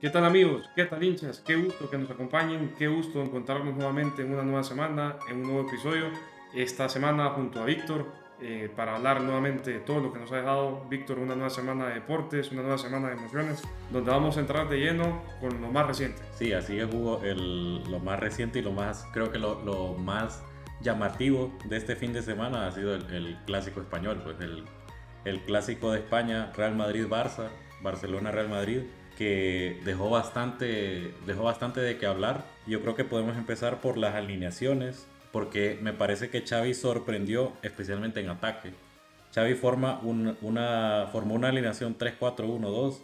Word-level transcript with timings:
¿Qué 0.00 0.10
tal 0.10 0.24
amigos? 0.24 0.62
¿Qué 0.76 0.84
tal 0.84 1.02
hinchas? 1.02 1.42
Qué 1.44 1.56
gusto 1.56 1.90
que 1.90 1.98
nos 1.98 2.08
acompañen, 2.08 2.72
qué 2.78 2.86
gusto 2.86 3.20
encontrarnos 3.20 3.74
nuevamente 3.74 4.22
en 4.22 4.32
una 4.32 4.44
nueva 4.44 4.62
semana, 4.62 5.16
en 5.28 5.38
un 5.38 5.42
nuevo 5.42 5.68
episodio. 5.68 6.04
Esta 6.54 6.88
semana 6.88 7.30
junto 7.30 7.60
a 7.60 7.64
Víctor 7.64 8.06
eh, 8.40 8.70
para 8.76 8.94
hablar 8.94 9.20
nuevamente 9.22 9.72
de 9.72 9.80
todo 9.80 9.98
lo 9.98 10.12
que 10.12 10.20
nos 10.20 10.30
ha 10.30 10.36
dejado 10.36 10.84
Víctor 10.88 11.18
una 11.18 11.34
nueva 11.34 11.50
semana 11.50 11.88
de 11.88 11.94
deportes, 11.94 12.52
una 12.52 12.62
nueva 12.62 12.78
semana 12.78 13.08
de 13.08 13.14
emociones, 13.14 13.60
donde 13.90 14.12
vamos 14.12 14.36
a 14.36 14.40
entrar 14.40 14.68
de 14.68 14.78
lleno 14.78 15.20
con 15.40 15.60
lo 15.60 15.68
más 15.72 15.88
reciente. 15.88 16.22
Sí, 16.36 16.52
así 16.52 16.78
es 16.78 16.94
Hugo, 16.94 17.20
el, 17.24 17.82
lo 17.90 17.98
más 17.98 18.20
reciente 18.20 18.60
y 18.60 18.62
lo 18.62 18.70
más, 18.70 19.04
creo 19.12 19.32
que 19.32 19.40
lo, 19.40 19.64
lo 19.64 19.94
más 19.94 20.44
llamativo 20.80 21.52
de 21.64 21.76
este 21.76 21.96
fin 21.96 22.12
de 22.12 22.22
semana 22.22 22.68
ha 22.68 22.70
sido 22.70 22.94
el, 22.94 23.04
el 23.12 23.36
clásico 23.46 23.80
español, 23.80 24.20
pues 24.22 24.40
el, 24.42 24.64
el 25.24 25.40
clásico 25.40 25.90
de 25.90 25.98
España, 25.98 26.52
Real 26.56 26.76
Madrid-Barça, 26.76 27.48
Barcelona-Real 27.82 28.48
Madrid 28.48 28.82
que 29.18 29.80
dejó 29.84 30.10
bastante, 30.10 31.12
dejó 31.26 31.42
bastante 31.42 31.80
de 31.80 31.98
qué 31.98 32.06
hablar. 32.06 32.44
Yo 32.68 32.80
creo 32.82 32.94
que 32.94 33.02
podemos 33.04 33.36
empezar 33.36 33.80
por 33.80 33.98
las 33.98 34.14
alineaciones, 34.14 35.08
porque 35.32 35.76
me 35.82 35.92
parece 35.92 36.30
que 36.30 36.46
Xavi 36.46 36.72
sorprendió 36.72 37.52
especialmente 37.62 38.20
en 38.20 38.28
ataque. 38.28 38.70
Xavi 39.34 39.54
forma 39.54 39.98
una, 40.02 41.08
formó 41.10 41.34
una 41.34 41.48
alineación 41.48 41.98
3-4-1-2, 41.98 42.98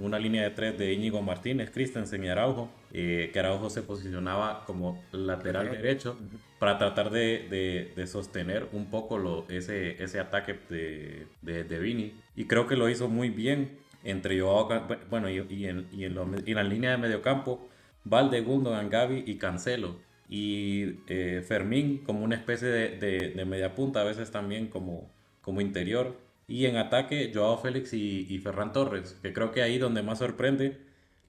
una 0.00 0.18
línea 0.18 0.42
de 0.42 0.50
tres 0.50 0.76
de 0.76 0.92
Íñigo 0.92 1.22
Martínez, 1.22 1.70
Christensen 1.70 2.22
y 2.24 2.28
Araujo, 2.28 2.68
eh, 2.92 3.30
que 3.32 3.40
Araujo 3.40 3.70
se 3.70 3.80
posicionaba 3.80 4.64
como 4.66 5.02
lateral 5.12 5.70
derecho 5.70 6.18
para 6.58 6.76
tratar 6.76 7.08
de, 7.10 7.90
de, 7.96 8.06
sostener 8.06 8.68
un 8.72 8.90
poco 8.90 9.16
lo, 9.16 9.46
ese, 9.48 10.02
ese 10.02 10.20
ataque 10.20 10.58
de, 10.68 11.26
de, 11.40 11.64
de 11.64 11.78
Vini. 11.78 12.12
Y 12.36 12.44
creo 12.44 12.66
que 12.66 12.76
lo 12.76 12.90
hizo 12.90 13.08
muy 13.08 13.30
bien 13.30 13.82
entre 14.04 14.40
Joao, 14.40 14.68
bueno, 15.10 15.28
y, 15.30 15.44
y, 15.50 15.66
en, 15.66 15.88
y, 15.92 16.04
en 16.04 16.54
la 16.54 16.62
línea 16.62 16.92
de 16.92 16.98
mediocampo, 16.98 17.68
Valde, 18.04 18.40
Gundogan, 18.42 18.90
Gaby 18.90 19.24
y 19.26 19.36
Cancelo. 19.38 19.96
Y 20.28 21.00
eh, 21.08 21.42
Fermín 21.46 21.98
como 22.04 22.24
una 22.24 22.36
especie 22.36 22.68
de, 22.68 22.98
de, 22.98 23.30
de, 23.30 24.00
a 24.00 24.04
veces 24.04 24.30
también 24.30 24.68
como, 24.68 25.10
como 25.42 25.60
interior. 25.60 26.16
Y 26.46 26.66
en 26.66 26.76
ataque, 26.76 27.30
Joao 27.34 27.58
Félix 27.58 27.92
y, 27.94 28.26
y 28.28 28.38
Ferran 28.38 28.72
Torres, 28.72 29.18
que 29.22 29.32
creo 29.32 29.52
que 29.52 29.62
ahí 29.62 29.78
donde 29.78 30.02
más 30.02 30.18
sorprende 30.18 30.78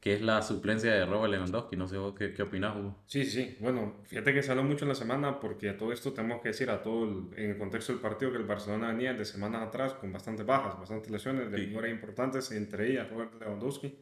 que 0.05 0.13
es 0.13 0.21
la 0.21 0.43
suplencia 0.43 0.93
de 0.93 1.03
Robert 1.03 1.31
Lewandowski. 1.31 1.75
No 1.75 1.87
sé 1.87 1.97
qué, 2.15 2.31
qué 2.31 2.43
opinas, 2.43 2.75
Hugo. 2.75 2.95
Sí, 3.07 3.25
sí. 3.25 3.57
Bueno, 3.59 4.01
fíjate 4.03 4.35
que 4.35 4.43
se 4.43 4.51
habló 4.51 4.63
mucho 4.63 4.85
en 4.85 4.89
la 4.89 4.93
semana 4.93 5.39
porque 5.39 5.67
a 5.69 5.77
todo 5.77 5.91
esto 5.91 6.13
tenemos 6.13 6.43
que 6.43 6.49
decir 6.49 6.69
a 6.69 6.83
todo 6.83 7.05
el, 7.05 7.43
en 7.43 7.49
el 7.49 7.57
contexto 7.57 7.91
del 7.91 8.03
partido 8.03 8.31
que 8.31 8.37
el 8.37 8.43
Barcelona 8.43 8.89
venía 8.89 9.15
de 9.15 9.25
semanas 9.25 9.63
atrás 9.63 9.95
con 9.95 10.13
bastantes 10.13 10.45
bajas, 10.45 10.77
bastantes 10.77 11.09
lesiones 11.09 11.49
de 11.49 11.57
sí. 11.57 11.89
importantes, 11.89 12.51
entre 12.51 12.91
ellas 12.91 13.09
Robert 13.09 13.33
Lewandowski. 13.39 13.97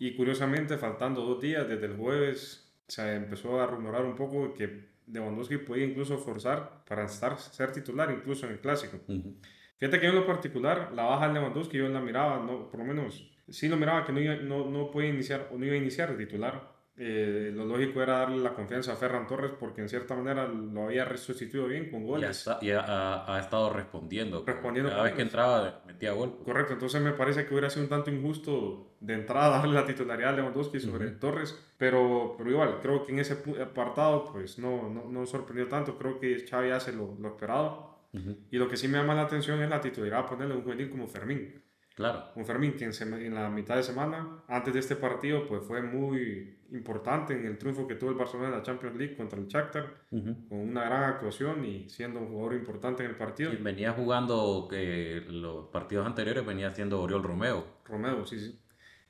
Y 0.00 0.16
curiosamente, 0.16 0.76
faltando 0.78 1.20
dos 1.24 1.40
días 1.40 1.68
desde 1.68 1.86
el 1.86 1.96
jueves, 1.96 2.74
se 2.88 3.14
empezó 3.14 3.60
a 3.60 3.68
rumorar 3.68 4.04
un 4.04 4.16
poco 4.16 4.52
que 4.52 4.88
Lewandowski 5.06 5.58
podía 5.58 5.84
incluso 5.84 6.18
forzar 6.18 6.82
para 6.84 7.04
estar, 7.04 7.38
ser 7.38 7.70
titular 7.70 8.10
incluso 8.10 8.46
en 8.46 8.54
el 8.54 8.58
clásico. 8.58 8.98
Uh 9.06 9.12
-huh. 9.12 9.36
Fíjate 9.76 10.00
que 10.00 10.08
en 10.08 10.16
lo 10.16 10.26
particular, 10.26 10.90
la 10.92 11.04
baja 11.04 11.28
de 11.28 11.34
Lewandowski 11.34 11.78
yo 11.78 11.88
la 11.88 12.00
miraba, 12.00 12.44
no, 12.44 12.68
por 12.68 12.80
lo 12.80 12.84
menos 12.84 13.29
sí 13.50 13.68
lo 13.68 13.76
miraba 13.76 14.04
que 14.04 14.12
no, 14.12 14.20
iba, 14.20 14.36
no, 14.36 14.70
no 14.70 14.90
puede 14.90 15.08
iniciar 15.08 15.48
o 15.52 15.58
no 15.58 15.66
iba 15.66 15.74
a 15.74 15.78
iniciar 15.78 16.16
de 16.16 16.24
titular. 16.24 16.80
Eh, 17.02 17.50
lo 17.54 17.64
lógico 17.64 18.02
era 18.02 18.18
darle 18.18 18.42
la 18.42 18.52
confianza 18.52 18.92
a 18.92 18.96
Ferran 18.96 19.26
Torres 19.26 19.52
porque 19.58 19.80
en 19.80 19.88
cierta 19.88 20.14
manera 20.14 20.46
lo 20.46 20.84
había 20.84 21.06
resustituido 21.06 21.66
bien 21.66 21.90
con 21.90 22.04
goles. 22.04 22.28
Y, 22.28 22.30
está, 22.30 22.58
y 22.60 22.70
ha, 22.72 23.24
ha, 23.34 23.40
estado 23.40 23.72
respondiendo. 23.72 24.44
Respondiendo. 24.46 24.90
Cada 24.90 25.04
vez 25.04 25.14
que 25.14 25.22
entraba 25.22 25.82
metía 25.86 26.12
gol. 26.12 26.40
Correcto, 26.44 26.74
entonces 26.74 27.00
me 27.00 27.12
parece 27.12 27.46
que 27.46 27.54
hubiera 27.54 27.70
sido 27.70 27.84
un 27.84 27.88
tanto 27.88 28.10
injusto 28.10 28.96
de 29.00 29.14
entrada 29.14 29.48
darle 29.58 29.72
la 29.72 29.86
titularidad 29.86 30.34
a 30.34 30.36
Lewandowski 30.36 30.78
sobre 30.78 31.06
uh 31.06 31.10
-huh. 31.12 31.18
Torres, 31.18 31.58
pero, 31.78 32.34
pero 32.36 32.50
igual, 32.50 32.80
creo 32.82 33.02
que 33.06 33.12
en 33.12 33.20
ese 33.20 33.42
apartado 33.62 34.30
pues 34.30 34.58
no, 34.58 34.90
no, 34.90 35.08
no 35.08 35.24
sorprendió 35.24 35.68
tanto, 35.68 35.96
creo 35.96 36.20
que 36.20 36.46
Xavi 36.46 36.68
hace 36.68 36.92
lo, 36.92 37.16
lo 37.18 37.28
esperado. 37.28 37.98
Uh 38.12 38.18
-huh. 38.18 38.36
Y 38.50 38.58
lo 38.58 38.68
que 38.68 38.76
sí 38.76 38.88
me 38.88 38.98
llama 38.98 39.14
la 39.14 39.22
atención 39.22 39.62
es 39.62 39.70
la 39.70 39.80
titularidad, 39.80 40.26
ponerle 40.26 40.54
un 40.54 40.64
juvenil 40.64 40.90
como 40.90 41.06
Fermín. 41.06 41.62
Claro. 42.00 42.24
Un 42.34 42.46
Fermín 42.46 42.72
que 42.78 42.86
en, 42.86 42.92
en, 43.12 43.34
la 43.34 43.50
mitad 43.50 43.76
de 43.76 43.82
semana, 43.82 44.42
antes 44.48 44.72
de 44.72 44.80
este 44.80 44.96
partido, 44.96 45.46
pues 45.46 45.62
fue 45.62 45.82
muy 45.82 46.56
importante 46.72 47.34
en 47.34 47.44
el 47.44 47.58
triunfo 47.58 47.86
que 47.86 47.94
tuvo 47.94 48.08
el 48.08 48.16
Barcelona 48.16 48.48
en 48.48 48.54
la 48.54 48.62
Champions 48.62 48.96
League 48.96 49.16
contra 49.16 49.38
el 49.38 49.46
Shakhtar, 49.46 49.84
uh 50.10 50.16
-huh. 50.16 50.48
con 50.48 50.58
una 50.60 50.84
gran 50.84 51.04
actuación 51.04 51.62
y 51.62 51.90
siendo 51.90 52.20
un 52.20 52.28
jugador 52.28 52.54
importante 52.54 53.04
en 53.04 53.10
el 53.10 53.16
partido. 53.16 53.52
Y 53.52 53.56
venía 53.56 53.92
jugando 53.92 54.66
que 54.70 55.26
los 55.28 55.66
partidos 55.66 56.06
anteriores 56.06 56.46
venía 56.46 56.70
siendo 56.70 57.02
Oriol 57.02 57.22
Romeo. 57.22 57.66
Romeo, 57.84 58.24
sí, 58.24 58.38
sí. 58.38 58.58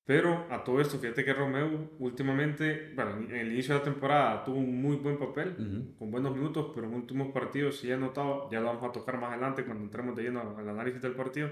Pero 0.04 0.46
a 0.50 0.64
todo 0.64 0.80
esto, 0.80 0.98
fíjate 0.98 1.24
que 1.24 1.32
Romeo 1.32 1.90
últimamente, 2.00 2.92
bueno, 2.96 3.18
en 3.18 3.36
el 3.36 3.52
inicio 3.52 3.74
de 3.74 3.78
la 3.78 3.84
temporada 3.84 4.42
tuvo 4.44 4.58
un 4.58 4.82
muy 4.82 4.96
buen 4.96 5.16
papel, 5.16 5.54
uh 5.56 5.62
-huh. 5.62 5.96
con 5.96 6.10
buenos 6.10 6.34
minutos, 6.34 6.72
pero 6.74 6.88
en 6.88 6.94
últimos 6.94 7.28
partidos 7.32 7.78
sí 7.78 7.88
he 7.92 7.96
notado, 7.96 8.50
ya 8.50 8.58
lo 8.58 8.66
vamos 8.66 8.82
a 8.82 8.90
tocar 8.90 9.20
más 9.20 9.30
adelante 9.30 9.64
cuando 9.64 9.84
entremos 9.84 10.16
de 10.16 10.24
lleno 10.24 10.56
al 10.58 10.68
análisis 10.68 11.00
del 11.00 11.14
partido, 11.14 11.50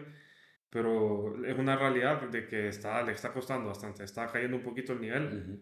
pero 0.70 1.44
es 1.44 1.58
una 1.58 1.76
realidad 1.76 2.22
de 2.28 2.46
que 2.46 2.68
está, 2.68 3.02
le 3.02 3.12
está 3.12 3.32
costando 3.32 3.68
bastante, 3.68 4.04
está 4.04 4.26
cayendo 4.30 4.56
un 4.56 4.62
poquito 4.62 4.92
el 4.92 5.00
nivel. 5.00 5.22
Uh 5.22 5.52
-huh. 5.52 5.60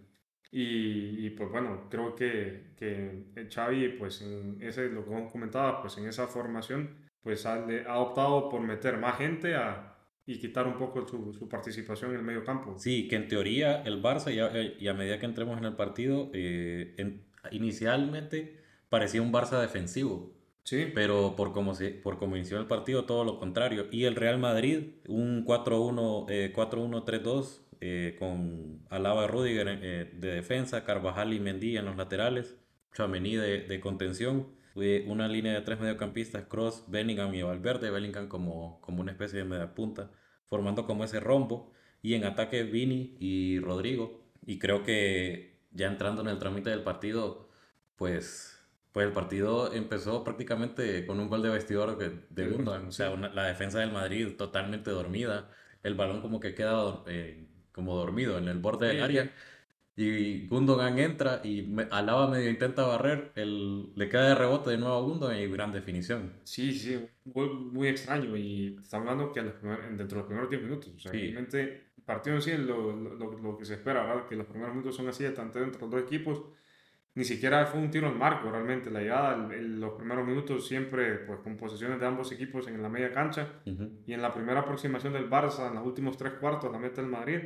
y, 0.50 1.26
y, 1.26 1.30
pues 1.30 1.50
bueno, 1.50 1.88
creo 1.90 2.14
que, 2.14 2.74
que 2.76 3.48
Xavi, 3.52 3.90
pues 3.98 4.22
en 4.22 4.58
ese, 4.60 4.88
lo 4.88 5.04
que 5.04 5.10
hemos 5.12 5.32
comentado, 5.32 5.80
pues 5.80 5.96
en 5.98 6.06
esa 6.08 6.26
formación, 6.26 6.96
pues 7.22 7.46
ha, 7.46 7.64
ha 7.86 7.98
optado 7.98 8.48
por 8.48 8.60
meter 8.60 8.98
más 8.98 9.16
gente 9.18 9.54
a, 9.56 9.96
y 10.26 10.38
quitar 10.40 10.66
un 10.66 10.76
poco 10.76 11.06
su, 11.06 11.32
su, 11.34 11.48
participación 11.48 12.10
en 12.10 12.16
el 12.18 12.22
medio 12.22 12.44
campo. 12.44 12.76
Sí, 12.78 13.06
que 13.08 13.16
en 13.16 13.28
teoría 13.28 13.82
el 13.82 14.02
Barça, 14.02 14.32
y 14.34 14.40
a, 14.40 14.50
y 14.60 14.88
a 14.88 14.94
medida 14.94 15.18
que 15.20 15.26
entremos 15.26 15.56
en 15.58 15.64
el 15.64 15.76
partido, 15.76 16.30
eh, 16.34 16.94
en, 16.98 17.24
inicialmente 17.52 18.58
parecía 18.88 19.22
un 19.22 19.32
Barça 19.32 19.60
defensivo. 19.60 20.35
Sí. 20.66 20.90
Pero 20.92 21.36
por 21.36 21.52
cómo, 21.52 21.74
se, 21.76 21.90
por 21.90 22.18
cómo 22.18 22.36
inició 22.36 22.58
el 22.58 22.66
partido, 22.66 23.04
todo 23.04 23.24
lo 23.24 23.38
contrario. 23.38 23.86
Y 23.92 24.04
el 24.04 24.16
Real 24.16 24.38
Madrid, 24.38 24.94
un 25.06 25.44
4-1, 25.44 26.26
eh, 26.28 26.52
4-1-3-2, 26.52 27.60
eh, 27.80 28.16
con 28.18 28.84
Alaba 28.90 29.28
Rudiger 29.28 29.68
eh, 29.68 30.10
de 30.12 30.28
defensa, 30.32 30.84
Carvajal 30.84 31.32
y 31.32 31.38
Mendy 31.38 31.76
en 31.76 31.84
los 31.84 31.96
laterales, 31.96 32.56
Chamení 32.92 33.36
de, 33.36 33.60
de 33.60 33.80
contención, 33.80 34.48
una 35.06 35.28
línea 35.28 35.54
de 35.54 35.60
tres 35.62 35.78
mediocampistas, 35.80 36.46
Cross, 36.46 36.84
Bellingham 36.88 37.32
y 37.34 37.42
Valverde, 37.42 37.90
Bellingham 37.90 38.28
como, 38.28 38.80
como 38.80 39.00
una 39.00 39.12
especie 39.12 39.38
de 39.38 39.44
media 39.44 39.74
punta, 39.74 40.10
formando 40.46 40.84
como 40.84 41.04
ese 41.04 41.20
rombo. 41.20 41.72
Y 42.02 42.14
en 42.14 42.24
ataque 42.24 42.62
Vini 42.64 43.16
y 43.20 43.58
Rodrigo. 43.60 44.20
Y 44.44 44.58
creo 44.58 44.82
que 44.82 45.60
ya 45.70 45.86
entrando 45.86 46.22
en 46.22 46.28
el 46.28 46.38
trámite 46.38 46.70
del 46.70 46.82
partido, 46.82 47.48
pues 47.96 48.55
pues 48.96 49.08
el 49.08 49.12
partido 49.12 49.74
empezó 49.74 50.24
prácticamente 50.24 51.04
con 51.04 51.20
un 51.20 51.28
gol 51.28 51.42
de 51.42 51.50
vestidor 51.50 51.98
de 51.98 52.48
Gundogan, 52.48 52.86
o 52.86 52.90
sea, 52.90 53.10
una, 53.10 53.28
la 53.28 53.44
defensa 53.44 53.80
del 53.80 53.92
Madrid 53.92 54.36
totalmente 54.38 54.90
dormida, 54.90 55.50
el 55.82 55.94
balón 55.94 56.22
como 56.22 56.40
que 56.40 56.54
queda 56.54 57.02
eh, 57.06 57.46
como 57.72 57.94
dormido 57.94 58.38
en 58.38 58.48
el 58.48 58.58
borde 58.58 58.88
del 58.88 59.02
área 59.02 59.30
y 59.96 60.46
Gundogan 60.46 60.98
entra 60.98 61.42
y 61.44 61.60
me, 61.60 61.82
Alaba 61.90 62.30
medio 62.30 62.48
intenta 62.48 62.86
barrer, 62.86 63.32
el, 63.34 63.92
le 63.94 64.08
queda 64.08 64.28
de 64.28 64.34
rebote 64.34 64.70
de 64.70 64.78
nuevo 64.78 64.94
a 64.94 65.02
Gundogan 65.02 65.40
y 65.40 65.46
gran 65.46 65.72
definición. 65.72 66.32
Sí, 66.44 66.72
sí, 66.72 66.98
gol 67.26 67.70
muy 67.70 67.88
extraño 67.88 68.34
y 68.34 68.78
está 68.82 68.96
hablando 68.96 69.30
que 69.30 69.42
primer, 69.42 69.94
dentro 69.94 70.06
de 70.06 70.14
los 70.14 70.24
primeros 70.24 70.48
10 70.48 70.62
minutos, 70.62 70.94
o 70.96 70.98
sea, 70.98 71.12
sí. 71.12 71.18
realmente 71.18 71.90
el 71.98 72.02
partido 72.02 72.36
en 72.36 72.40
sí 72.40 72.52
es 72.52 72.60
lo, 72.60 72.96
lo, 72.96 73.14
lo, 73.14 73.58
que 73.58 73.66
se 73.66 73.74
espera, 73.74 74.06
¿verdad? 74.06 74.26
que 74.26 74.36
los 74.36 74.46
primeros 74.46 74.74
minutos 74.74 74.96
son 74.96 75.06
así 75.06 75.22
de 75.22 75.32
tanto 75.32 75.58
entre 75.58 75.82
los 75.82 75.90
dos 75.90 76.00
equipos 76.00 76.40
ni 77.16 77.24
siquiera 77.24 77.64
fue 77.64 77.80
un 77.80 77.90
tiro 77.90 78.08
al 78.08 78.14
marco 78.14 78.50
realmente. 78.50 78.90
La 78.90 79.00
llegada, 79.00 79.48
el, 79.54 79.80
los 79.80 79.94
primeros 79.94 80.26
minutos 80.26 80.68
siempre 80.68 81.14
pues, 81.26 81.40
con 81.40 81.56
posesiones 81.56 81.98
de 81.98 82.06
ambos 82.06 82.30
equipos 82.30 82.68
en 82.68 82.80
la 82.82 82.90
media 82.90 83.10
cancha. 83.10 83.54
Uh 83.64 83.70
-huh. 83.70 83.90
Y 84.06 84.12
en 84.12 84.20
la 84.20 84.32
primera 84.34 84.60
aproximación 84.60 85.14
del 85.14 85.28
Barça, 85.28 85.66
en 85.68 85.76
los 85.76 85.86
últimos 85.86 86.18
tres 86.18 86.34
cuartos, 86.34 86.70
la 86.70 86.78
meta 86.78 87.00
del 87.00 87.10
Madrid, 87.10 87.40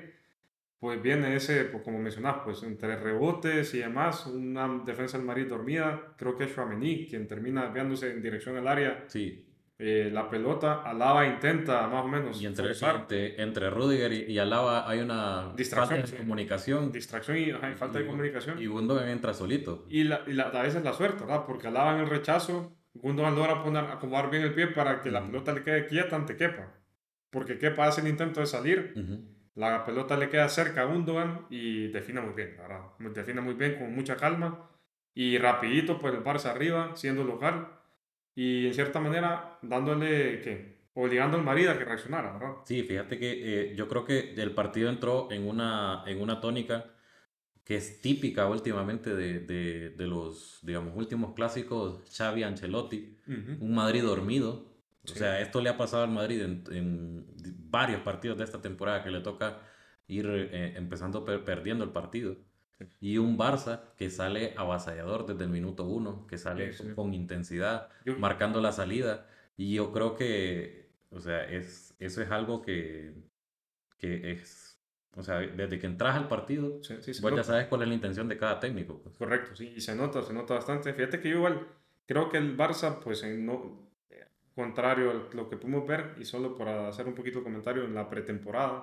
pues 0.80 1.00
viene 1.00 1.36
ese, 1.36 1.66
pues, 1.66 1.84
como 1.84 2.00
mencionás, 2.00 2.38
pues 2.44 2.64
entre 2.64 2.96
rebotes 2.96 3.72
y 3.74 3.78
demás, 3.78 4.26
una 4.26 4.82
defensa 4.84 5.18
del 5.18 5.26
Madrid 5.26 5.46
dormida. 5.46 6.14
Creo 6.16 6.36
que 6.36 6.44
es 6.44 6.54
Chouameni 6.54 7.06
quien 7.06 7.28
termina 7.28 7.64
desviándose 7.66 8.10
en 8.10 8.20
dirección 8.20 8.56
al 8.56 8.66
área. 8.66 9.04
Sí. 9.06 9.49
Eh, 9.82 10.10
la 10.12 10.28
pelota, 10.28 10.82
Alaba 10.82 11.26
intenta 11.26 11.86
más 11.86 12.04
o 12.04 12.08
menos. 12.08 12.42
Y 12.42 12.44
entre, 12.44 12.72
entre, 12.72 13.42
entre 13.42 13.70
Rudiger 13.70 14.12
y, 14.12 14.24
y, 14.30 14.38
Alaba 14.38 14.86
hay 14.86 15.00
una 15.00 15.54
distracción, 15.56 16.00
falta 16.00 16.12
de 16.12 16.18
comunicación. 16.18 16.92
Distracción 16.92 17.38
y 17.38 17.50
hay 17.50 17.74
falta 17.76 17.98
y, 17.98 18.02
de 18.02 18.08
comunicación. 18.10 18.60
Y 18.60 18.66
Gundogan 18.66 19.08
entra 19.08 19.32
solito. 19.32 19.86
Y, 19.88 20.04
la, 20.04 20.20
y 20.26 20.34
la, 20.34 20.48
a 20.48 20.62
veces 20.62 20.84
la 20.84 20.92
suerte, 20.92 21.24
¿verdad? 21.24 21.46
Porque 21.46 21.68
Alaba 21.68 21.94
en 21.94 22.00
el 22.00 22.10
rechazo, 22.10 22.76
Gundogan 22.92 23.34
logra 23.34 23.62
poner, 23.64 23.84
acomodar 23.84 24.30
bien 24.30 24.42
el 24.42 24.52
pie 24.52 24.66
para 24.66 25.00
que 25.00 25.08
uh 25.08 25.12
-huh. 25.12 25.14
la 25.14 25.24
pelota 25.24 25.54
le 25.54 25.62
quede 25.62 25.86
quieta 25.86 26.14
ante 26.14 26.36
Kepa. 26.36 26.74
Porque 27.30 27.56
Kepa 27.56 27.86
hace 27.86 28.02
el 28.02 28.08
intento 28.08 28.40
de 28.40 28.46
salir. 28.46 28.92
Uh 28.96 28.98
-huh. 28.98 29.24
La 29.54 29.86
pelota 29.86 30.18
le 30.18 30.28
queda 30.28 30.50
cerca 30.50 30.82
a 30.82 30.84
Gundogan 30.84 31.46
y 31.48 31.88
define 31.88 32.20
muy 32.20 32.34
bien, 32.34 32.54
¿verdad? 32.58 32.82
Define 33.14 33.40
muy 33.40 33.54
bien, 33.54 33.78
con 33.78 33.94
mucha 33.94 34.16
calma. 34.16 34.68
Y 35.14 35.38
rapidito, 35.38 35.98
pues 35.98 36.12
el 36.12 36.22
Barça 36.22 36.50
arriba, 36.50 36.90
siendo 36.96 37.24
local 37.24 37.79
y 38.40 38.66
en 38.68 38.72
cierta 38.72 39.00
manera 39.00 39.58
dándole 39.60 40.40
¿qué? 40.40 40.86
obligando 40.94 41.36
al 41.36 41.44
marido 41.44 41.72
a 41.72 41.78
que 41.78 41.84
reaccionara, 41.84 42.32
¿verdad? 42.32 42.54
Sí, 42.64 42.82
fíjate 42.84 43.18
que 43.18 43.32
eh, 43.32 43.74
yo 43.76 43.86
creo 43.86 44.06
que 44.06 44.32
el 44.32 44.52
partido 44.52 44.88
entró 44.88 45.30
en 45.30 45.46
una, 45.46 46.04
en 46.06 46.22
una 46.22 46.40
tónica 46.40 46.86
que 47.64 47.76
es 47.76 48.00
típica 48.00 48.46
últimamente 48.46 49.14
de, 49.14 49.40
de, 49.40 49.90
de 49.90 50.06
los, 50.06 50.60
digamos, 50.62 50.96
últimos 50.96 51.34
clásicos, 51.34 52.02
Xavi 52.16 52.42
Ancelotti, 52.42 53.18
un 53.60 53.74
Madrid 53.74 54.02
dormido. 54.02 54.72
O 55.04 55.08
sea, 55.08 55.40
esto 55.40 55.60
le 55.60 55.68
ha 55.68 55.76
pasado 55.76 56.04
al 56.04 56.10
Madrid 56.10 56.40
en, 56.40 56.64
en, 56.70 57.26
varios 57.70 58.00
partidos 58.00 58.38
de 58.38 58.44
esta 58.44 58.62
temporada 58.62 59.04
que 59.04 59.10
le 59.10 59.20
toca 59.20 59.60
ir 60.08 60.26
eh, 60.26 60.72
empezando 60.76 61.26
perdiendo 61.26 61.84
el 61.84 61.90
partido. 61.90 62.38
Y 63.00 63.18
un 63.18 63.38
Barça 63.38 63.80
que 63.96 64.10
sale 64.10 64.54
avasallador 64.56 65.26
desde 65.26 65.44
el 65.44 65.50
minuto 65.50 65.84
uno, 65.84 66.26
que 66.26 66.38
sale 66.38 66.72
con, 66.94 67.14
intensidad, 67.14 67.88
marcando 68.18 68.60
la 68.60 68.72
salida. 68.72 69.26
Y 69.56 69.74
yo 69.74 69.92
creo 69.92 70.14
que, 70.14 70.90
o 71.10 71.20
sea, 71.20 71.44
es, 71.44 71.94
eso 71.98 72.22
es 72.22 72.30
algo 72.30 72.62
que, 72.62 73.14
que 73.98 74.32
es, 74.32 74.80
o 75.16 75.22
sea, 75.22 75.38
desde 75.38 75.78
que 75.78 75.86
entras 75.86 76.16
al 76.16 76.28
partido, 76.28 76.80
vos 77.20 77.36
ya 77.36 77.44
sabes 77.44 77.66
cuál 77.66 77.82
es 77.82 77.88
la 77.88 77.94
intención 77.94 78.28
de 78.28 78.38
cada 78.38 78.60
técnico. 78.60 79.02
Pues. 79.02 79.16
Correcto, 79.16 79.54
sí, 79.54 79.74
y 79.76 79.80
se 79.80 79.94
nota, 79.94 80.22
se 80.22 80.32
nota 80.32 80.54
bastante. 80.54 80.92
Fíjate 80.94 81.20
que 81.20 81.28
yo 81.28 81.36
igual 81.36 81.66
creo 82.06 82.28
que 82.28 82.38
el 82.38 82.56
Barça, 82.56 82.98
pues, 83.00 83.22
en 83.22 83.44
no, 83.44 83.90
contrario 84.54 85.10
a 85.10 85.34
lo 85.34 85.48
que 85.48 85.56
pudimos 85.56 85.86
ver, 85.86 86.14
y 86.18 86.24
solo 86.24 86.54
para 86.54 86.88
hacer 86.88 87.06
un 87.06 87.14
poquito 87.14 87.38
de 87.38 87.44
comentario 87.44 87.84
en 87.84 87.94
la 87.94 88.08
pretemporada, 88.08 88.82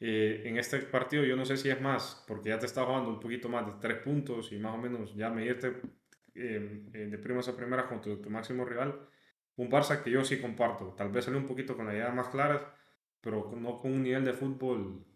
eh, 0.00 0.42
en 0.44 0.58
este 0.58 0.78
partido 0.80 1.24
yo 1.24 1.36
no 1.36 1.44
sé 1.44 1.56
si 1.56 1.70
es 1.70 1.80
más, 1.80 2.24
porque 2.26 2.50
ya 2.50 2.58
te 2.58 2.66
está 2.66 2.84
jugando 2.84 3.10
un 3.10 3.20
poquito 3.20 3.48
más 3.48 3.66
de 3.66 3.72
tres 3.80 3.98
puntos 3.98 4.52
y 4.52 4.58
más 4.58 4.74
o 4.74 4.78
menos 4.78 5.14
ya 5.14 5.30
medirte 5.30 5.80
eh, 6.34 6.84
eh, 6.92 7.06
de 7.06 7.18
primas 7.18 7.48
a 7.48 7.56
primeras 7.56 7.86
contra 7.86 8.16
tu 8.20 8.30
máximo 8.30 8.64
rival. 8.64 9.08
Un 9.56 9.70
Barça 9.70 10.02
que 10.02 10.10
yo 10.10 10.24
sí 10.24 10.40
comparto, 10.40 10.94
tal 10.96 11.10
vez 11.10 11.24
sale 11.24 11.36
un 11.36 11.46
poquito 11.46 11.76
con 11.76 11.86
la 11.86 11.94
idea 11.94 12.10
más 12.10 12.28
claras, 12.28 12.62
pero 13.20 13.52
no 13.56 13.78
con 13.80 13.92
un 13.92 14.02
nivel 14.02 14.24
de 14.24 14.32
fútbol 14.32 15.06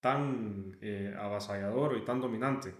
tan 0.00 0.78
avasallador 1.18 1.96
y 1.98 2.04
tan 2.04 2.20
dominante. 2.20 2.72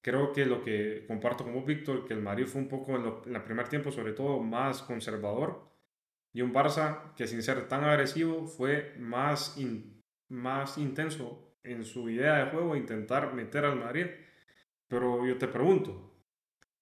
Creo 0.00 0.32
que 0.32 0.46
lo 0.46 0.62
que 0.62 1.04
comparto 1.06 1.44
con 1.44 1.52
vos, 1.52 1.66
Víctor, 1.66 2.06
que 2.06 2.14
el 2.14 2.22
Madrid 2.22 2.46
fue 2.46 2.62
un 2.62 2.68
poco 2.68 2.96
en, 2.96 3.34
el 3.34 3.42
primer 3.42 3.68
tiempo, 3.68 3.90
sobre 3.90 4.12
todo, 4.14 4.40
más 4.40 4.82
conservador. 4.82 5.68
Y 6.32 6.40
un 6.40 6.54
Barça 6.54 7.14
que 7.14 7.26
sin 7.26 7.42
ser 7.42 7.68
tan 7.68 7.84
agresivo 7.84 8.46
fue 8.46 8.94
más 8.98 9.58
más 10.28 10.78
intenso 10.78 11.56
en 11.62 11.84
su 11.84 12.08
idea 12.08 12.44
de 12.44 12.50
juego, 12.50 12.76
intentar 12.76 13.34
meter 13.34 13.64
al 13.64 13.76
Madrid. 13.78 14.06
Pero 14.88 15.26
yo 15.26 15.36
te 15.36 15.48
pregunto, 15.48 16.14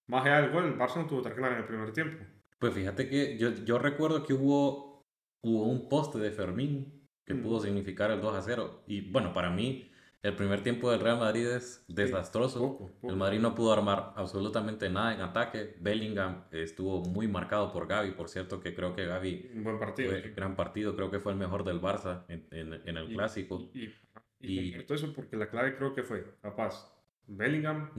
más 0.06 0.24
allá 0.24 0.42
del 0.42 0.50
gol, 0.50 0.66
el 0.66 0.78
Barça 0.78 0.96
no 0.96 1.06
tuvo 1.06 1.22
tan 1.22 1.34
claro 1.34 1.54
en 1.54 1.60
el 1.60 1.66
primer 1.66 1.92
tiempo. 1.92 2.24
Pues 2.58 2.72
fíjate 2.72 3.08
que 3.08 3.36
yo, 3.36 3.50
yo 3.50 3.78
recuerdo 3.78 4.22
que 4.22 4.32
hubo, 4.32 5.06
hubo 5.42 5.64
un 5.64 5.88
poste 5.88 6.18
de 6.18 6.30
Fermín 6.30 7.08
que 7.24 7.34
mm. 7.34 7.42
pudo 7.42 7.60
significar 7.60 8.10
el 8.10 8.20
2 8.20 8.34
a 8.34 8.42
0. 8.42 8.84
Y 8.86 9.10
bueno, 9.10 9.32
para 9.32 9.50
mí 9.50 9.90
el 10.26 10.34
primer 10.34 10.62
tiempo 10.62 10.90
del 10.90 11.00
Real 11.00 11.18
Madrid 11.18 11.46
es 11.46 11.84
desastroso. 11.86 12.90
El 13.02 13.16
Madrid 13.16 13.38
no 13.38 13.54
pudo 13.54 13.72
armar 13.72 14.12
absolutamente 14.16 14.90
nada 14.90 15.14
en 15.14 15.20
ataque. 15.20 15.76
Bellingham 15.80 16.44
estuvo 16.50 17.02
muy 17.04 17.28
marcado 17.28 17.72
por 17.72 17.86
Gaby. 17.86 18.10
Por 18.12 18.28
cierto, 18.28 18.60
que 18.60 18.74
creo 18.74 18.94
que 18.94 19.06
Gaby. 19.06 19.52
Un 19.54 19.64
buen 19.64 19.78
partido. 19.78 20.10
Fue 20.10 20.20
gran 20.34 20.56
partido. 20.56 20.96
Creo 20.96 21.10
que 21.10 21.20
fue 21.20 21.32
el 21.32 21.38
mejor 21.38 21.62
del 21.64 21.80
Barça 21.80 22.24
en, 22.28 22.46
en, 22.50 22.96
el 22.96 23.08
clásico. 23.08 23.70
Y, 23.72 23.92
y, 24.40 24.74
eso 24.88 25.12
porque 25.12 25.36
la 25.36 25.48
clave 25.48 25.76
creo 25.76 25.94
que 25.94 26.02
fue 26.02 26.24
capaz. 26.42 26.92
Bellingham, 27.28 27.90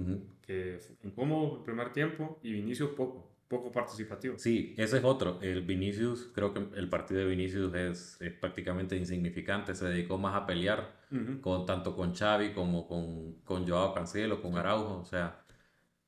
que 0.42 0.80
fue 0.80 1.10
incómodo 1.10 1.58
el 1.60 1.64
primer 1.64 1.92
tiempo, 1.92 2.40
y 2.44 2.54
Vinicius 2.54 2.92
poco 2.92 3.37
poco 3.48 3.72
participativo. 3.72 4.38
Sí, 4.38 4.76
ese 4.78 4.98
es 4.98 5.04
otro. 5.04 5.40
El 5.42 5.62
Vinicius, 5.62 6.32
creo 6.34 6.54
que 6.54 6.68
el 6.76 6.90
partido 6.90 7.22
de 7.22 7.28
Vinicius 7.28 7.74
es, 7.74 8.20
prácticamente 8.40 8.96
insignificante. 8.96 9.74
Se 9.76 9.86
dedicó 9.86 10.18
más 10.18 10.36
a 10.36 10.46
pelear 10.46 10.98
con, 11.42 11.66
tanto 11.66 11.96
con 11.96 12.14
Xavi 12.14 12.54
como 12.54 12.88
con, 12.88 13.36
con 13.44 13.68
Joao 13.68 13.94
Cancelo, 13.94 14.42
con 14.42 14.58
Araujo. 14.58 15.00
O 15.00 15.06
sea, 15.06 15.44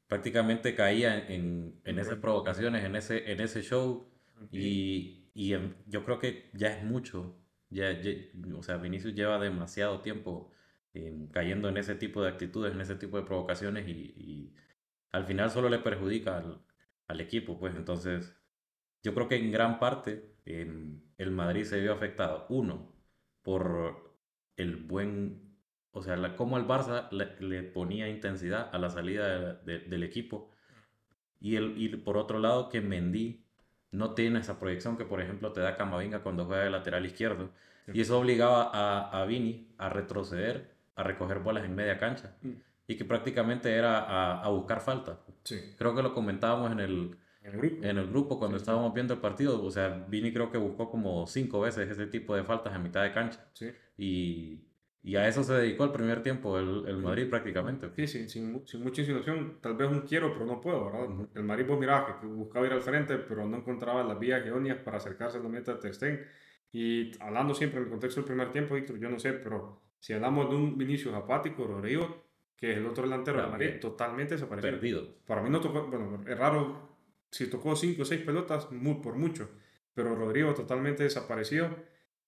prácticamente 0.08 0.76
caía 0.76 1.28
en, 1.28 1.80
en, 1.86 2.00
esas 2.00 2.18
provocaciones, 2.18 2.84
en 2.84 2.96
ese, 2.96 3.32
en 3.32 3.40
ese 3.42 3.62
show. 3.62 4.10
Y, 4.52 5.30
y 5.34 5.56
yo 5.88 6.04
creo 6.04 6.20
que 6.20 6.50
ya 6.54 6.76
es 6.76 6.84
mucho. 6.84 7.38
Ya, 7.70 7.98
o 8.58 8.64
sea, 8.64 8.78
Vinicius 8.78 9.14
lleva 9.14 9.40
demasiado 9.40 10.02
tiempo 10.02 10.52
cayendo 11.32 11.70
en 11.70 11.78
ese 11.78 11.96
tipo 11.96 12.22
de 12.22 12.30
actitudes, 12.30 12.74
en 12.74 12.82
ese 12.82 12.96
tipo 12.96 13.18
de 13.18 13.24
provocaciones 13.24 13.88
y, 13.88 13.92
y 13.92 14.56
al 15.12 15.24
final 15.26 15.50
solo 15.50 15.70
le 15.70 15.80
perjudica 15.80 16.38
al, 16.38 16.60
al 17.10 17.20
equipo, 17.20 17.60
pues. 17.60 17.76
Entonces 17.76 18.34
yo 19.04 19.14
creo 19.14 19.28
que 19.28 19.36
en 19.36 19.52
gran 19.52 19.80
parte 19.80 20.36
el 20.46 21.32
Madrid 21.32 21.66
se 21.66 21.80
vio 21.82 21.94
afectado, 21.94 22.46
uno, 22.50 22.96
por 23.44 24.16
el 24.56 24.78
buen, 24.78 25.58
o 25.92 26.02
sea, 26.02 26.16
la, 26.16 26.36
cómo 26.36 26.58
el 26.58 26.66
Barça 26.66 27.10
le, 27.12 27.64
ponía 27.64 28.10
intensidad 28.10 28.74
a 28.74 28.78
la 28.80 28.90
salida 28.90 29.56
del 29.56 30.04
equipo. 30.04 30.52
Y, 31.42 31.56
el, 31.56 31.82
y 31.82 31.90
por 31.98 32.18
otro 32.18 32.40
lado 32.40 32.70
que 32.70 32.82
Mendy 32.82 33.46
no 33.92 34.14
tiene 34.14 34.40
esa 34.40 34.60
proyección 34.60 34.98
que 34.98 35.06
por 35.06 35.22
ejemplo 35.22 35.54
te 35.54 35.62
da 35.62 35.78
Camavinga 35.78 36.22
cuando 36.22 36.46
juega 36.46 36.64
de 36.64 36.70
lateral 36.70 37.06
izquierdo. 37.06 37.52
Y 37.92 38.02
eso 38.02 38.20
obligaba 38.20 38.70
a, 38.72 39.22
a 39.22 39.26
Vini 39.26 39.74
a 39.78 39.90
retroceder, 39.90 40.76
a 40.96 41.04
recoger 41.04 41.40
bolas 41.40 41.66
en 41.66 41.76
media 41.76 41.98
cancha. 41.98 42.36
Mm 42.42 42.69
y 42.90 42.98
que 42.98 43.06
prácticamente 43.06 43.72
era 43.72 44.42
a, 44.42 44.50
buscar 44.50 44.82
falta. 44.82 45.20
Sí. 45.44 45.60
Creo 45.78 45.96
que 45.96 46.02
lo 46.02 46.12
comentábamos 46.12 46.72
en 46.72 46.80
el, 46.80 47.18
en 47.44 47.98
el 48.00 48.08
grupo, 48.08 48.40
cuando 48.40 48.58
estábamos 48.58 48.96
viendo 48.96 49.14
el 49.14 49.20
partido. 49.20 49.64
O 49.64 49.70
sea, 49.70 50.08
Vini 50.10 50.34
creo 50.34 50.52
que 50.52 50.58
buscó 50.58 50.90
como 50.90 51.28
cinco 51.28 51.60
veces 51.62 51.88
ese 51.88 52.08
tipo 52.08 52.36
de 52.36 52.44
faltas 52.44 52.76
en 52.76 52.82
mitad 52.82 53.04
de 53.04 53.14
cancha. 53.14 53.48
Sí. 53.54 53.70
Y, 53.96 54.66
y 55.04 55.16
a 55.18 55.28
eso 55.28 55.44
se 55.44 55.54
dedicó 55.54 55.84
el 55.84 55.92
primer 55.92 56.24
tiempo 56.24 56.58
el, 56.58 56.86
el 56.88 56.98
Madrid 56.98 57.30
prácticamente. 57.30 57.92
Sí, 57.96 58.08
sí 58.08 58.28
sin, 58.28 58.66
sin, 58.66 58.82
mucha 58.82 59.02
insinuación. 59.02 59.60
Tal 59.62 59.76
vez 59.76 59.88
un 59.88 60.02
quiero, 60.02 60.34
pero 60.34 60.48
no 60.48 60.60
puedo, 60.60 60.86
¿verdad? 60.86 61.28
El 61.36 61.44
Madrid, 61.44 61.68
miraba 61.68 62.20
que 62.20 62.26
buscaba 62.26 62.66
ir 62.66 62.74
al 62.74 62.82
frente, 62.82 63.20
pero 63.20 63.46
no 63.48 63.58
encontraba 63.58 64.04
las 64.04 64.18
vías 64.18 64.44
idóneas 64.44 64.80
para 64.80 64.98
acercarse 64.98 65.38
a 65.38 65.42
la 65.42 65.50
meta 65.50 65.76
de 65.76 65.80
Testen. 65.80 66.26
Y 66.72 67.12
hablando 67.22 67.54
siempre 67.54 67.82
en 67.82 67.84
el 67.84 67.92
contexto 67.92 68.22
del 68.22 68.28
primer 68.30 68.52
tiempo, 68.52 68.74
Víctor, 68.74 68.98
yo 68.98 69.12
no 69.12 69.20
sé, 69.20 69.34
pero 69.34 69.80
si 70.00 70.14
hablamos 70.14 70.50
de 70.50 70.56
un 70.56 70.76
Vinicius 70.76 71.14
apático, 71.14 71.68
Rodrigo 71.68 72.29
que 72.60 72.72
es 72.72 72.78
el 72.78 72.86
otro 72.86 73.04
delantero 73.04 73.42
de 73.42 73.48
Madrid, 73.48 73.80
totalmente 73.80 74.36
desaparecido. 74.36 74.74
Perdido. 74.74 75.08
Para 75.26 75.42
mí 75.42 75.50
no 75.50 75.62
tocó, 75.62 75.88
bueno, 75.88 76.22
es 76.28 76.38
raro 76.38 76.90
si 77.32 77.48
tocó 77.48 77.76
5 77.76 78.02
o 78.02 78.06
6 78.06 78.22
pelotas, 78.22 78.72
muy, 78.72 78.96
por 78.96 79.16
mucho, 79.16 79.50
pero 79.94 80.14
Rodrigo 80.16 80.54
totalmente 80.54 81.04
desaparecido. 81.04 81.70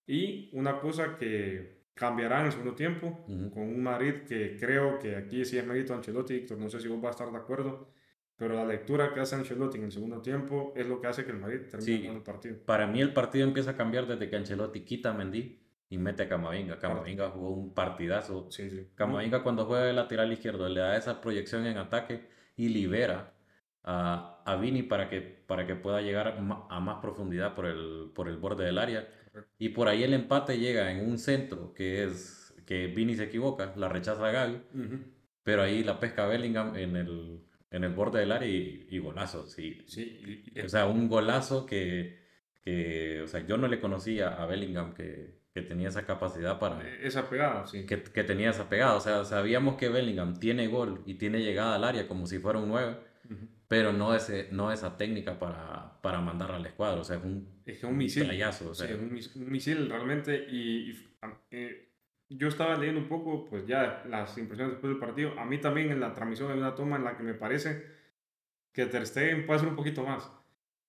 Y 0.07 0.50
una 0.54 0.80
cosa 0.80 1.18
que 1.18 1.81
cambiará 1.94 2.39
en 2.39 2.45
el 2.48 2.51
segundo 2.54 2.75
tiempo, 2.75 3.25
con 3.54 3.63
un 3.63 3.83
Madrid 3.83 4.24
que 4.28 4.56
creo 4.57 5.00
que 5.00 5.16
aquí 5.16 5.44
sí 5.44 5.57
es 5.57 5.66
mérito 5.66 5.94
Ancelotti, 5.94 6.35
Víctor, 6.35 6.57
no 6.57 6.69
sé 6.69 6.80
si 6.80 6.88
vos 6.88 7.02
vas 7.02 7.09
a 7.09 7.23
estar 7.23 7.31
de 7.31 7.38
acuerdo, 7.38 7.90
pero 8.38 8.56
la 8.56 8.66
lectura 8.66 9.14
que 9.14 9.19
hace 9.19 9.35
Ancelotti 9.35 9.78
en 9.78 9.83
el 9.83 9.92
segundo 9.92 10.21
tiempo 10.21 10.73
es 10.76 10.88
lo 10.88 11.00
que 11.00 11.07
hace 11.07 11.26
que 11.26 11.31
el 11.31 11.38
Madrid 11.38 11.61
termine 11.69 12.16
el 12.16 12.23
partido. 12.23 12.57
Para 12.66 12.88
mí 12.88 13.02
el 13.02 13.14
partido 13.14 13.45
empieza 13.45 13.71
a 13.71 13.76
cambiar 13.76 14.07
desde 14.07 14.30
que 14.30 14.35
Ancelotti 14.35 14.81
quita 14.81 15.11
a 15.11 15.14
Mendy 15.14 15.60
y 15.92 15.98
mete 15.98 16.24
a 16.24 16.30
Camavinga. 16.30 16.80
Camavinga 16.80 17.30
jugó 17.31 17.50
un 17.50 17.74
partidazo. 17.74 18.50
Sí, 18.50 18.69
sí. 18.69 18.88
Camavinga 18.95 19.44
cuando 19.44 19.66
juega 19.66 19.83
de 19.83 19.92
lateral 19.92 20.31
izquierdo 20.31 20.69
le 20.69 20.80
da 20.80 20.95
esa 20.95 21.19
proyección 21.19 21.66
en 21.66 21.78
ataque 21.78 22.30
y 22.56 22.69
libera 22.69 23.33
a, 23.83 24.42
a 24.45 24.56
Vini 24.56 24.83
para 24.83 25.10
que, 25.10 25.19
para 25.19 25.68
que 25.68 25.76
pueda 25.76 26.02
llegar 26.02 26.38
a 26.69 26.80
más 26.80 27.02
profundidad 27.02 27.54
por 27.56 27.66
el, 27.66 28.10
por 28.16 28.30
el 28.30 28.38
borde 28.38 28.64
del 28.64 28.78
área. 28.78 29.06
Y 29.60 29.69
por 29.69 29.90
ahí 29.90 30.04
el 30.04 30.14
empate 30.14 30.57
llega 30.60 30.90
en 30.92 31.06
un 31.06 31.18
centro 31.18 31.74
que 31.74 32.06
es 32.06 32.56
que 32.66 32.88
Vini 32.88 33.16
se 33.16 33.26
equivoca, 33.26 33.74
la 33.76 33.90
rechaza 33.90 34.26
a 34.26 34.31
Gaby, 34.31 34.62
pero 35.44 35.62
ahí 35.62 35.83
la 35.83 36.00
pesca 36.00 36.26
Bellingham 36.26 36.74
en 36.78 36.95
el, 36.95 37.42
en 37.69 37.83
el 37.83 37.94
borde 37.94 38.21
del 38.21 38.31
área 38.31 38.48
y, 38.48 38.98
golazo. 39.00 39.45
Sí. 39.45 39.83
sí 39.88 40.45
o 40.64 40.69
sea, 40.69 40.86
un 40.86 41.10
golazo 41.10 41.66
que, 41.66 42.18
que, 42.62 43.21
o 43.24 43.28
sea, 43.28 43.45
yo 43.45 43.57
no 43.57 43.68
le 43.68 43.81
conocía 43.81 44.42
a 44.42 44.45
Bellingham 44.45 44.94
que 44.94 45.41
que 45.53 45.61
tenía 45.61 45.89
esa 45.89 46.05
capacidad 46.05 46.59
para... 46.59 46.81
Eh, 46.81 46.99
esa 47.03 47.29
pegada, 47.29 47.67
sí. 47.67 47.85
Que, 47.85 48.01
que, 48.01 48.23
tenía 48.23 48.51
esa 48.51 48.69
pegada. 48.69 48.95
O 48.95 49.01
sea, 49.01 49.25
sabíamos 49.25 49.75
que 49.75 49.89
Bellingham 49.89 50.39
tiene 50.39 50.67
gol 50.67 51.01
y 51.05 51.15
tiene 51.15 51.41
llegada 51.41 51.75
al 51.75 51.83
área 51.83 52.07
como 52.07 52.25
si 52.25 52.39
fuera 52.39 52.59
un 52.59 52.69
9, 52.69 52.97
pero 53.67 53.93
no, 53.93 54.15
ese, 54.15 54.47
no 54.51 54.71
esa 54.71 54.97
técnica 54.97 55.39
para, 55.39 56.01
para 56.01 56.21
mandar 56.21 56.51
al 56.51 56.65
escuadro. 56.65 57.01
O 57.01 57.03
sea, 57.03 57.17
es 57.17 57.23
un, 57.23 57.61
es 57.65 57.83
un 57.83 57.97
misil. 57.97 58.25
Playazo, 58.25 58.71
o 58.71 58.75
sea. 58.75 58.87
Sí, 58.87 58.93
es 58.93 59.35
un, 59.35 59.51
misil 59.51 59.89
realmente. 59.89 60.45
Y, 60.49 60.97
eh, 61.51 61.89
yo 62.29 62.47
estaba 62.47 62.77
leyendo 62.77 63.01
un 63.01 63.09
poco, 63.09 63.45
pues 63.45 63.67
ya 63.67 64.03
las 64.07 64.37
impresiones 64.37 64.73
después 64.73 64.91
del 64.91 64.99
partido. 64.99 65.37
A 65.37 65.45
mí 65.45 65.57
también 65.57 65.91
en 65.91 65.99
la 65.99 66.13
transmisión 66.13 66.49
hay 66.49 66.57
una 66.57 66.75
toma 66.75 66.95
en 66.95 67.03
la 67.03 67.17
que 67.17 67.23
me 67.23 67.33
parece 67.33 67.85
que 68.71 68.85
Ter 68.85 69.05
Stegen 69.05 69.45
puede 69.45 69.57
hacer 69.57 69.69
un 69.69 69.75
poquito 69.75 70.03
más. 70.03 70.31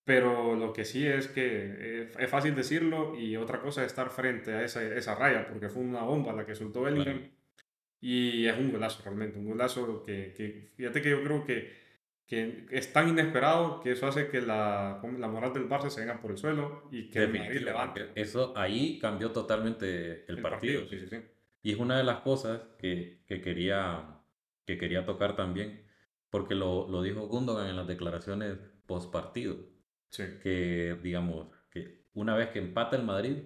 Pero 0.05 0.55
lo 0.55 0.73
que 0.73 0.83
sí 0.83 1.07
es 1.07 1.27
que 1.27 1.41
eh, 1.45 2.11
es 2.19 2.29
fácil 2.29 2.55
decirlo 2.55 3.17
y 3.17 3.37
otra 3.37 3.61
cosa 3.61 3.81
es 3.81 3.87
estar 3.87 4.09
frente 4.09 4.51
a 4.51 4.63
esa, 4.63 4.83
esa 4.83 5.15
raya, 5.15 5.47
porque 5.47 5.69
fue 5.69 5.81
una 5.81 6.03
bomba 6.03 6.33
la 6.33 6.45
que 6.45 6.55
soltó 6.55 6.81
Bellingham. 6.81 7.31
Y 8.01 8.47
es 8.47 8.57
un 8.57 8.71
golazo 8.71 9.01
realmente, 9.03 9.39
un 9.39 9.47
golazo 9.47 10.03
que, 10.03 10.33
que, 10.35 10.71
fíjate 10.75 11.01
que 11.01 11.09
yo 11.09 11.23
creo 11.23 11.45
que 11.45 11.83
que 12.25 12.67
es 12.71 12.93
tan 12.93 13.09
inesperado 13.09 13.81
que 13.81 13.91
eso 13.91 14.07
hace 14.07 14.29
que 14.29 14.41
la, 14.41 15.01
la 15.17 15.27
moral 15.27 15.53
del 15.53 15.67
Barça 15.67 15.89
se 15.89 16.01
venga 16.01 16.21
por 16.21 16.31
el 16.31 16.37
suelo 16.37 16.87
y 16.91 17.09
que 17.09 17.23
el 17.23 17.65
levante. 17.65 18.09
Eso 18.15 18.53
ahí 18.55 18.97
cambió 18.99 19.31
totalmente 19.31 20.25
el, 20.27 20.41
partido. 20.41 20.87
Sí, 20.87 20.99
sí, 20.99 21.07
sí. 21.07 21.17
Y 21.61 21.71
es 21.73 21.77
una 21.77 21.97
de 21.97 22.03
las 22.03 22.19
cosas 22.19 22.61
que, 22.79 23.23
que, 23.27 23.41
quería, 23.41 24.19
que 24.65 24.77
quería 24.77 25.05
tocar 25.05 25.35
también, 25.35 25.85
porque 26.29 26.55
lo, 26.55 26.87
lo 26.89 27.01
dijo 27.01 27.27
Gundogan 27.27 27.67
en 27.67 27.75
las 27.75 27.87
declaraciones 27.87 28.57
post 28.85 29.11
partido. 29.11 29.57
Sí. 30.13 30.23
Que, 30.43 30.95
digamos, 31.01 31.47
que 31.71 32.03
una 32.13 32.35
vez 32.35 32.49
que 32.49 32.59
empata 32.59 32.95
el 32.95 33.03
Madrid, 33.03 33.37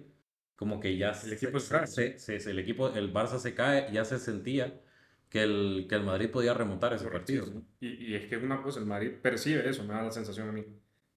como 0.54 0.80
que 0.80 0.98
ya 0.98 1.12
el 1.24 1.32
equipo 1.32 1.58
se, 1.60 2.18
se, 2.18 2.50
el 2.50 2.58
equipo, 2.58 2.90
el 2.90 3.12
Barça 3.12 3.38
se 3.38 3.54
cae, 3.54 3.90
ya 3.90 4.04
se 4.04 4.18
sentía 4.18 4.78
que 5.30 5.42
el, 5.42 5.86
que 5.88 5.94
el 5.94 6.02
Madrid 6.02 6.30
podía 6.30 6.52
remontar 6.52 6.92
ese 6.92 7.08
partido. 7.08 7.46
Y, 7.80 8.10
y, 8.10 8.14
es 8.14 8.26
que 8.26 8.36
una 8.36 8.60
cosa, 8.60 8.80
el 8.80 8.86
Madrid 8.86 9.12
percibe 9.22 9.66
eso, 9.66 9.82
me 9.84 9.94
da 9.94 10.02
la 10.02 10.10
sensación 10.10 10.50
a 10.50 10.52
mí, 10.52 10.64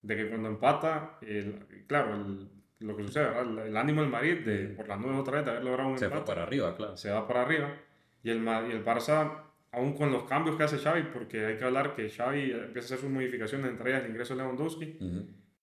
de 0.01 0.15
que 0.15 0.29
cuando 0.29 0.47
empata, 0.47 1.17
el, 1.21 1.85
claro, 1.85 2.15
el, 2.15 2.47
lo 2.79 2.95
que 2.95 3.03
sucede, 3.03 3.27
el, 3.67 3.75
ánimo 3.75 4.01
del 4.01 4.09
Madrid, 4.09 4.45
de, 4.45 4.67
por 4.69 4.87
las 4.87 4.99
nueve 4.99 5.19
otra 5.19 5.37
vez, 5.37 5.45
de 5.45 5.51
haber 5.51 5.63
logrado 5.65 5.89
un 5.89 5.97
se 5.97 6.05
empate, 6.05 6.21
va 6.21 6.25
para 6.25 6.43
arriba, 6.43 6.75
claro. 6.77 6.95
Se 6.95 7.09
va 7.09 7.27
para 7.27 7.41
arriba. 7.41 7.75
Y 8.23 8.29
el, 8.29 8.37
y 8.37 8.71
el 8.71 8.85
Barça, 8.85 9.50
aún 9.71 9.93
con 9.93 10.11
los 10.11 10.23
cambios 10.23 10.57
que 10.57 10.63
hace 10.63 10.77
Xavi, 10.77 11.03
porque 11.13 11.45
hay 11.45 11.57
que 11.57 11.63
hablar 11.63 11.95
que 11.95 12.09
Xavi 12.09 12.51
empieza 12.51 12.79
a 12.79 12.97
hacer 12.97 12.99
sus 12.99 13.09
modificaciones, 13.09 13.71
entre 13.71 13.91
ellas 13.91 14.03
el 14.03 14.11
ingreso 14.11 14.35
de 14.35 14.43
Lewandowski, 14.43 14.97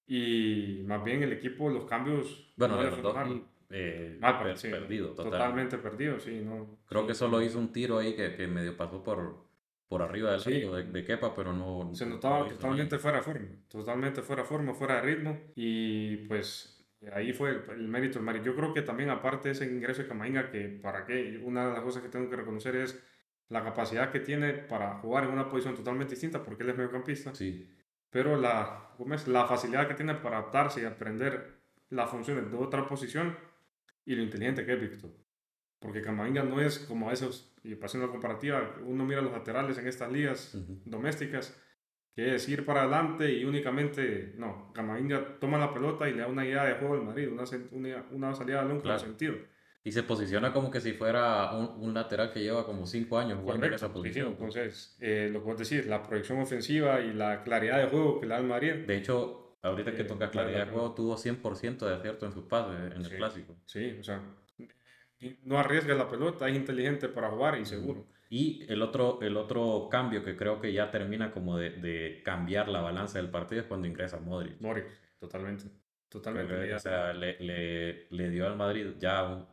y 0.07 0.83
más 0.87 1.05
bien 1.05 1.23
el 1.23 1.33
equipo, 1.33 1.69
los 1.69 1.85
cambios... 1.85 2.53
Bueno, 2.57 2.83
Lewandowski 2.83 3.45
eh, 3.71 4.19
perdido. 4.63 5.11
Totalmente 5.11 5.77
perdido, 5.79 6.19
sí. 6.19 6.41
No, 6.43 6.79
Creo 6.87 7.07
que 7.07 7.15
solo 7.15 7.43
hizo 7.43 7.59
un 7.59 7.71
tiro 7.73 7.99
ahí 7.99 8.17
que, 8.17 8.35
que 8.35 8.47
medio 8.47 8.77
pasó 8.77 9.03
por, 9.03 9.45
por 9.89 10.01
arriba 10.01 10.31
del 10.33 10.41
sí. 10.41 10.53
de, 10.53 10.85
de, 10.85 11.05
Kepa, 11.05 11.35
pero 11.35 11.53
no... 11.53 11.95
Se 11.95 12.07
notaba 12.07 12.49
totalmente 12.49 12.99
fuera 12.99 13.19
de 13.19 13.23
forma, 13.25 13.49
totalmente 13.69 14.23
fuera 14.23 14.43
de 14.43 14.49
forma, 14.49 14.75
fuera 14.75 14.95
de 14.97 15.03
ritmo, 15.03 15.39
y 15.55 16.17
pues 16.29 16.79
ahí 17.13 17.33
fue 17.33 17.63
el, 17.71 17.89
mérito 17.89 18.21
del. 18.21 18.43
Yo 18.43 18.57
creo 18.57 18.73
que 18.73 18.83
también 18.83 19.11
aparte 19.11 19.49
de 19.49 19.53
ese 19.53 19.67
ingreso 19.67 20.03
de 20.03 20.09
Camainga, 20.09 20.51
que 20.51 20.69
para 20.69 21.05
qué, 21.05 21.41
una 21.45 21.67
de 21.67 21.73
las 21.75 21.83
cosas 21.83 22.03
que 22.03 22.09
tengo 22.09 22.29
que 22.29 22.37
reconocer 22.37 22.75
es 22.77 22.99
la 23.49 23.65
capacidad 23.65 24.11
que 24.11 24.21
tiene 24.21 24.53
para 24.53 24.99
jugar 24.99 25.25
en 25.25 25.31
una 25.31 25.49
posición 25.49 25.75
totalmente 25.75 26.13
distinta, 26.15 26.43
porque 26.43 26.63
él 26.63 26.71
es 26.71 26.77
mediocampista. 26.77 27.35
Sí. 27.35 27.69
Pero 28.11 28.37
la, 28.37 28.93
¿cómo 28.97 29.15
es? 29.15 29.27
la 29.29 29.47
facilidad 29.47 29.89
que 29.89 29.95
tiene 29.95 30.15
para 30.15 30.39
adaptarse 30.39 30.83
y 30.83 30.85
aprender 30.85 31.59
las 31.91 32.11
funciones 32.11 32.51
de 32.51 32.57
otra 32.57 32.87
posición 32.87 33.37
y 34.05 34.15
lo 34.15 34.23
inteligente 34.23 34.65
que 34.65 34.75
es 34.75 34.81
Víctor. 34.81 35.11
Porque 35.79 36.03
Camavinga 36.03 36.43
no 36.43 36.61
es 36.61 36.79
como 36.79 37.11
esos, 37.11 37.55
y 37.63 37.75
pasando 37.77 38.07
la 38.07 38.13
comparativa, 38.13 38.77
uno 38.85 39.05
mira 39.05 39.21
los 39.21 39.33
laterales 39.33 39.79
en 39.79 39.87
estas 39.87 40.11
ligas 40.11 40.57
domésticas, 40.85 41.57
que 42.15 42.35
es 42.35 42.49
ir 42.49 42.65
para 42.65 42.83
adelante 42.83 43.33
y 43.33 43.45
únicamente, 43.45 44.35
no, 44.37 44.73
Camavinga 44.73 45.39
toma 45.39 45.57
la 45.57 45.73
pelota 45.73 46.09
y 46.09 46.15
le 46.15 46.23
da 46.23 46.27
una 46.27 46.45
idea 46.45 46.65
de 46.65 46.75
juego 46.75 46.95
al 46.95 47.05
Madrid, 47.05 47.29
una, 47.29 47.45
una, 47.71 48.07
una 48.11 48.35
salida 48.35 48.65
de 48.65 48.81
claro. 48.81 48.99
sentido. 48.99 49.37
Y 49.89 49.93
se 49.93 50.03
posiciona 50.03 50.53
como 50.53 50.71
que 50.71 50.83
si 50.83 50.93
fuera 50.93 51.53
un, 51.57 51.83
un 51.83 51.95
lateral 51.95 52.31
que 52.31 52.41
lleva 52.41 52.67
como 52.67 52.85
cinco 52.85 53.19
años 53.19 53.39
jugando 53.41 53.65
en 53.65 53.73
esa 53.73 53.91
posición. 53.91 54.29
entonces, 54.29 54.99
eh, 55.01 55.31
lo 55.33 55.41
que 55.41 55.47
vos 55.47 55.59
decís, 55.59 55.87
la 55.87 56.03
proyección 56.03 56.41
ofensiva 56.41 57.01
y 57.01 57.15
la 57.15 57.43
claridad 57.43 57.79
de 57.79 57.87
juego 57.87 58.21
que 58.21 58.27
le 58.27 58.35
da 58.35 58.43
Madrid. 58.43 58.73
De 58.87 58.97
hecho, 58.99 59.49
Ahorita 59.63 59.93
que 59.93 60.05
toca 60.05 60.31
claridad 60.31 60.67
de 60.67 60.73
juego, 60.73 60.95
tuvo 60.95 61.17
100% 61.17 61.79
de 61.79 61.95
acierto 61.95 62.27
en 62.27 62.33
sus 62.33 62.45
pases 62.45 62.93
en 62.93 63.03
el 63.03 63.09
clásico. 63.09 63.57
Sí, 63.65 63.97
o 63.99 64.05
sea, 64.05 64.23
no 65.43 65.59
arriesga 65.59 65.95
la 65.95 66.09
pelota, 66.09 66.49
es 66.49 66.55
inteligente 66.55 67.09
para 67.09 67.31
jugar 67.31 67.59
y 67.59 67.65
seguro. 67.65 68.07
Y 68.31 68.71
el 68.71 68.83
otro, 68.83 69.21
el 69.23 69.37
otro 69.37 69.89
cambio 69.91 70.23
que 70.23 70.37
creo 70.37 70.61
que 70.61 70.73
ya 70.73 70.91
termina 70.91 71.33
como 71.33 71.57
de, 71.57 71.71
de 71.71 72.23
cambiar 72.25 72.69
la 72.69 72.83
balanza 72.83 73.19
del 73.19 73.31
partido 73.31 73.63
es 73.63 73.67
cuando 73.67 73.89
ingresa 73.89 74.21
Modric. 74.21 74.61
Modric, 74.61 74.87
totalmente. 75.19 75.65
Totalmente. 76.09 76.75
o 76.75 76.79
sea, 76.79 77.13
le, 77.13 77.39
le, 77.41 78.07
le, 78.11 78.31
dio 78.31 78.47
al 78.47 78.57
Madrid 78.57 78.95
ya 78.99 79.25
un, 79.25 79.47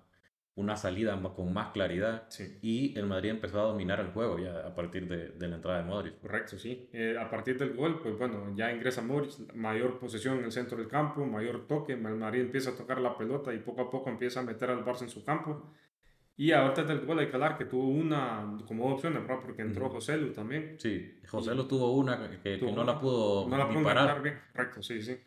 una 0.56 0.78
salida 0.78 1.22
con 1.36 1.54
más 1.54 1.72
claridad 1.74 2.30
y 2.62 2.98
el 2.98 3.06
Madrid 3.08 3.32
empezó 3.32 3.60
a 3.60 3.66
dominar 3.66 4.00
el 4.00 4.08
juego 4.08 4.40
ya 4.40 4.66
a 4.66 4.74
partir 4.74 5.08
de, 5.08 5.30
de 5.30 5.48
la 5.50 5.58
entrada 5.58 5.80
de 5.80 5.84
Modric. 5.84 6.20
Correcto, 6.22 6.58
sí. 6.58 6.90
Eh, 6.94 7.18
a 7.20 7.30
partir 7.30 7.58
del 7.58 7.74
gol, 7.74 8.00
pues 8.02 8.18
bueno, 8.18 8.54
ya 8.56 8.72
ingresa 8.72 9.02
Modric, 9.02 9.54
mayor 9.54 10.00
posesión 10.00 10.38
en 10.40 10.46
el 10.46 10.52
centro 10.54 10.78
del 10.78 10.88
campo, 10.88 11.26
mayor 11.26 11.68
toque, 11.68 11.94
el 11.94 12.00
Madrid 12.00 12.42
empieza 12.42 12.70
a 12.70 12.76
tocar 12.76 13.02
la 13.02 13.18
pelota 13.18 13.54
y 13.54 13.60
poco 13.60 13.82
a 13.82 13.90
poco 13.90 14.10
empieza 14.10 14.40
a 14.40 14.44
meter 14.44 14.70
al 14.70 14.86
Barça 14.86 15.02
en 15.02 15.10
su 15.10 15.26
campo. 15.26 15.74
Y 16.38 16.52
ahorita 16.52 16.84
del 16.84 17.06
gol 17.06 17.20
hay 17.20 17.28
que 17.28 17.36
hablar 17.36 17.58
que 17.58 17.66
tuvo 17.66 17.88
una 17.88 18.58
como 18.68 18.94
opción, 18.94 19.14
¿verdad? 19.14 19.40
Porque 19.42 19.62
entró 19.62 19.90
José 19.90 20.18
Lu 20.18 20.34
también. 20.34 20.76
Sí, 20.78 21.20
José 21.28 21.56
Lu 21.56 21.66
tuvo 21.66 21.94
una 21.94 22.30
que, 22.30 22.60
que 22.60 22.72
no 22.72 22.84
la 22.84 23.00
pudo 23.00 23.48
no 23.48 23.58
la 23.58 23.70
pudo 23.70 23.84
parar. 23.84 24.22
Bien. 24.22 24.40
Correcto, 24.54 24.84
sí, 24.84 25.02
sí. 25.02 25.18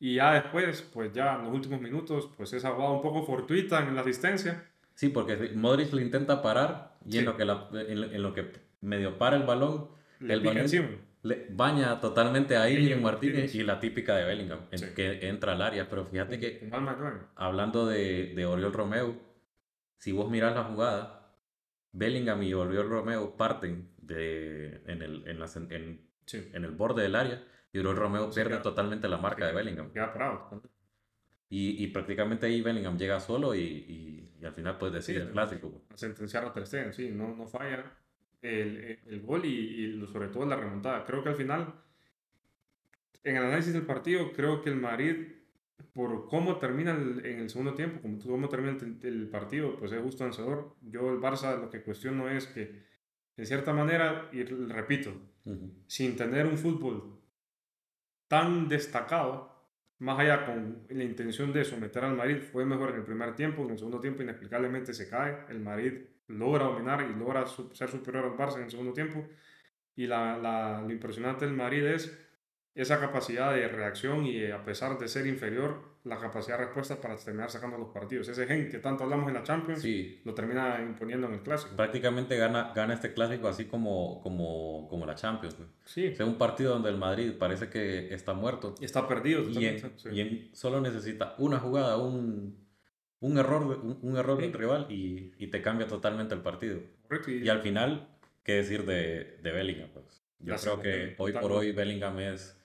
Y 0.00 0.16
ya 0.16 0.34
después, 0.34 0.82
pues 0.82 1.12
ya 1.12 1.34
en 1.36 1.44
los 1.44 1.52
últimos 1.52 1.80
minutos, 1.80 2.30
pues 2.36 2.52
esa 2.52 2.70
jugada 2.70 2.92
un 2.92 3.02
poco 3.02 3.24
fortuita 3.24 3.80
en 3.80 3.94
la 3.94 4.02
asistencia. 4.02 4.64
Sí, 4.94 5.08
porque 5.08 5.52
Modric 5.54 5.92
lo 5.92 6.00
intenta 6.00 6.42
parar 6.42 6.96
y 7.04 7.18
en, 7.18 7.24
lo 7.24 7.36
que 7.36 7.42
en, 7.42 8.22
lo 8.22 8.34
que 8.34 8.52
medio 8.80 9.18
para 9.18 9.36
el 9.36 9.42
balón, 9.42 9.88
el 10.20 10.40
balón 10.40 10.66
le 11.22 11.46
baña 11.50 12.00
totalmente 12.00 12.56
a 12.56 12.70
Irving 12.70 13.02
Martínez 13.02 13.54
y 13.54 13.64
la 13.64 13.80
típica 13.80 14.16
de 14.16 14.24
Bellingham, 14.24 14.60
que 14.94 15.28
entra 15.28 15.52
al 15.52 15.62
área. 15.62 15.88
Pero 15.88 16.04
fíjate 16.04 16.38
que, 16.38 16.70
hablando 17.34 17.86
de, 17.86 18.34
de 18.34 18.46
Oriol 18.46 18.72
Romeo, 18.72 19.16
si 19.96 20.12
vos 20.12 20.30
mirás 20.30 20.54
la 20.54 20.64
jugada, 20.64 21.32
Bellingham 21.92 22.42
y 22.44 22.54
Oriol 22.54 22.88
Romeo 22.88 23.36
parten 23.36 23.88
de, 23.98 24.80
en, 24.86 25.02
el, 25.02 25.26
en, 25.26 25.40
la, 25.40 25.46
en, 25.70 26.08
en 26.32 26.64
el 26.64 26.70
borde 26.70 27.02
del 27.02 27.16
área 27.16 27.44
y 27.72 27.78
Oriol 27.78 27.96
Romeo 27.96 28.30
pierde 28.30 28.58
totalmente 28.58 29.08
la 29.08 29.18
marca 29.18 29.46
de 29.46 29.52
Bellingham. 29.52 29.90
Queda 29.92 30.12
parado. 30.12 30.62
Y, 31.50 31.82
y, 31.82 31.86
prácticamente 31.88 32.46
ahí 32.46 32.60
Bellingham 32.60 32.98
llega 32.98 33.20
solo 33.20 33.54
y, 33.54 33.60
y, 33.60 34.34
y 34.40 34.44
al 34.44 34.52
final 34.52 34.76
pues 34.78 34.92
decide 34.92 35.22
el 35.22 35.30
clásico. 35.30 35.82
Sentenciar 35.94 36.44
a 36.44 36.52
Ter 36.52 36.92
sí, 36.92 37.10
no, 37.10 37.34
no 37.34 37.46
falla 37.46 37.90
el, 38.42 38.98
el 39.06 39.20
gol 39.22 39.44
y, 39.44 40.06
sobre 40.12 40.28
todo 40.28 40.46
la 40.46 40.56
remontada. 40.56 41.04
Creo 41.04 41.22
que 41.22 41.30
al 41.30 41.36
final, 41.36 41.74
en 43.24 43.36
el 43.36 43.44
análisis 43.44 43.72
del 43.72 43.86
partido, 43.86 44.32
creo 44.32 44.60
que 44.62 44.70
el 44.70 44.76
Madrid, 44.76 45.28
por 45.92 46.28
cómo 46.28 46.58
termina 46.58 46.92
el, 46.92 47.24
en 47.24 47.40
el 47.40 47.50
segundo 47.50 47.74
tiempo, 47.74 48.00
como 48.02 48.18
cómo 48.18 48.48
termina 48.48 48.76
el, 48.80 48.98
el, 49.02 49.28
partido, 49.28 49.76
pues 49.78 49.92
es 49.92 50.02
justo 50.02 50.24
vencedor. 50.24 50.76
Yo 50.82 51.10
el 51.10 51.18
Barça 51.18 51.58
lo 51.58 51.70
que 51.70 51.82
cuestiono 51.82 52.28
es 52.28 52.46
que, 52.46 52.84
de 53.36 53.46
cierta 53.46 53.72
manera, 53.72 54.28
y 54.32 54.42
repito, 54.42 55.12
sin 55.86 56.14
tener 56.16 56.46
un 56.46 56.58
fútbol 56.58 57.18
tan 58.28 58.68
destacado, 58.68 59.56
más 59.98 60.18
allá 60.20 60.46
con 60.46 60.86
la 60.88 61.04
intención 61.04 61.52
de 61.52 61.64
someter 61.64 62.04
al 62.04 62.14
Madrid, 62.14 62.40
fue 62.40 62.64
mejor 62.64 62.90
en 62.90 62.96
el 62.96 63.04
primer 63.04 63.34
tiempo, 63.34 63.64
en 63.64 63.70
el 63.70 63.78
segundo 63.78 64.00
tiempo 64.00 64.22
inexplicablemente 64.22 64.94
se 64.94 65.08
cae, 65.08 65.38
el 65.48 65.60
Madrid 65.60 65.94
logra 66.28 66.66
dominar 66.66 67.02
y 67.02 67.18
logra 67.18 67.46
ser 67.46 67.88
superior 67.88 68.26
al 68.26 68.36
Barça 68.36 68.58
en 68.58 68.64
el 68.64 68.70
segundo 68.70 68.92
tiempo, 68.92 69.26
y 69.96 70.06
la, 70.06 70.36
la, 70.36 70.82
lo 70.82 70.92
impresionante 70.92 71.46
del 71.46 71.54
Madrid 71.54 71.84
es 71.84 72.16
esa 72.74 73.00
capacidad 73.00 73.52
de 73.52 73.66
reacción 73.66 74.24
y 74.24 74.50
a 74.50 74.64
pesar 74.64 74.98
de 74.98 75.08
ser 75.08 75.26
inferior, 75.26 75.87
la 76.04 76.18
capacidad 76.18 76.58
de 76.58 76.64
respuesta 76.64 77.00
para 77.00 77.16
terminar 77.16 77.50
sacando 77.50 77.76
los 77.76 77.88
partidos. 77.88 78.28
Ese 78.28 78.46
gen 78.46 78.70
que 78.70 78.78
tanto 78.78 79.04
hablamos 79.04 79.28
en 79.28 79.34
la 79.34 79.42
Champions, 79.42 79.82
sí. 79.82 80.20
lo 80.24 80.34
termina 80.34 80.80
imponiendo 80.80 81.26
en 81.26 81.34
el 81.34 81.40
Clásico. 81.40 81.76
Prácticamente 81.76 82.36
gana, 82.36 82.72
gana 82.74 82.94
este 82.94 83.12
Clásico 83.12 83.48
así 83.48 83.66
como, 83.66 84.20
como, 84.22 84.88
como 84.88 85.06
la 85.06 85.14
Champions. 85.14 85.56
Sí. 85.84 86.06
es 86.06 86.20
un 86.20 86.38
partido 86.38 86.72
donde 86.72 86.90
el 86.90 86.96
Madrid 86.96 87.32
parece 87.38 87.68
que 87.68 88.14
está 88.14 88.32
muerto. 88.34 88.74
Y 88.80 88.84
está 88.84 89.06
perdido. 89.06 89.42
Y, 89.48 89.66
y 89.66 90.50
solo 90.54 90.80
necesita 90.80 91.34
una 91.38 91.58
jugada, 91.58 91.96
un, 91.98 92.56
un 93.20 93.38
error, 93.38 93.62
un, 93.62 93.98
un 94.02 94.16
error 94.16 94.40
del 94.40 94.52
rival 94.52 94.86
y, 94.88 95.32
y, 95.38 95.48
te 95.48 95.62
cambia 95.62 95.86
totalmente 95.86 96.34
el 96.34 96.40
partido. 96.40 96.80
Y, 97.26 97.44
y, 97.44 97.48
al 97.48 97.60
final, 97.60 98.08
¿qué 98.44 98.54
decir 98.54 98.84
de, 98.86 99.38
de 99.42 99.52
Bellingham? 99.52 99.90
Pues? 99.92 100.22
Yo 100.40 100.54
creo 100.56 100.80
que 100.80 101.14
hoy 101.18 101.32
por 101.32 101.52
hoy 101.52 101.72
Bellingham 101.72 102.18
es 102.20 102.57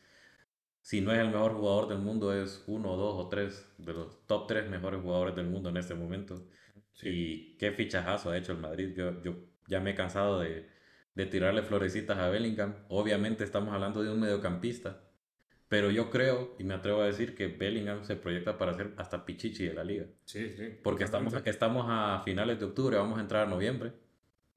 si 0.84 1.00
no 1.00 1.14
es 1.14 1.20
el 1.20 1.30
mejor 1.30 1.54
jugador 1.54 1.88
del 1.88 2.00
mundo, 2.00 2.34
es 2.34 2.62
uno, 2.68 2.98
dos 2.98 3.16
o 3.16 3.30
tres 3.30 3.66
de 3.78 3.94
los 3.94 4.28
top 4.28 4.48
tres 4.48 4.70
mejores 4.70 5.02
jugadores 5.02 5.34
del 5.34 5.48
mundo 5.48 5.70
en 5.70 5.78
este 5.78 5.96
momento. 5.96 6.46
Y 7.02 7.58
qué 7.58 7.72
fichajazo 7.72 8.32
ha 8.32 8.38
hecho 8.38 8.52
el 8.52 8.60
Madrid. 8.60 8.94
Yo, 8.94 9.22
yo 9.24 9.36
ya 9.66 9.80
me 9.80 9.92
he 9.92 9.96
cansado 9.96 10.42
de, 10.42 10.68
de 11.16 11.26
tirarle 11.26 11.64
florecitas 11.64 12.18
a 12.18 12.28
Bellingham. 12.30 12.76
Obviamente 12.90 13.46
estamos 13.46 13.74
hablando 13.74 14.04
de 14.04 14.12
un 14.12 14.20
mediocampista, 14.20 15.02
pero 15.70 15.90
yo 15.90 16.10
creo 16.10 16.54
y 16.60 16.66
me 16.66 16.74
atrevo 16.74 17.02
a 17.02 17.06
decir 17.06 17.34
que 17.34 17.48
Bellingham 17.48 18.04
se 18.04 18.18
proyecta 18.18 18.58
para 18.58 18.74
ser 18.74 18.94
hasta 18.98 19.26
Pichichi 19.26 19.66
de 19.66 19.74
la 19.74 19.86
liga. 19.86 20.06
Sí, 20.26 20.54
sí. 20.58 20.80
Porque 20.84 21.06
estamos, 21.06 21.34
estamos 21.46 21.86
a 21.88 22.22
finales 22.26 22.60
de 22.60 22.66
octubre, 22.66 22.98
vamos 22.98 23.18
a 23.20 23.22
entrar 23.22 23.48
a 23.48 23.50
noviembre 23.50 23.94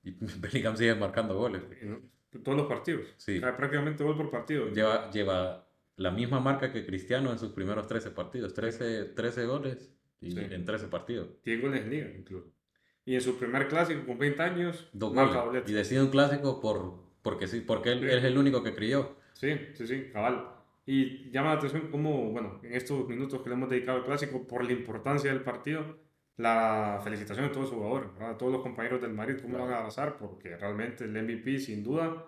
y 0.02 0.10
Bellingham 0.40 0.76
sigue 0.76 0.96
marcando 0.96 1.36
goles. 1.36 1.62
Todos 2.42 2.58
los 2.58 2.66
partidos. 2.66 3.06
Sí. 3.16 3.38
prácticamente 3.38 4.02
gol 4.02 4.16
por 4.16 4.28
partido. 4.28 4.68
Lleva, 4.70 5.08
lleva 5.10 5.65
la 5.96 6.10
misma 6.10 6.40
marca 6.40 6.72
que 6.72 6.84
Cristiano 6.84 7.32
en 7.32 7.38
sus 7.38 7.52
primeros 7.52 7.86
13 7.86 8.10
partidos, 8.10 8.54
13, 8.54 9.04
13 9.04 9.46
goles 9.46 9.90
y 10.20 10.38
en 10.38 10.64
13 10.64 10.88
partidos. 10.88 11.28
10 11.44 11.62
goles 11.62 11.82
en 11.82 11.90
liga 11.90 12.10
incluso. 12.16 12.52
Y 13.04 13.14
en 13.14 13.20
su 13.20 13.38
primer 13.38 13.68
clásico 13.68 14.04
con 14.04 14.18
20 14.18 14.42
años, 14.42 14.88
Dos 14.92 15.14
goles. 15.14 15.62
Y 15.66 15.72
decide 15.72 16.02
un 16.02 16.10
clásico 16.10 16.60
por, 16.60 17.04
porque 17.22 17.46
sí, 17.46 17.60
porque 17.60 17.92
él, 17.92 18.08
es 18.08 18.24
el 18.24 18.36
único 18.36 18.62
que 18.62 18.74
crió. 18.74 19.16
Sí, 19.32 19.56
sí, 19.74 19.86
sí, 19.86 20.10
cabal. 20.12 20.48
Y 20.86 21.30
llama 21.30 21.50
la 21.50 21.58
atención 21.58 21.88
cómo, 21.90 22.30
bueno, 22.30 22.60
en 22.62 22.74
estos 22.74 23.08
minutos 23.08 23.42
que 23.42 23.48
le 23.48 23.54
hemos 23.54 23.70
dedicado 23.70 23.98
al 23.98 24.04
clásico, 24.04 24.46
por 24.46 24.64
la 24.64 24.72
importancia 24.72 25.30
del 25.32 25.42
partido, 25.42 25.98
la 26.36 27.00
felicitación 27.02 27.46
de 27.46 27.52
todos 27.52 27.70
los 27.70 27.74
jugadores, 27.74 28.10
a 28.20 28.36
todos 28.36 28.52
los 28.52 28.62
compañeros 28.62 29.00
del 29.00 29.12
Madrid, 29.12 29.38
cómo 29.40 29.58
van 29.58 29.72
a 29.72 29.78
abrazar, 29.78 30.18
porque 30.18 30.56
realmente 30.56 31.04
el 31.04 31.10
MVP, 31.10 31.58
sin 31.58 31.82
duda, 31.82 32.24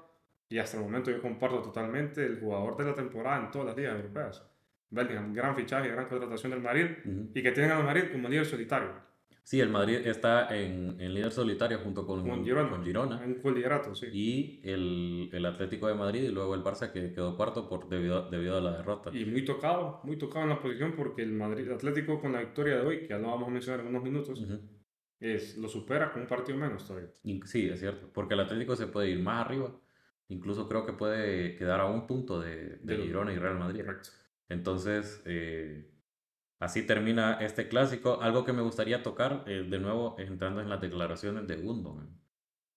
y 0.48 0.58
hasta 0.58 0.76
el 0.78 0.82
momento 0.84 1.10
yo 1.10 1.20
comparto 1.20 1.60
totalmente, 1.60 2.24
el 2.24 2.40
jugador 2.40 2.76
de 2.76 2.84
la 2.84 2.94
temporada 2.94 3.44
en 3.44 3.50
todas 3.50 3.68
las 3.68 3.76
ligas 3.76 3.96
europeas. 3.96 4.42
Bellingham, 4.90 5.34
gran 5.34 5.54
fichaje, 5.54 5.88
gran 5.88 6.08
contratación 6.08 6.52
del 6.52 6.62
Madrid, 6.62 6.86
y 7.34 7.42
que 7.42 7.52
tienen 7.52 7.72
al 7.72 7.84
Madrid 7.84 8.04
como 8.10 8.28
líder 8.28 8.46
solitario. 8.46 9.06
Sí, 9.42 9.60
el 9.60 9.70
Madrid 9.70 10.06
está 10.06 10.54
en, 10.54 11.00
en 11.00 11.14
líder 11.14 11.30
solitario 11.32 11.78
junto 11.78 12.06
con, 12.06 12.26
Con 12.28 12.44
Girona. 12.44 12.68
con 12.68 12.84
Girona. 12.84 13.22
Un 13.42 13.54
liderato, 13.54 13.94
sí. 13.94 14.06
Y 14.12 14.60
el, 14.62 15.30
el 15.32 15.46
Atlético 15.46 15.88
de 15.88 15.94
Madrid 15.94 16.22
y 16.22 16.28
luego 16.28 16.54
el 16.54 16.62
Barça 16.62 16.92
que 16.92 17.12
quedó 17.14 17.34
cuarto 17.34 17.66
por, 17.66 17.88
debido, 17.88 18.28
debido 18.30 18.58
a 18.58 18.60
la 18.60 18.76
derrota. 18.76 19.10
Y 19.12 19.24
muy 19.24 19.44
tocado, 19.46 20.00
muy 20.04 20.16
tocado 20.18 20.42
en 20.44 20.50
la 20.50 20.60
posición 20.60 20.92
porque 20.94 21.22
el 21.22 21.32
Madrid 21.32 21.66
el 21.66 21.72
Atlético 21.74 22.20
con 22.20 22.32
la 22.32 22.40
victoria 22.40 22.76
de 22.76 22.86
hoy, 22.86 23.00
que 23.00 23.08
ya 23.08 23.18
lo 23.18 23.28
vamos 23.28 23.48
a 23.48 23.50
mencionar 23.50 23.80
en 23.80 23.86
unos 23.86 24.02
minutos, 24.02 24.38
Ujú. 24.38 24.58
es, 25.18 25.56
lo 25.56 25.68
supera 25.68 26.12
con 26.12 26.22
un 26.22 26.28
partido 26.28 26.58
menos 26.58 26.86
todavía. 26.86 27.08
Y 27.24 27.40
sí, 27.46 27.68
es 27.70 27.80
cierto, 27.80 28.10
porque 28.12 28.34
el 28.34 28.40
Atlético 28.40 28.76
se 28.76 28.86
puede 28.86 29.08
ir 29.10 29.18
más 29.20 29.46
arriba. 29.46 29.70
Incluso 30.28 30.68
creo 30.68 30.84
que 30.84 30.92
puede 30.92 31.56
quedar 31.56 31.80
a 31.80 31.86
un 31.86 32.06
punto 32.06 32.40
de, 32.40 32.80
Girona 32.86 33.32
y 33.32 33.38
Real 33.38 33.58
Madrid. 33.58 33.80
Correcto. 33.84 34.10
Entonces, 34.48 35.22
eh, 35.24 35.90
así 36.58 36.86
termina 36.86 37.34
este 37.40 37.68
clásico. 37.68 38.20
Algo 38.20 38.44
que 38.44 38.52
me 38.52 38.62
gustaría 38.62 39.02
tocar, 39.02 39.44
eh, 39.46 39.66
de 39.68 39.78
nuevo, 39.78 40.16
entrando 40.18 40.60
en 40.60 40.68
las 40.68 40.80
declaraciones 40.80 41.46
de 41.46 41.56
Gundogan. 41.56 42.18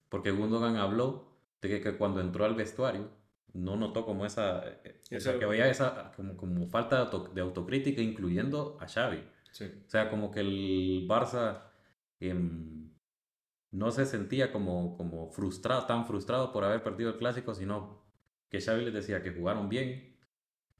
Porque 0.10 0.32
Gundogan 0.32 0.78
habló 0.78 1.38
de 1.62 1.70
que, 1.70 1.82
que 1.82 1.98
cuando 1.98 2.22
entró 2.22 2.46
al 2.46 2.56
vestuario 2.56 3.10
no 3.54 3.76
notó 3.76 4.06
como 4.06 4.26
esa, 4.26 4.66
eh, 4.66 5.02
o 5.16 5.20
sea, 5.20 5.38
que 5.38 5.46
veía 5.46 5.70
esa 5.70 6.14
como, 6.16 6.38
como 6.38 6.68
falta 6.68 6.96
de, 6.98 7.02
auto- 7.04 7.32
de 7.34 7.42
autocrítica, 7.42 8.02
incluyendo 8.02 8.78
a 8.80 8.88
Xavi. 8.88 9.24
Sí. 9.52 9.66
O 9.86 9.90
sea, 9.90 10.10
como 10.10 10.32
que 10.32 10.40
el 10.40 11.06
Barça 11.08 11.64
em, 12.20 12.90
no 13.72 13.92
se 13.92 14.06
sentía 14.06 14.52
como, 14.52 14.98
como 14.98 15.30
frustrado, 15.32 15.86
tan 15.88 16.06
frustrado 16.06 16.52
por 16.52 16.64
haber 16.64 16.84
perdido 16.84 17.12
el 17.12 17.18
clásico, 17.18 17.54
sino 17.56 18.04
que 18.50 18.62
Xavi 18.62 18.86
les 18.86 18.94
decía 18.94 19.24
que 19.24 19.32
jugaron 19.32 19.70
bien 19.70 20.18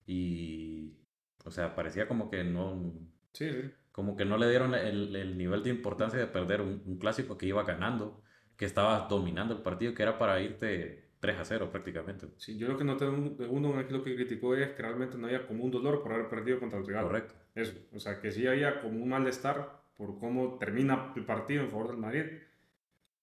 y, 0.06 0.98
o 1.46 1.52
sea, 1.52 1.76
parecía 1.76 2.08
como 2.08 2.30
que 2.30 2.44
no, 2.44 2.94
Sí, 3.34 3.50
sí. 3.50 3.72
como 3.92 4.16
que 4.16 4.26
no 4.26 4.38
le 4.38 4.50
dieron 4.50 4.74
el, 4.76 5.16
el 5.16 5.38
nivel 5.38 5.64
de 5.64 5.70
importancia 5.70 6.20
de 6.20 6.28
perder 6.28 6.62
un, 6.62 6.84
un 6.86 6.98
clásico 7.00 7.38
que 7.38 7.46
iba 7.48 7.64
ganando, 7.64 8.24
que 8.58 8.66
estaba 8.66 9.08
dominando 9.10 9.56
el 9.56 9.62
partido, 9.62 9.94
que 9.94 10.04
era 10.04 10.18
para 10.18 10.40
irte 10.42 11.12
3 11.20 11.38
a 11.40 11.46
0 11.46 11.72
prácticamente. 11.72 12.28
Sí, 12.38 12.58
yo 12.58 12.68
lo 12.68 12.78
que 12.78 12.84
noté 12.84 13.06
de 13.06 13.12
un- 13.12 13.38
de 13.38 13.48
uno 13.48 13.78
aquí 13.78 13.94
lo 13.94 14.04
que 14.04 14.16
criticó 14.16 14.56
es 14.56 14.70
que 14.72 14.82
realmente 14.82 15.18
no 15.18 15.28
había 15.28 15.48
como 15.48 15.64
un 15.64 15.72
dolor 15.72 16.02
por 16.02 16.14
haber 16.14 16.30
perdido 16.30 16.60
contra 16.60 16.80
el 16.80 16.88
rival. 16.88 17.06
Correcto. 17.06 17.36
Eso, 17.56 17.74
o 17.94 18.00
sea, 18.00 18.20
que 18.20 18.32
sí 18.32 18.48
había 18.48 18.82
como 18.82 19.02
un 19.02 19.10
malestar 19.10 19.82
por 19.96 20.18
cómo 20.20 20.58
termina 20.58 21.14
el 21.16 21.26
partido 21.26 21.64
en 21.64 21.70
favor 21.70 21.90
del 21.90 21.98
Madrid 21.98 22.24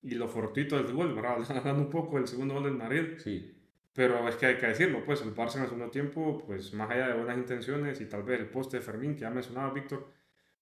y 0.02 0.14
lo 0.14 0.28
fortuito 0.28 0.76
del 0.82 0.92
gol, 0.92 1.14
¿verdad? 1.14 1.38
Hablando 1.50 1.82
un 1.82 1.90
poco 1.90 2.16
del 2.16 2.26
segundo 2.26 2.54
gol 2.54 2.64
del 2.64 2.74
Madrid, 2.74 3.18
Sí, 3.18 3.54
pero 3.92 4.28
es 4.28 4.36
que 4.36 4.46
hay 4.46 4.58
que 4.58 4.68
decirlo, 4.68 5.04
pues 5.04 5.22
el 5.22 5.34
Barça 5.34 5.56
en 5.56 5.62
el 5.62 5.68
segundo 5.68 5.90
tiempo, 5.90 6.44
pues 6.46 6.72
más 6.72 6.88
allá 6.90 7.08
de 7.08 7.14
buenas 7.14 7.36
intenciones 7.36 8.00
y 8.00 8.06
tal 8.06 8.22
vez 8.22 8.38
el 8.38 8.46
poste 8.46 8.76
de 8.76 8.82
Fermín 8.82 9.14
que 9.14 9.22
ya 9.22 9.30
mencionaba 9.30 9.72
Víctor, 9.72 10.06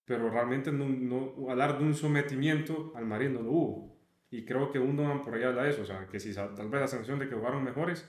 pero 0.07 0.31
realmente 0.31 0.73
no, 0.73 0.88
no, 0.88 1.50
hablar 1.50 1.78
de 1.78 1.85
un 1.85 1.95
sometimiento 1.95 2.93
al 2.97 3.05
Madrid 3.05 3.28
no 3.28 3.43
lo 3.43 3.50
hubo. 3.50 3.97
Y 4.31 4.45
creo 4.45 4.71
que 4.71 4.78
uno 4.78 5.21
por 5.23 5.35
ahí 5.35 5.43
habla 5.43 5.64
de 5.64 5.71
eso, 5.71 5.83
o 5.83 5.85
sea, 5.85 6.07
que 6.07 6.19
si 6.19 6.35
tal 6.35 6.69
vez 6.71 6.81
la 6.81 6.88
sensación 6.88 7.19
de 7.19 7.28
que 7.28 7.35
jugaron 7.35 7.62
mejores, 7.62 8.09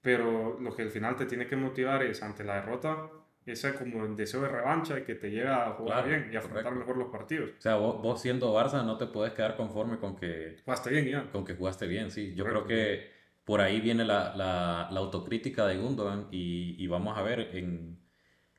pero 0.00 0.58
lo 0.58 0.74
que 0.74 0.82
al 0.82 0.90
final 0.90 1.16
te 1.16 1.26
tiene 1.26 1.46
que 1.46 1.56
motivar 1.56 2.02
es 2.02 2.22
ante 2.22 2.42
la 2.42 2.54
derrota, 2.54 3.10
ese 3.48 3.74
como 3.74 4.04
el 4.04 4.16
deseo 4.16 4.42
de 4.42 4.48
revancha 4.48 4.98
y 4.98 5.02
que 5.04 5.14
te 5.14 5.30
lleva 5.30 5.66
a 5.68 5.72
jugar 5.72 6.04
Claro, 6.04 6.08
bien 6.20 6.32
y 6.32 6.36
a 6.36 6.38
afrontar 6.40 6.74
mejor 6.74 6.96
los 6.96 7.08
partidos. 7.08 7.50
o 7.58 7.60
sea, 7.60 7.76
vos, 7.76 8.00
vos 8.02 8.20
siendo 8.20 8.54
Barça 8.54 8.84
no 8.84 8.96
te 8.98 9.06
puedes 9.06 9.32
quedar 9.34 9.56
conforme 9.56 9.98
con 9.98 10.16
que 10.16 10.56
Jugaste 10.64 10.90
bien 10.90 11.06
ya. 11.06 11.30
con 11.30 11.44
que 11.44 11.54
jugaste 11.54 11.86
bien, 11.86 12.10
sí. 12.10 12.34
Yo 12.34 12.44
Correcto. 12.44 12.66
creo 12.66 12.78
que 12.78 13.10
por 13.44 13.60
ahí 13.60 13.80
viene 13.80 14.04
la, 14.04 14.34
la, 14.36 14.88
la 14.90 15.00
autocrítica 15.00 15.66
de 15.66 15.78
Gundogan 15.78 16.28
y, 16.30 16.76
y 16.82 16.86
vamos 16.86 17.16
a 17.16 17.22
ver 17.22 17.50
en, 17.56 17.98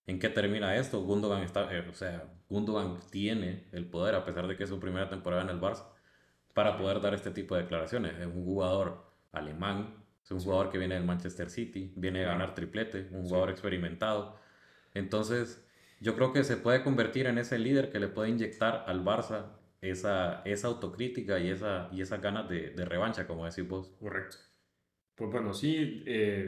en 0.08 0.20
qué 0.20 0.30
termina 0.30 0.76
esto. 0.76 1.02
Gundogan 1.04 1.44
está, 1.44 1.72
eh, 1.76 1.86
o 1.90 1.94
sea, 1.94 2.24
Gundogan 2.50 3.00
tiene 3.12 3.68
el 3.72 3.86
poder, 3.86 4.16
a 4.16 4.26
pesar 4.26 4.48
de 4.48 4.58
que 4.58 4.64
es 4.64 4.70
su 4.70 4.80
primera 4.80 5.08
temporada 5.08 5.44
en 5.44 5.50
el 5.50 5.62
Barça, 5.62 5.86
para 6.54 6.76
poder 6.78 7.00
dar 7.02 7.14
este 7.14 7.30
tipo 7.32 7.56
de 7.56 7.62
declaraciones. 7.62 8.14
Es 8.20 8.26
un 8.26 8.44
jugador 8.44 9.06
alemán, 9.32 9.94
es 10.24 10.32
un 10.32 10.40
jugador 10.40 10.72
que 10.72 10.80
viene 10.80 10.96
del 10.96 11.04
Manchester 11.06 11.50
City, 11.52 11.94
viene 11.96 12.26
a 12.26 12.30
ganar 12.30 12.56
triplete, 12.56 13.08
un 13.12 13.22
Sí. 13.24 13.30
jugador 13.30 13.52
experimentado. 13.52 14.38
Entonces, 14.94 15.66
yo 16.00 16.16
creo 16.16 16.34
que 16.34 16.44
se 16.44 16.58
puede 16.58 16.84
convertir 16.84 17.28
en 17.28 17.38
ese 17.38 17.60
líder 17.60 17.90
que 17.92 18.00
le 18.00 18.08
puede 18.08 18.30
inyectar 18.30 18.84
al 18.88 19.04
Barça 19.04 19.58
esa, 19.82 20.42
esa 20.46 20.68
autocrítica 20.68 21.40
y, 21.40 21.50
esa, 21.50 21.90
y 21.92 22.02
esas 22.02 22.22
ganas 22.22 22.50
de, 22.50 22.72
de 22.72 22.86
revancha, 22.86 23.28
como 23.28 23.46
decís 23.46 23.68
vos. 23.68 23.92
Correcto. 24.00 24.38
Pues 25.16 25.32
bueno, 25.32 25.54
sí, 25.54 26.04
eh, 26.06 26.48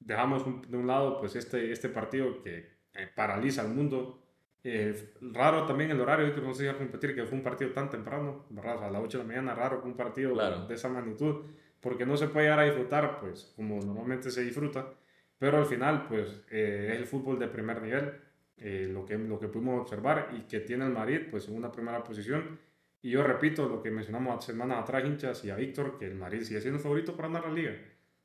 dejamos 0.00 0.46
un- 0.46 0.62
de 0.62 0.76
un 0.76 0.86
lado 0.86 1.18
pues 1.20 1.34
este, 1.36 1.72
este 1.72 1.88
partido 1.88 2.42
que 2.42 2.78
eh, 2.94 3.08
paraliza 3.14 3.62
al 3.62 3.68
mundo. 3.74 4.24
Eh, 4.64 5.14
raro 5.20 5.66
también 5.66 5.90
el 5.90 6.00
horario 6.00 6.34
que 6.34 6.40
no 6.40 6.52
se 6.52 6.64
iba 6.64 6.72
a 6.72 6.78
competir, 6.78 7.14
que 7.14 7.24
fue 7.24 7.38
un 7.38 7.44
partido 7.44 7.70
tan 7.72 7.88
temprano, 7.90 8.46
¿verdad? 8.50 8.76
O 8.76 8.78
sea, 8.80 8.88
a 8.88 8.90
las 8.90 9.02
8 9.02 9.18
de 9.18 9.24
la 9.24 9.28
mañana, 9.28 9.54
raro 9.54 9.80
que 9.80 9.88
un 9.88 9.96
partido 9.96 10.32
Claro. 10.34 10.66
de 10.66 10.74
esa 10.74 10.88
magnitud, 10.88 11.44
porque 11.80 12.04
no 12.06 12.16
se 12.16 12.26
puede 12.28 12.46
llegar 12.46 12.58
a 12.60 12.64
disfrutar 12.64 13.20
pues 13.20 13.52
como 13.56 13.80
normalmente 13.80 14.30
se 14.30 14.42
disfruta, 14.42 14.94
pero 15.38 15.58
al 15.58 15.66
final 15.66 16.06
pues 16.08 16.42
eh, 16.50 16.90
es 16.92 16.98
el 16.98 17.06
fútbol 17.06 17.38
de 17.38 17.48
primer 17.48 17.80
nivel, 17.82 18.12
eh, 18.56 18.88
lo, 18.92 19.04
que, 19.06 19.16
lo 19.18 19.38
que 19.38 19.48
pudimos 19.48 19.80
observar 19.80 20.30
y 20.36 20.40
que 20.42 20.60
tiene 20.60 20.84
el 20.86 20.92
Madrid 20.92 21.22
pues 21.30 21.48
en 21.48 21.56
una 21.56 21.70
primera 21.70 22.02
posición. 22.02 22.58
Y 23.00 23.10
yo 23.10 23.22
repito 23.22 23.68
lo 23.68 23.80
que 23.80 23.92
mencionamos 23.92 24.44
semanas 24.44 24.78
atrás, 24.82 25.04
hinchas, 25.04 25.44
y 25.44 25.50
a 25.50 25.54
Víctor, 25.56 25.98
que 25.98 26.06
el 26.06 26.16
Madrid 26.16 26.42
sigue 26.42 26.60
siendo 26.60 26.80
favorito 26.80 27.14
para 27.14 27.28
ganar 27.28 27.48
la 27.48 27.54
liga. 27.54 27.70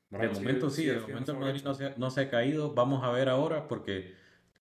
De 0.09 0.27
momento 0.29 0.69
sí, 0.69 0.85
de 0.85 0.99
momento 0.99 1.31
el. 1.33 1.37
Madrid 1.39 1.61
no 1.63 1.73
se, 1.75 1.93
no 1.97 2.09
se 2.09 2.21
ha 2.21 2.29
caído. 2.29 2.73
Vamos 2.73 3.03
a 3.03 3.11
ver 3.11 3.29
ahora 3.29 3.67
porque 3.67 4.13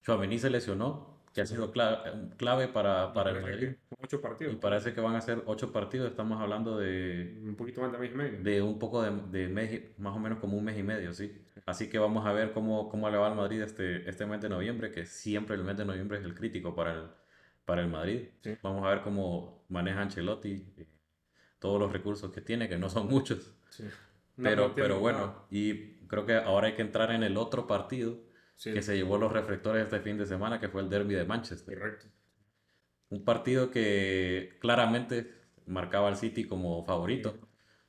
Chouameni 0.02 0.38
se 0.38 0.50
lesionó, 0.50 1.18
que 1.34 1.40
ha 1.40 1.46
sido 1.46 1.72
cla- 1.72 2.36
clave 2.36 2.68
para, 2.68 3.14
para 3.14 3.30
el 3.30 3.40
Madrid. 3.40 3.68
ocho 3.98 4.20
partidos. 4.20 4.52
Y 4.52 4.56
parece 4.56 4.92
que 4.92 5.00
van 5.00 5.14
a 5.14 5.20
ser 5.22 5.42
ocho 5.46 5.72
partidos. 5.72 6.10
Estamos 6.10 6.40
hablando 6.40 6.78
de, 6.78 7.38
Un 7.42 7.54
poquito 7.56 7.80
más 7.80 7.92
de 7.92 7.98
mes 7.98 8.12
y 8.12 8.14
medio. 8.14 8.42
de 8.42 8.60
un 8.62 8.78
poco 8.78 9.02
de, 9.02 9.10
de 9.30 9.48
mes, 9.48 9.98
más 9.98 10.14
o 10.14 10.18
menos 10.18 10.38
como 10.40 10.58
un 10.58 10.64
mes 10.64 10.78
y 10.78 10.82
medio, 10.82 11.12
sí. 11.14 11.32
Así 11.66 11.88
que 11.88 11.98
vamos 11.98 12.26
a 12.26 12.32
ver 12.32 12.52
cómo, 12.52 12.88
cómo 12.88 13.08
le 13.10 13.16
va 13.18 13.28
al 13.28 13.36
Madrid 13.36 13.62
este, 13.62 14.08
este 14.08 14.26
mes 14.26 14.40
de 14.40 14.48
noviembre, 14.48 14.90
que 14.90 15.06
siempre 15.06 15.56
el 15.56 15.64
mes 15.64 15.76
de 15.76 15.84
noviembre 15.84 16.18
es 16.18 16.24
el 16.24 16.34
crítico 16.34 16.74
para 16.74 16.92
el, 16.92 17.10
para 17.64 17.82
el 17.82 17.88
Madrid. 17.88 18.28
Sí. 18.42 18.56
Vamos 18.62 18.84
a 18.84 18.90
ver 18.90 19.02
cómo 19.02 19.64
maneja 19.68 20.02
Ancelotti 20.02 20.66
eh, 20.76 20.86
todos 21.58 21.78
los 21.80 21.92
recursos 21.92 22.32
que 22.32 22.40
tiene, 22.40 22.68
que 22.68 22.78
no 22.78 22.88
son 22.90 23.08
muchos. 23.08 23.54
Sí. 23.70 23.84
Pero, 24.36 24.74
pero 24.74 24.98
bueno, 24.98 25.46
y 25.50 25.98
creo 26.08 26.26
que 26.26 26.34
ahora 26.36 26.68
hay 26.68 26.74
que 26.74 26.82
entrar 26.82 27.10
en 27.12 27.22
el 27.22 27.36
otro 27.36 27.66
partido 27.66 28.18
Sí, 28.56 28.72
que 28.72 28.82
se 28.82 28.96
llevó 28.96 29.18
los 29.18 29.32
reflectores 29.32 29.84
este 29.84 30.00
fin 30.00 30.18
de 30.18 30.26
semana, 30.26 30.60
que 30.60 30.68
fue 30.68 30.82
el 30.82 30.88
derby 30.88 31.14
de 31.14 31.24
Manchester. 31.24 31.78
correcto. 31.78 32.06
Un 33.10 33.24
partido 33.24 33.70
que 33.70 34.56
claramente 34.60 35.32
marcaba 35.66 36.08
al 36.08 36.16
City 36.16 36.44
como 36.46 36.84
favorito 36.84 37.38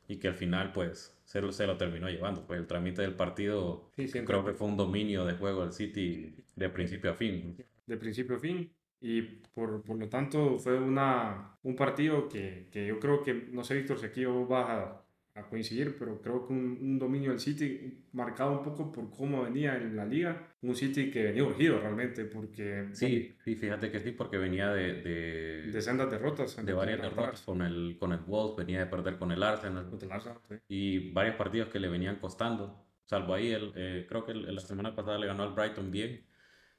y 0.07 0.17
que 0.17 0.27
al 0.27 0.36
final 0.36 0.71
pues 0.73 1.17
se 1.34 1.41
lo, 1.41 1.52
se 1.52 1.65
lo 1.65 1.76
terminó 1.78 2.08
llevando. 2.10 2.46
Pues 2.46 2.60
el 2.60 2.67
trámite 2.67 3.02
del 3.02 3.15
partido 3.15 3.89
Sí, 3.96 4.08
creo 4.08 4.46
que 4.46 4.54
fue 4.54 4.67
un 4.67 4.78
dominio 4.78 5.26
de 5.26 5.34
juego 5.34 5.63
del 5.63 5.74
City 5.74 6.36
de 6.56 6.69
principio 6.69 7.10
a 7.10 7.15
fin. 7.15 7.58
de 7.88 7.98
principio 7.98 8.36
a 8.36 8.39
fin. 8.39 8.72
Y 9.02 9.24
por, 9.52 9.84
por 9.84 9.98
lo 9.98 10.08
tanto 10.08 10.60
fue 10.60 10.78
una, 10.78 11.58
un 11.63 11.76
partido 11.76 12.30
que, 12.30 12.67
que 12.72 12.86
yo 12.86 13.00
creo 13.00 13.24
que, 13.24 13.34
no 13.34 13.63
sé 13.63 13.74
Víctor 13.74 13.98
si 13.98 14.06
aquí 14.06 14.26
vos 14.26 14.48
vas 14.48 14.69
a, 14.69 15.02
a 15.36 15.43
coincidir, 15.50 15.98
pero 15.98 16.22
creo 16.22 16.46
que 16.46 16.54
un, 16.54 16.78
un 16.80 17.00
dominio 17.00 17.32
del 17.32 17.39
City 17.39 18.06
marcado 18.12 18.52
un 18.60 18.63
poco 18.63 18.91
por 18.91 19.10
cómo 19.10 19.43
venía 19.43 19.76
en 19.78 19.96
la 19.96 20.06
liga. 20.06 20.48
Un 20.62 20.76
City 20.76 21.10
que 21.10 21.24
venía 21.24 21.43
urgido 21.43 21.80
realmente 21.80 22.26
porque 22.26 22.89
Sí, 22.93 23.36
sí, 23.43 23.56
fíjate 23.56 23.91
que 23.91 24.00
sí, 24.00 24.12
porque 24.12 24.38
venía 24.38 24.69
de, 24.72 25.02
de, 25.02 25.62
de 25.72 25.82
sendas 25.82 26.12
derrotas. 26.12 26.63
de 26.63 26.74
varias 26.74 27.02
derrotas 27.02 27.41
con 27.41 27.62
el, 27.63 27.98
con 28.00 28.13
el 28.13 28.19
Wolves, 28.19 28.58
venía 28.58 28.80
de 28.80 28.86
perder 28.86 29.17
con 29.17 29.32
el 29.32 29.41
Arsenal. 29.41 29.89
Contra 29.89 30.06
el 30.08 30.12
Arsenal, 30.13 30.38
sí. 30.48 30.56
y 30.67 31.12
varios 31.12 31.36
partidos 31.36 31.69
que 31.69 31.80
le 31.80 31.88
venían 31.89 32.17
costando. 32.17 32.86
Salvo 33.06 33.34
ahí, 33.34 33.52
el, 33.52 33.74
eh, 33.76 34.06
creo 34.08 34.26
que 34.26 34.32
el- 34.34 34.54
la 34.56 34.62
semana 34.62 34.96
pasada 34.96 35.17
le 35.17 35.28
ganó 35.28 35.43
al 35.43 35.54
Brighton 35.54 35.89
bien, 35.91 36.26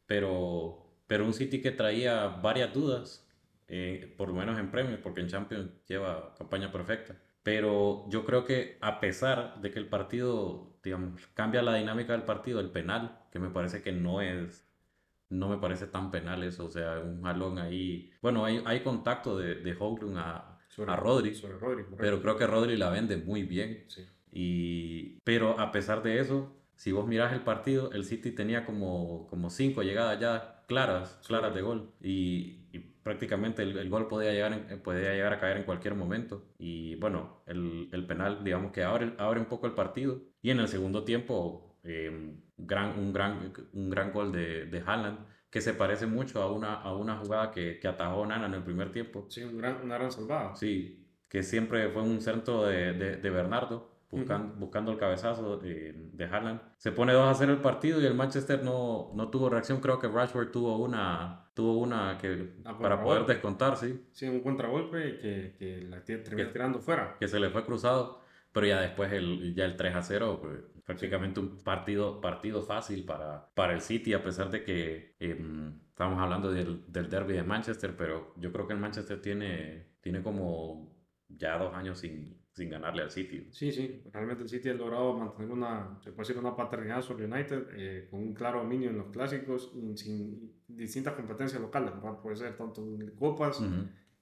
pero, 0.07 0.97
pero 1.07 1.25
un 1.25 1.35
City 1.35 1.61
que 1.61 1.71
traía 1.71 2.27
varias 2.29 2.73
dudas, 2.73 3.29
eh, 3.69 4.15
por 4.17 4.29
lo 4.29 4.35
menos 4.35 4.59
en 4.59 4.71
premios, 4.71 5.01
porque 5.03 5.21
en 5.21 5.29
Champions 5.29 5.71
lleva 5.87 6.35
campaña 6.39 6.71
perfecta. 6.73 7.17
Pero 7.45 8.07
yo 8.09 8.25
creo 8.25 8.45
que 8.45 8.79
a 8.81 9.01
pesar 9.01 9.61
de 9.61 9.71
que 9.71 9.79
el 9.79 9.87
partido, 9.87 10.73
digamos, 10.83 11.27
cambia 11.35 11.63
la 11.63 11.75
dinámica 11.75 12.15
del 12.15 12.23
partido, 12.23 12.59
el 12.59 12.71
penal, 12.71 13.21
que 13.31 13.39
me 13.39 13.51
parece 13.51 13.83
que 13.83 13.93
no 13.93 14.23
es, 14.23 14.67
no 15.29 15.51
me 15.51 15.59
parece 15.59 15.87
tan 15.87 16.11
penal 16.11 16.43
eso, 16.43 16.65
o 16.65 16.71
sea, 16.71 17.01
un 17.01 17.23
jalón 17.23 17.59
ahí. 17.59 18.11
Bueno, 18.23 18.47
hay, 18.47 18.63
hay 18.65 18.81
contacto 18.81 19.37
de, 19.37 19.57
de 19.57 19.73
Højlund 19.75 20.17
a, 20.19 20.59
Sobre, 20.71 20.91
a 20.91 20.97
Rodri, 20.97 21.35
Sobre 21.35 21.59
Rodri, 21.59 21.85
pero 21.99 22.21
creo 22.23 22.37
que 22.37 22.47
Rodri 22.47 22.79
la 22.79 22.89
vende 22.89 23.19
muy 23.19 23.43
bien. 23.43 23.85
Sí. 23.89 24.07
Y, 24.33 25.21
pero 25.21 25.61
a 25.61 25.71
pesar 25.71 26.03
de 26.03 26.21
eso, 26.21 26.57
si 26.77 26.93
vos 26.93 27.07
mirás 27.07 27.35
el 27.35 27.43
partido, 27.43 27.93
el 27.93 28.05
City 28.05 28.33
tenía 28.33 28.65
como, 28.65 29.27
como 29.29 29.51
cinco 29.51 29.83
llegadas 29.83 30.19
ya 30.19 30.65
claras, 30.67 31.21
claras 31.27 31.55
de 31.55 31.61
gol. 31.61 31.93
Y, 32.03 32.64
prácticamente 33.05 33.63
el, 33.63 33.89
gol 33.91 34.09
podía 34.09 34.33
llegar, 34.33 34.83
podía 34.83 35.13
llegar 35.13 35.35
a 35.35 35.39
caer 35.39 35.59
en 35.59 35.65
cualquier 35.65 35.95
momento. 35.95 36.47
Y 36.59 36.97
bueno, 36.97 37.43
el, 37.47 37.89
el 37.93 38.07
penal, 38.07 38.43
digamos 38.43 38.73
que 38.73 38.83
abre, 38.83 39.13
abre 39.19 39.39
un 39.39 39.47
poco 39.47 39.67
el 39.67 39.75
partido. 39.75 40.23
Y 40.43 40.51
en 40.51 40.59
el 40.59 40.69
segundo 40.69 41.05
tiempo, 41.05 41.77
eh, 41.85 42.35
gran, 42.57 42.99
un, 42.99 43.13
gran, 43.13 43.53
un 43.75 43.91
gran 43.91 44.13
gol 44.13 44.33
de, 44.33 44.65
de 44.67 44.81
Haaland 44.81 45.19
que 45.51 45.61
se 45.61 45.75
parece 45.75 46.07
mucho 46.07 46.43
a 46.43 46.51
una, 46.51 46.75
a 46.75 46.97
una 46.97 47.17
jugada 47.19 47.53
que, 47.53 47.79
que 47.79 47.87
atajó 47.87 48.27
Nana 48.27 48.47
en 48.47 48.55
el 48.55 48.65
primer 48.65 48.91
tiempo. 48.91 49.27
Sí, 49.29 49.45
un 49.45 49.59
gran, 49.59 49.83
una 49.85 49.97
gran 49.97 50.11
salvada. 50.11 50.57
Sí, 50.57 51.07
que 51.29 51.45
siempre 51.45 51.91
fue 51.91 52.03
un 52.03 52.21
centro 52.21 52.65
de, 52.65 52.93
de, 52.95 53.17
de 53.19 53.31
Bernardo, 53.31 53.95
buscando, 54.11 54.55
buscando 54.57 54.91
el 54.91 54.99
cabezazo 54.99 55.59
de, 55.59 55.93
de 55.93 56.25
Haaland. 56.25 56.61
Se 56.79 56.91
pone 56.91 57.13
2 57.13 57.29
a 57.29 57.35
0 57.35 57.53
el 57.53 57.61
partido 57.61 58.01
y 58.01 58.07
el 58.07 58.15
Manchester 58.15 58.65
no, 58.65 59.13
no 59.15 59.29
tuvo 59.31 59.49
reacción. 59.49 59.81
Creo 59.81 60.01
que 60.01 60.09
Rashford 60.09 60.51
tuvo 60.51 60.79
una, 60.79 61.44
tuvo 61.55 61.79
una 61.79 62.19
que, 62.19 62.55
ah, 62.65 62.77
para 62.79 63.03
poder 63.03 63.25
descontar, 63.27 63.77
sí. 63.77 64.05
Sí, 64.13 64.29
un 64.29 64.41
contragolpe 64.41 65.19
que, 65.19 65.55
que 65.59 65.83
la 65.89 66.05
terminó 66.05 66.51
tirando 66.51 66.81
fuera. 66.81 67.17
Que 67.19 67.29
se 67.29 67.41
le 67.41 67.51
fue 67.51 67.65
cruzado, 67.65 68.21
pero 68.53 68.67
ya 68.67 68.81
después 68.81 69.13
el, 69.13 69.55
ya 69.55 69.65
el 69.65 69.77
3 69.77 69.95
a 69.95 70.03
0, 70.03 70.41
pues, 70.43 70.61
prácticamente 70.85 71.41
un 71.41 71.59
partido, 71.63 72.21
partido 72.21 72.63
fácil 72.63 73.05
para, 73.05 73.49
para 73.55 73.73
el 73.73 73.81
City, 73.81 74.13
a 74.13 74.23
pesar 74.23 74.51
de 74.51 74.65
que 74.65 75.15
em, 75.21 75.81
estamos 75.89 76.21
hablando 76.21 76.51
del, 76.53 76.85
del 76.93 77.09
derby 77.09 77.35
de 77.35 77.43
Manchester, 77.45 77.97
pero 77.97 78.35
yo 78.37 78.53
creo 78.53 78.67
que 78.67 78.75
el 78.75 78.81
Manchester 78.81 79.21
tiene, 79.23 79.95
tiene 80.01 80.23
como 80.23 80.95
ya 81.29 81.57
dos 81.57 81.75
años 81.75 82.01
sin, 82.01 82.44
sin 82.55 82.71
ganarle 82.71 83.03
al 83.03 83.11
City. 83.11 83.49
Sí, 83.51 83.73
sí, 83.73 84.01
realmente 84.13 84.45
el 84.45 84.49
City 84.49 84.69
ha 84.69 84.75
logrado 84.75 85.13
mantener 85.19 85.51
una, 85.51 85.99
se 86.01 86.13
puede 86.13 86.29
decir, 86.29 86.39
una 86.39 86.55
paternidad 86.55 87.03
sobre 87.03 87.25
United 87.25 87.67
eh, 87.73 88.07
con 88.09 88.21
un 88.21 88.33
claro 88.33 88.61
dominio 88.61 88.91
en 88.91 88.99
los 88.99 89.09
clásicos 89.09 89.73
y 89.75 89.97
sin 89.97 90.53
distintas 90.69 91.15
competencias 91.15 91.61
locales, 91.61 91.93
puede 92.23 92.37
ser 92.37 92.57
tanto 92.57 92.81
en 92.81 93.11
copas, 93.17 93.61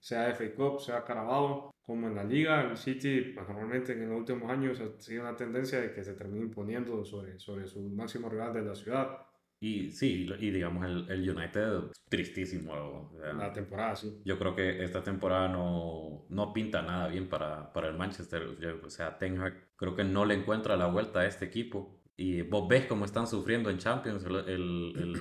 sea 0.00 0.34
FA 0.34 0.54
Cup, 0.54 0.80
sea 0.80 1.04
Carabao, 1.04 1.72
como 1.82 2.08
en 2.08 2.14
la 2.14 2.24
liga, 2.24 2.62
el 2.62 2.76
City 2.78 3.32
pues, 3.34 3.46
normalmente 3.46 3.92
en 3.92 4.08
los 4.08 4.20
últimos 4.20 4.50
años 4.50 4.80
ha 4.80 4.98
sido 4.98 5.22
una 5.22 5.36
tendencia 5.36 5.78
de 5.78 5.92
que 5.92 6.02
se 6.02 6.14
termine 6.14 6.46
imponiendo 6.46 7.04
sobre, 7.04 7.38
sobre 7.38 7.66
su 7.66 7.80
máximo 7.82 8.30
rival 8.30 8.54
de 8.54 8.62
la 8.62 8.74
ciudad. 8.74 9.18
Y 9.62 9.92
sí, 9.92 10.28
y 10.40 10.50
digamos 10.50 10.84
el, 10.84 11.08
el 11.08 11.30
United 11.30 11.92
tristísimo. 12.08 13.12
la 13.36 13.52
temporada, 13.52 13.94
sí. 13.94 14.20
Yo 14.24 14.36
creo 14.36 14.56
que 14.56 14.82
esta 14.82 15.04
temporada 15.04 15.46
no, 15.46 16.26
no 16.30 16.52
pinta 16.52 16.82
nada 16.82 17.06
bien 17.06 17.28
para, 17.28 17.72
para 17.72 17.86
el 17.86 17.96
Manchester. 17.96 18.42
O 18.84 18.90
sea, 18.90 19.16
Ten 19.18 19.40
Hag 19.40 19.54
creo 19.76 19.94
que 19.94 20.02
no 20.02 20.24
le 20.24 20.34
encuentra 20.34 20.76
la 20.76 20.86
vuelta 20.86 21.20
a 21.20 21.26
este 21.26 21.44
equipo. 21.44 22.02
Y 22.16 22.42
vos 22.42 22.66
ves 22.66 22.86
cómo 22.86 23.04
están 23.04 23.28
sufriendo 23.28 23.70
en 23.70 23.78
Champions. 23.78 24.24
El, 24.24 24.36
el, 24.48 25.20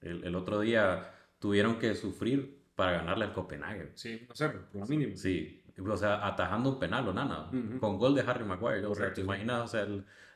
el, 0.00 0.24
el 0.24 0.34
otro 0.36 0.60
día 0.60 1.12
tuvieron 1.38 1.78
que 1.78 1.94
sufrir 1.94 2.62
para 2.74 2.92
ganarle 2.92 3.26
al 3.26 3.34
Copenhague. 3.34 3.90
Sí, 3.92 4.24
no 4.26 4.34
sé, 4.34 4.48
por 4.48 4.80
lo 4.80 4.86
mínimo. 4.86 5.18
Sí, 5.18 5.62
o 5.78 5.96
sea, 5.98 6.26
atajando 6.26 6.70
un 6.70 6.78
penal 6.78 7.06
o 7.08 7.12
nada, 7.12 7.50
con 7.78 7.98
gol 7.98 8.14
de 8.14 8.22
Harry 8.22 8.44
Maguire. 8.46 8.86
O 8.86 8.94
sea, 8.94 9.12
te 9.12 9.20
imaginas, 9.20 9.64
o 9.64 9.68
sea, 9.68 9.86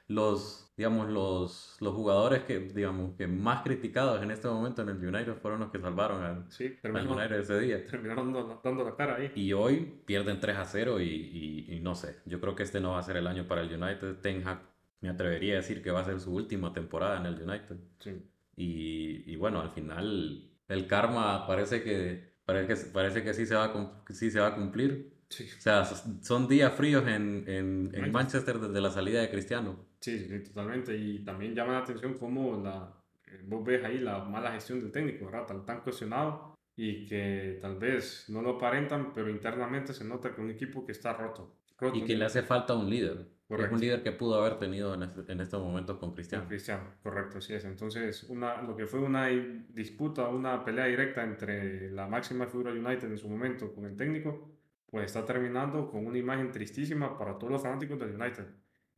los, 0.09 0.73
digamos, 0.77 1.09
los, 1.09 1.77
los 1.81 1.95
jugadores 1.95 2.45
que, 2.45 2.61
digamos, 2.61 3.17
que 3.17 3.27
más 3.27 3.63
criticados 3.63 4.23
en 4.23 4.31
este 4.31 4.49
momento 4.49 4.83
en 4.83 4.91
el 4.91 4.97
United 4.97 5.35
fueron 5.35 5.61
los 5.61 5.71
que 5.71 5.81
salvaron 5.81 6.23
al, 6.23 6.51
sí, 6.51 6.77
United 6.85 7.41
ese 7.41 7.59
día. 7.59 7.87
Terminaron 7.87 8.33
dando, 8.63 8.85
la 8.85 8.95
cara 8.95 9.17
ahí. 9.17 9.33
Y 9.35 9.53
hoy 9.53 10.01
pierden 10.05 10.39
3 10.39 10.57
a 10.57 10.65
0 10.65 11.01
y, 11.01 11.67
y, 11.69 11.81
no 11.81 11.95
sé, 11.95 12.17
yo 12.25 12.41
creo 12.41 12.55
que 12.55 12.63
este 12.63 12.81
no 12.81 12.93
va 12.93 13.01
a 13.01 13.03
ser 13.03 13.17
el 13.17 13.27
año 13.27 13.49
para 13.49 13.63
el 13.63 13.83
United. 13.83 14.17
Ten 14.21 14.47
Hag, 14.47 14.61
me 15.01 15.09
atrevería 15.09 15.55
a 15.55 15.57
decir 15.57 15.83
que 15.83 15.91
va 15.91 16.01
a 16.01 16.05
ser 16.05 16.21
su 16.21 16.33
última 16.33 16.73
temporada 16.73 17.19
en 17.19 17.27
el 17.27 17.43
United. 17.43 17.77
Sí. 17.99 18.23
Y, 18.57 19.31
y 19.31 19.37
bueno, 19.37 19.61
al 19.61 19.71
final 19.71 20.51
el 20.69 20.87
karma 20.87 21.47
parece 21.47 21.83
que, 21.83 22.37
parece 22.45 22.69
que, 22.69 22.91
parece 22.91 23.23
que 23.23 23.35
sí, 23.35 23.47
se 23.47 23.55
va 23.55 23.65
a, 23.65 24.13
sí 24.13 24.31
se 24.31 24.41
va 24.41 24.49
a 24.49 24.55
cumplir 24.55 25.16
o 25.29 25.61
sea, 25.61 25.85
son 25.85 26.49
días 26.49 26.73
fríos 26.75 27.07
en, 27.07 27.45
en, 27.47 27.91
en 27.93 28.13
Manchester 28.13 28.59
desde 28.59 28.81
la 28.81 28.91
salida 28.91 29.21
de 29.21 29.31
Cristiano. 29.31 29.87
Sí, 30.01 30.27
sí, 30.29 30.43
totalmente. 30.45 30.97
Y 30.97 31.25
también 31.25 31.55
llama 31.55 31.73
la 31.73 31.79
atención 31.79 32.15
cómo 32.15 32.63
la, 32.63 32.95
eh, 33.27 33.43
vos 33.45 33.65
ves 33.65 33.85
ahí 33.85 33.99
la 33.99 34.23
mala 34.25 34.53
gestión 34.53 34.81
del 34.81 34.93
técnico, 34.93 35.27
¿verdad? 35.27 35.47
Tan, 35.47 35.67
tan 35.67 35.81
cuestionado 35.81 36.55
y 36.77 37.07
que 37.07 37.59
tal 37.61 37.79
vez 37.79 38.27
no 38.29 38.43
lo 38.43 38.51
aparentan, 38.51 39.13
pero 39.13 39.31
internamente 39.31 39.95
se 39.95 40.05
nota 40.05 40.35
que 40.35 40.41
un 40.41 40.51
equipo 40.51 40.85
que 40.85 40.93
está 40.93 41.15
roto. 41.15 41.57
y 41.95 42.05
que 42.05 42.17
le 42.17 42.27
hace 42.27 42.43
falta 42.43 42.75
un 42.75 42.89
líder. 42.89 43.27
Es 43.49 43.71
un 43.71 43.81
líder 43.81 44.03
que 44.03 44.11
pudo 44.11 44.41
haber 44.41 44.59
tenido 44.59 44.93
en, 44.95 45.05
este, 45.05 45.33
en 45.33 45.41
estos 45.41 45.63
momentos 45.63 45.99
con 45.99 46.13
Cristiano. 46.13 46.49
Cristiano, 46.49 46.95
correcto, 47.03 47.39
así 47.39 47.55
es. 47.55 47.65
Entonces, 47.65 48.25
una, 48.25 48.61
lo 48.61 48.77
que 48.77 48.87
fue 48.87 49.01
una 49.01 49.29
disputa, 49.29 50.29
una 50.29 50.65
pelea 50.65 50.87
directa 50.87 51.23
entre 51.23 51.93
la 51.93 52.09
máxima 52.09 52.47
figura 52.47 52.73
United 52.73 53.09
en 53.09 53.19
su 53.19 53.29
momento 53.29 53.73
con 53.73 53.85
el 53.85 53.97
técnico, 53.97 54.56
pues 54.91 55.07
está 55.07 55.25
terminando 55.25 55.91
con 55.91 56.07
una 56.07 56.19
imagen 56.19 56.51
tristísima 56.53 57.19
para 57.19 57.39
todos 57.39 57.53
los 57.53 57.63
fanáticos 57.63 57.99
del 57.99 58.15
United. 58.15 58.47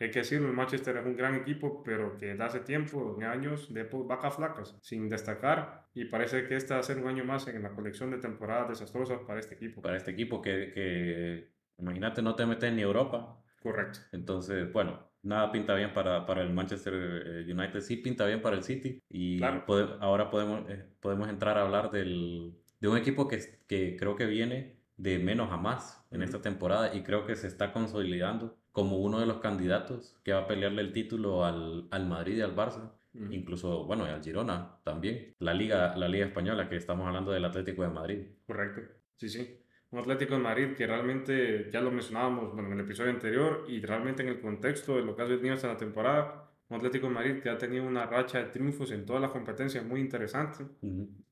Hay 0.00 0.10
que 0.12 0.20
decirlo, 0.20 0.46
el 0.46 0.54
Manchester 0.54 0.96
es 0.96 1.06
un 1.06 1.16
gran 1.16 1.34
equipo, 1.34 1.82
pero 1.82 2.16
que 2.16 2.26
desde 2.26 2.44
hace 2.44 2.60
tiempo, 2.60 3.16
en 3.18 3.24
años, 3.24 3.72
de 3.74 3.82
vacas 3.82 4.36
flacas, 4.36 4.78
sin 4.80 5.08
destacar, 5.08 5.88
y 5.92 6.04
parece 6.04 6.46
que 6.46 6.54
este 6.54 6.72
va 6.72 6.80
a 6.80 6.84
ser 6.84 6.98
un 6.98 7.08
año 7.08 7.24
más 7.24 7.48
en 7.48 7.62
la 7.64 7.70
colección 7.70 8.12
de 8.12 8.18
temporadas 8.18 8.68
desastrosas 8.68 9.18
para 9.26 9.40
este 9.40 9.56
equipo. 9.56 9.82
Para 9.82 9.96
este 9.96 10.12
equipo 10.12 10.40
que, 10.40 10.70
que 10.72 11.50
imagínate, 11.78 12.22
no 12.22 12.36
te 12.36 12.46
metes 12.46 12.72
ni 12.72 12.82
Europa. 12.82 13.42
Correcto. 13.60 13.98
Entonces, 14.12 14.72
bueno, 14.72 15.10
nada 15.22 15.50
pinta 15.50 15.74
bien 15.74 15.92
para, 15.92 16.24
para 16.24 16.42
el 16.42 16.52
Manchester 16.52 16.94
eh, 16.94 17.52
United, 17.52 17.80
sí 17.80 17.96
pinta 17.96 18.24
bien 18.24 18.40
para 18.40 18.54
el 18.54 18.62
City, 18.62 19.02
y 19.08 19.42
ahora 19.42 20.30
podemos, 20.30 20.70
eh, 20.70 20.84
podemos 21.00 21.28
entrar 21.28 21.58
a 21.58 21.62
hablar 21.62 21.90
del, 21.90 22.56
de 22.78 22.88
un 22.88 22.96
equipo 22.96 23.26
que, 23.26 23.40
que 23.66 23.96
creo 23.96 24.14
que 24.14 24.26
viene 24.26 24.77
de 24.98 25.18
menos 25.18 25.50
a 25.50 25.56
más 25.56 26.04
en 26.10 26.22
esta 26.22 26.42
temporada 26.42 26.94
y 26.94 27.02
creo 27.02 27.24
que 27.24 27.36
se 27.36 27.46
está 27.46 27.72
consolidando 27.72 28.56
como 28.72 28.98
uno 28.98 29.18
de 29.18 29.26
los 29.26 29.38
candidatos 29.38 30.16
que 30.22 30.32
va 30.32 30.40
a 30.40 30.46
pelearle 30.46 30.82
el 30.82 30.92
título 30.92 31.44
al, 31.44 31.88
al 31.90 32.06
Madrid 32.06 32.36
y 32.36 32.40
al 32.42 32.54
Barça. 32.54 32.92
Incluso, 33.30 33.84
bueno, 33.84 34.06
y 34.06 34.10
al 34.10 34.22
Girona 34.22 34.76
también. 34.84 35.34
La 35.40 35.52
Liga, 35.52 35.96
la 35.96 36.06
Liga 36.06 36.26
Española, 36.26 36.68
que 36.68 36.76
estamos 36.76 37.06
hablando 37.06 37.32
del 37.32 37.44
Atlético 37.44 37.82
de 37.82 37.88
Madrid. 37.88 38.26
Correcto. 38.46 38.82
Sí, 39.16 39.28
sí. 39.28 39.58
Un 39.90 39.98
Atlético 39.98 40.34
de 40.34 40.40
Madrid 40.40 40.74
que 40.76 40.86
realmente, 40.86 41.70
ya 41.72 41.80
lo 41.80 41.90
mencionábamos 41.90 42.52
bueno, 42.52 42.68
en 42.68 42.74
el 42.74 42.84
episodio 42.84 43.10
anterior, 43.10 43.64
y 43.66 43.80
realmente 43.80 44.22
en 44.22 44.28
el 44.28 44.40
contexto 44.40 44.96
de 44.96 45.02
lo 45.02 45.16
que 45.16 45.22
ha 45.22 45.24
venido 45.24 45.54
hasta 45.54 45.66
la 45.66 45.76
temporada, 45.76 46.47
un 46.68 46.76
Atlético 46.76 47.06
de 47.06 47.14
Madrid 47.14 47.42
que 47.42 47.48
ha 47.48 47.56
tenido 47.56 47.86
una 47.86 48.06
racha 48.06 48.38
de 48.38 48.44
triunfos 48.46 48.90
en 48.90 49.06
todas 49.06 49.22
las 49.22 49.30
competencias 49.30 49.84
muy 49.84 50.00
interesante. 50.00 50.64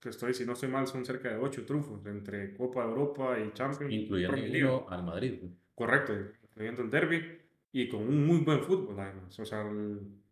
Que 0.00 0.08
estoy, 0.08 0.32
si 0.32 0.46
no 0.46 0.54
estoy 0.54 0.70
mal, 0.70 0.86
son 0.86 1.04
cerca 1.04 1.28
de 1.28 1.36
ocho 1.36 1.64
triunfos 1.66 2.04
entre 2.06 2.54
Copa 2.54 2.84
de 2.84 2.88
Europa 2.90 3.38
y 3.38 3.52
Champions. 3.52 3.92
Incluyendo 3.92 4.86
al 4.88 5.02
Madrid. 5.04 5.34
Correcto, 5.74 6.14
incluyendo 6.42 6.82
el 6.82 6.90
derby 6.90 7.22
y 7.70 7.88
con 7.88 8.00
un 8.00 8.26
muy 8.26 8.38
buen 8.38 8.62
fútbol 8.62 8.98
además. 8.98 9.38
O 9.38 9.44
sea, 9.44 9.60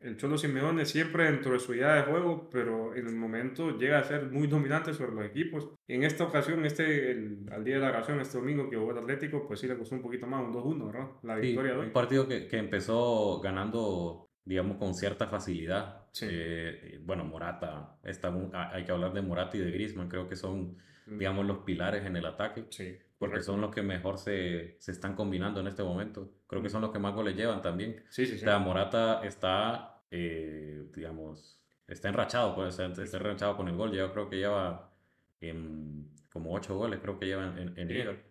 el, 0.01 0.17
Cholo 0.17 0.39
Simeone 0.39 0.87
siempre 0.87 1.25
dentro 1.25 1.53
de 1.53 1.59
su 1.59 1.75
idea 1.75 1.97
de 1.97 2.03
juego, 2.05 2.49
pero 2.51 2.95
en 2.95 3.07
el 3.07 3.15
momento 3.15 3.77
llega 3.77 3.99
a 3.99 4.05
ser 4.05 4.31
muy 4.31 4.47
dominante 4.47 4.95
sobre 4.95 5.13
los 5.13 5.27
equipos. 5.27 5.69
En 5.87 6.05
esta 6.05 6.25
ocasión, 6.25 6.65
este, 6.65 7.11
el, 7.11 7.47
al 7.53 7.63
día 7.63 7.75
de 7.75 7.81
la 7.83 7.89
grabación, 7.89 8.21
este 8.21 8.39
domingo 8.39 8.71
que 8.71 8.77
jugó 8.77 8.93
el 8.93 8.99
Atlético, 8.99 9.47
pues 9.47 9.61
sí 9.61 9.67
le 9.67 9.77
costó 9.77 9.95
un 9.95 10.01
poquito 10.01 10.27
más, 10.27 10.43
un 10.43 10.55
2-1, 10.55 10.87
¿verdad? 10.87 11.11
La 11.23 11.37
victoria 11.37 11.73
de 11.73 11.79
hoy. 11.81 11.87
Un 11.89 11.93
partido 11.93 12.27
que, 12.27 12.47
que 12.47 12.57
empezó 12.57 13.41
ganando 13.43 14.31
digamos, 14.45 14.77
con 14.77 14.95
cierta 14.95 15.27
facilidad. 15.27 16.03
Eh, 16.23 17.01
bueno, 17.03 17.25
Morata, 17.25 17.97
está, 18.03 18.33
hay 18.73 18.85
que 18.85 18.93
hablar 18.93 19.13
de 19.13 19.23
Morata 19.23 19.57
y 19.57 19.61
de 19.61 19.71
Griezmann, 19.71 20.09
creo 20.09 20.29
que 20.29 20.37
son, 20.37 20.77
mm. 21.07 21.19
digamos, 21.19 21.47
los 21.47 21.59
pilares 21.59 22.05
en 22.05 22.17
el 22.17 22.27
ataque. 22.27 22.67
Sí, 22.71 22.97
porque 23.19 23.41
son 23.41 23.61
los 23.61 23.75
que 23.75 23.83
mejor 23.83 24.19
se, 24.19 24.77
se, 24.79 24.93
están 24.93 25.15
combinando 25.15 25.61
en 25.61 25.69
este 25.69 25.83
momento. 25.83 26.31
Creo 26.47 26.61
que 26.61 26.69
mm. 26.69 26.73
son 26.73 26.83
los 26.83 26.91
que 26.91 26.99
más 26.99 27.15
goles 27.15 27.37
llevan 27.37 27.63
también. 27.63 28.03
Sí, 28.11 28.27
sí, 28.27 28.33
sí. 28.33 28.45
O 28.45 28.49
sea, 28.49 28.59
Morata 28.59 29.25
está, 29.25 30.03
eh, 30.11 30.85
digamos, 30.95 31.63
está 31.89 32.09
enrachado, 32.09 32.55
pues, 32.55 32.79
está, 32.79 33.17
enrachado 33.17 33.57
con 33.57 33.69
el 33.69 33.77
gol. 33.77 33.93
Yo 33.93 34.13
creo 34.13 34.29
que 34.29 34.37
lleva 34.37 34.91
como 36.33 36.55
ocho 36.55 36.77
goles, 36.77 37.01
creo 37.01 37.19
que 37.19 37.27
lleva 37.27 37.55
en, 37.59 37.79
en, 37.79 38.25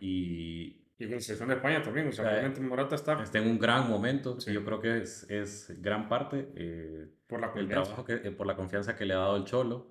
Y, 0.00 0.85
y 0.98 1.08
con 1.08 1.20
selección 1.20 1.48
de 1.48 1.56
España 1.56 1.82
también, 1.82 2.08
o 2.08 2.12
sea, 2.12 2.24
realmente 2.24 2.60
Morata 2.60 2.94
está... 2.94 3.22
Está 3.22 3.38
en 3.38 3.48
un 3.48 3.58
gran 3.58 3.88
momento, 3.88 4.38
yo 4.38 4.64
creo 4.64 4.80
que 4.80 4.98
es, 4.98 5.28
es 5.30 5.80
gran 5.82 6.08
parte 6.08 6.48
eh, 6.54 7.06
por, 7.26 7.40
la 7.40 7.52
el 7.54 7.68
trabajo 7.68 8.04
que, 8.04 8.14
eh, 8.14 8.32
por 8.32 8.46
la 8.46 8.56
confianza 8.56 8.96
que 8.96 9.04
le 9.04 9.14
ha 9.14 9.18
dado 9.18 9.36
el 9.36 9.44
Cholo. 9.44 9.88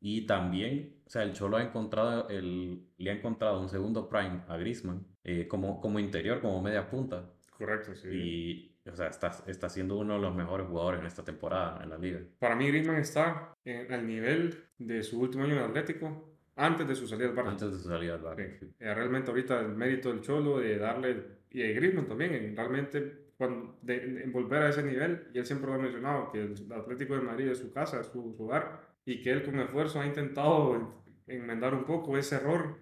Y 0.00 0.26
también, 0.26 1.00
o 1.06 1.10
sea, 1.10 1.22
el 1.22 1.32
Cholo 1.32 1.56
ha 1.56 1.62
encontrado, 1.62 2.28
el, 2.28 2.86
le 2.98 3.10
ha 3.10 3.14
encontrado 3.14 3.60
un 3.60 3.68
segundo 3.68 4.08
prime 4.08 4.42
a 4.48 4.56
Griezmann 4.56 5.06
eh, 5.24 5.46
como, 5.46 5.80
como 5.80 5.98
interior, 5.98 6.40
como 6.40 6.60
media 6.60 6.88
punta. 6.88 7.30
Correcto, 7.56 7.94
sí. 7.94 8.08
Y, 8.08 8.88
o 8.90 8.96
sea, 8.96 9.06
está, 9.06 9.30
está 9.46 9.68
siendo 9.68 9.96
uno 9.96 10.14
de 10.14 10.20
los 10.20 10.34
mejores 10.34 10.66
jugadores 10.66 11.00
en 11.00 11.06
esta 11.06 11.24
temporada 11.24 11.82
en 11.82 11.90
la 11.90 11.98
liga. 11.98 12.20
Para 12.40 12.56
mí, 12.56 12.66
Griezmann 12.66 12.96
está 12.96 13.54
en, 13.64 13.92
al 13.92 14.06
nivel 14.06 14.64
de 14.76 15.02
su 15.02 15.20
último 15.20 15.44
año 15.44 15.54
en 15.54 15.60
Atlético, 15.60 16.31
antes 16.62 16.86
de 16.86 16.94
su 16.94 17.06
salida 17.08 17.28
al 17.28 17.34
Barça. 17.34 17.48
Antes 17.48 17.72
de 17.72 17.78
su 17.78 17.88
salida 17.88 18.14
al 18.14 18.22
Barça. 18.22 18.72
Eh, 18.78 18.94
realmente 18.94 19.30
ahorita 19.30 19.60
el 19.60 19.74
mérito 19.74 20.10
del 20.10 20.20
Cholo 20.20 20.60
de 20.60 20.78
darle, 20.78 21.24
y 21.50 21.60
de 21.60 21.74
Griezmann 21.74 22.06
también, 22.06 22.54
realmente 22.56 23.30
cuando, 23.36 23.78
de, 23.82 24.24
volver 24.32 24.62
a 24.62 24.68
ese 24.68 24.82
nivel, 24.82 25.28
y 25.34 25.38
él 25.38 25.46
siempre 25.46 25.68
lo 25.68 25.74
ha 25.74 25.78
mencionado, 25.78 26.30
que 26.30 26.42
el 26.42 26.72
Atlético 26.72 27.14
de 27.14 27.22
Madrid 27.22 27.48
es 27.48 27.58
su 27.58 27.72
casa, 27.72 28.00
es 28.00 28.06
su, 28.06 28.32
su 28.36 28.44
hogar, 28.44 28.80
y 29.04 29.20
que 29.20 29.30
él 29.30 29.42
con 29.42 29.58
esfuerzo 29.58 30.00
ha 30.00 30.06
intentado 30.06 31.02
enmendar 31.26 31.74
un 31.74 31.84
poco 31.84 32.16
ese 32.16 32.36
error 32.36 32.76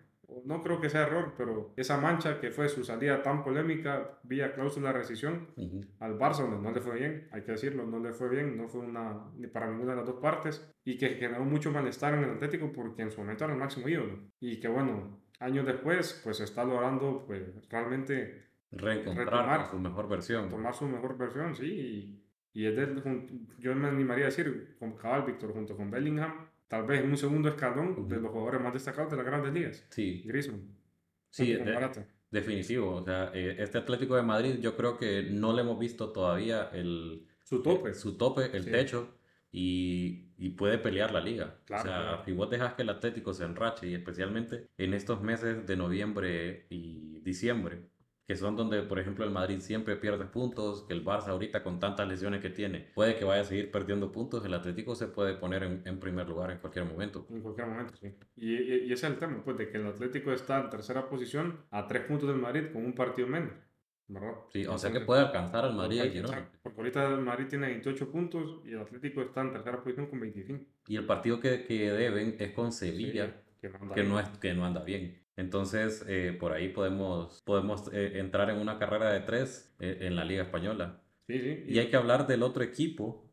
no 0.45 0.63
creo 0.63 0.81
que 0.81 0.91
sea 0.91 1.03
error, 1.03 1.35
pero 1.37 1.73
esa 1.77 1.97
mancha 1.99 2.41
que 2.41 2.51
fue 2.51 2.69
su 2.69 2.85
salida 2.85 3.23
tan 3.23 3.43
polémica 3.43 4.19
vía 4.23 4.53
cláusula 4.53 4.93
de 4.93 4.99
rescisión 4.99 5.49
al 5.99 6.19
Barça, 6.19 6.43
donde 6.43 6.63
no 6.63 6.73
le 6.73 6.81
fue 6.81 6.99
bien, 6.99 7.29
hay 7.33 7.43
que 7.43 7.53
decirlo, 7.53 7.87
no 7.87 7.99
le 7.99 8.13
fue 8.13 8.29
bien, 8.29 8.57
no 8.57 8.69
fue 8.69 8.81
una, 8.83 9.31
ni 9.37 9.47
para 9.47 9.71
ninguna 9.71 9.93
de 9.93 9.99
las 9.99 10.07
dos 10.07 10.21
partes, 10.21 10.73
y 10.85 10.99
que 10.99 11.11
generó 11.11 11.45
mucho 11.45 11.71
malestar 11.71 12.15
en 12.15 12.25
el 12.25 12.31
Atlético 12.31 12.73
porque 12.73 13.03
en 13.03 13.11
su 13.11 13.21
momento 13.21 13.45
era 13.45 13.55
el 13.55 13.61
máximo 13.61 13.89
ídolo. 13.89 14.19
Y 14.41 14.61
que 14.61 14.69
bueno, 14.69 15.21
años 15.41 15.67
después, 15.67 16.21
pues 16.25 16.41
está 16.41 16.65
logrando 16.65 17.25
pues 17.27 17.43
realmente 17.69 18.51
reencontrar 18.71 19.71
su 19.71 19.79
mejor 19.79 20.09
versión. 20.09 20.49
Tomar 20.49 20.75
su 20.75 20.87
mejor 20.87 21.17
versión, 21.17 21.55
sí. 21.55 22.23
Y, 22.53 22.67
es 22.67 22.77
yo 23.59 23.75
me 23.75 23.89
animaría 23.89 24.25
a 24.25 24.29
decir, 24.29 24.77
con 24.79 24.97
Cabal 24.97 25.25
Víctor 25.25 25.53
junto 25.53 25.77
con 25.77 25.91
Bellingham, 25.91 26.50
tal 26.71 26.85
vez 26.87 27.03
en 27.03 27.11
un 27.11 27.17
segundo 27.17 27.49
escalón 27.49 28.09
de 28.09 28.21
los 28.21 28.31
jugadores 28.31 28.61
más 28.61 28.73
destacados 28.73 29.11
de 29.11 29.17
las 29.17 29.27
grandes 29.27 29.53
ligas. 29.53 29.85
Sí. 29.91 30.23
Griezmann. 30.25 30.63
Sí, 31.29 31.59
definitivo. 32.31 32.95
O 32.95 33.03
sea, 33.03 33.33
eh, 33.35 33.57
este 33.59 33.79
Atlético 33.79 34.15
de 34.15 34.23
Madrid 34.23 34.61
yo 34.61 34.77
creo 34.77 34.97
que 34.97 35.25
no 35.25 35.53
le 35.53 35.63
hemos 35.63 35.81
visto 35.81 36.13
todavía 36.13 36.71
el... 36.73 37.27
Su 37.43 37.61
tope. 37.61 37.93
su 37.95 38.17
tope, 38.17 38.57
el 38.57 38.71
techo. 38.71 39.17
Y, 39.51 40.29
y, 40.39 40.51
puede 40.51 40.79
pelear 40.79 41.11
la 41.11 41.21
liga. 41.21 41.59
Claro, 41.65 41.83
o 41.83 41.93
sea, 41.93 42.25
si 42.25 42.31
vos 42.31 42.49
dejas 42.49 42.75
que 42.75 42.83
el 42.83 42.91
Atlético 42.91 43.35
se 43.35 43.43
enrache, 43.43 43.89
y 43.89 43.95
especialmente 43.95 44.69
en 44.79 44.95
estos 44.95 45.23
meses 45.23 45.67
de 45.67 45.77
noviembre 45.77 46.67
y 46.71 47.19
diciembre, 47.23 47.83
que 48.31 48.37
son 48.37 48.55
donde, 48.55 48.83
por 48.83 49.01
ejemplo, 49.01 49.25
el 49.25 49.33
Madrid 49.33 49.59
siempre 49.59 49.97
pierde 49.97 50.25
puntos, 50.25 50.85
que 50.85 50.93
el 50.93 51.05
Barça 51.05 51.31
ahorita 51.31 51.65
con 51.65 51.81
tantas 51.81 52.07
lesiones 52.07 52.41
que 52.41 52.49
tiene, 52.49 52.87
puede 52.95 53.17
que 53.17 53.25
vaya 53.25 53.41
a 53.41 53.45
seguir 53.45 53.73
perdiendo 53.73 54.13
puntos, 54.13 54.45
el 54.45 54.55
Atlético 54.55 54.95
se 54.95 55.09
puede 55.09 55.35
poner 55.35 55.65
en, 55.65 55.99
primer 55.99 56.29
lugar 56.29 56.53
en 56.53 56.59
cualquier 56.59 56.85
momento. 56.85 57.27
En 57.29 57.41
cualquier 57.41 57.67
momento, 57.67 57.93
sí. 57.97 58.15
Y, 58.37 58.55
y, 58.55 58.93
ese 58.93 58.93
es 58.93 59.13
el 59.13 59.19
tema, 59.19 59.43
pues, 59.43 59.59
de 59.59 59.69
que 59.69 59.79
el 59.79 59.87
Atlético 59.89 60.31
está 60.31 60.61
en 60.61 60.71
tercera 60.71 61.09
posición 61.09 61.65
a 61.73 61.89
tres 61.89 62.05
puntos 62.05 62.29
del 62.29 62.39
Madrid 62.39 62.67
con 62.73 62.85
un 62.85 62.93
partido 62.93 63.27
menos. 63.27 63.51
¿verdad? 64.07 64.35
Sí, 64.53 64.65
o 64.65 64.79
sea 64.79 64.93
que 64.93 65.01
puede 65.01 65.23
alcanzar 65.23 65.65
al 65.65 65.75
Madrid 65.75 66.05
y 66.05 66.11
Girona. 66.11 66.49
Porque 66.63 66.81
ahorita 66.81 67.09
el 67.09 67.23
Madrid 67.23 67.47
tiene 67.49 67.67
28 67.67 68.13
puntos 68.13 68.61
y 68.65 68.75
el 68.75 68.79
Atlético 68.79 69.23
está 69.23 69.41
en 69.41 69.51
tercera 69.51 69.83
posición 69.83 70.07
con 70.07 70.21
25. 70.21 70.65
Y 70.87 70.97
el 70.97 71.05
partido 71.05 71.41
que, 71.41 71.65
que 71.65 71.91
deben 71.91 72.37
es 72.39 72.53
con 72.53 72.71
Sevilla, 72.71 73.43
que, 73.61 73.71
no 73.71 73.93
que, 73.93 74.05
no 74.05 74.21
es, 74.21 74.29
que 74.39 74.55
no 74.55 74.65
anda 74.65 74.85
bien. 74.85 75.20
Entonces, 75.41 76.05
eh, 76.07 76.37
por 76.39 76.53
ahí 76.53 76.69
podemos, 76.69 77.43
podemos 77.47 77.91
eh, 77.95 78.19
entrar 78.19 78.51
en 78.51 78.59
una 78.59 78.79
carrera 78.79 79.11
de 79.11 79.21
tres 79.21 79.75
eh, 79.81 80.01
en 80.03 80.15
la 80.15 80.27
Liga 80.27 80.43
Española. 80.43 81.01
Sí, 81.29 81.39
sí. 81.39 81.65
Y 81.67 81.79
hay 81.79 81.89
que 81.89 81.97
hablar 81.97 82.27
del 82.27 82.43
otro 82.43 82.63
equipo 82.63 83.27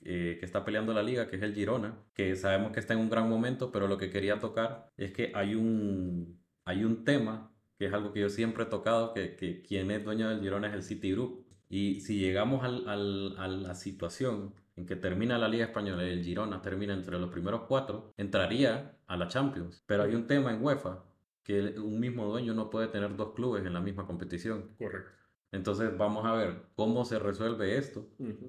que 0.00 0.38
está 0.40 0.64
peleando 0.64 0.94
la 0.94 1.02
liga, 1.02 1.28
que 1.28 1.36
es 1.36 1.42
el 1.42 1.52
Girona, 1.52 1.98
que 2.14 2.34
sabemos 2.34 2.72
que 2.72 2.80
está 2.80 2.94
en 2.94 3.00
un 3.00 3.10
gran 3.10 3.28
momento, 3.28 3.70
pero 3.70 3.88
lo 3.88 3.98
que 3.98 4.08
quería 4.08 4.38
tocar 4.38 4.90
es 4.96 5.12
que 5.12 5.32
hay 5.34 5.54
un, 5.54 6.40
hay 6.64 6.82
un 6.84 7.04
tema, 7.04 7.52
que 7.76 7.86
es 7.86 7.92
algo 7.92 8.12
que 8.12 8.20
yo 8.20 8.30
siempre 8.30 8.62
he 8.62 8.66
tocado, 8.68 9.12
que, 9.12 9.36
que 9.36 9.60
quien 9.60 9.90
es 9.90 10.02
dueño 10.02 10.30
del 10.30 10.40
Girona 10.40 10.68
es 10.68 10.74
el 10.74 10.82
Citigroup. 10.82 11.44
Y 11.68 12.00
si 12.00 12.18
llegamos 12.18 12.64
al, 12.64 12.88
al, 12.88 13.36
a 13.36 13.48
la 13.48 13.74
situación 13.74 14.54
en 14.76 14.86
que 14.86 14.96
termina 14.96 15.36
la 15.36 15.48
Liga 15.48 15.66
Española 15.66 16.06
y 16.06 16.10
el 16.10 16.24
Girona 16.24 16.62
termina 16.62 16.94
entre 16.94 17.18
los 17.18 17.30
primeros 17.30 17.62
cuatro, 17.68 18.14
entraría 18.16 18.96
a 19.06 19.16
la 19.18 19.28
Champions. 19.28 19.82
Pero 19.86 20.04
hay 20.04 20.14
un 20.14 20.26
tema 20.26 20.54
en 20.54 20.62
UEFA 20.62 21.04
que 21.48 21.80
un 21.80 21.98
mismo 21.98 22.26
dueño 22.26 22.52
no 22.52 22.68
puede 22.68 22.88
tener 22.88 23.16
dos 23.16 23.32
clubes 23.32 23.64
en 23.64 23.72
la 23.72 23.80
misma 23.80 24.06
competición. 24.06 24.68
Correcto. 24.76 25.10
Entonces 25.50 25.96
vamos 25.96 26.26
a 26.26 26.34
ver 26.34 26.66
cómo 26.76 27.06
se 27.06 27.18
resuelve 27.18 27.78
esto, 27.78 28.06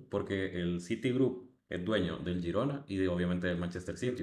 porque 0.09 0.59
el 0.59 0.81
City 0.81 1.13
Group 1.13 1.49
es 1.69 1.85
dueño 1.85 2.17
del 2.17 2.41
Girona 2.41 2.83
y 2.89 2.97
de, 2.97 3.07
obviamente 3.07 3.47
del 3.47 3.57
Manchester 3.57 3.95
City. 3.97 4.21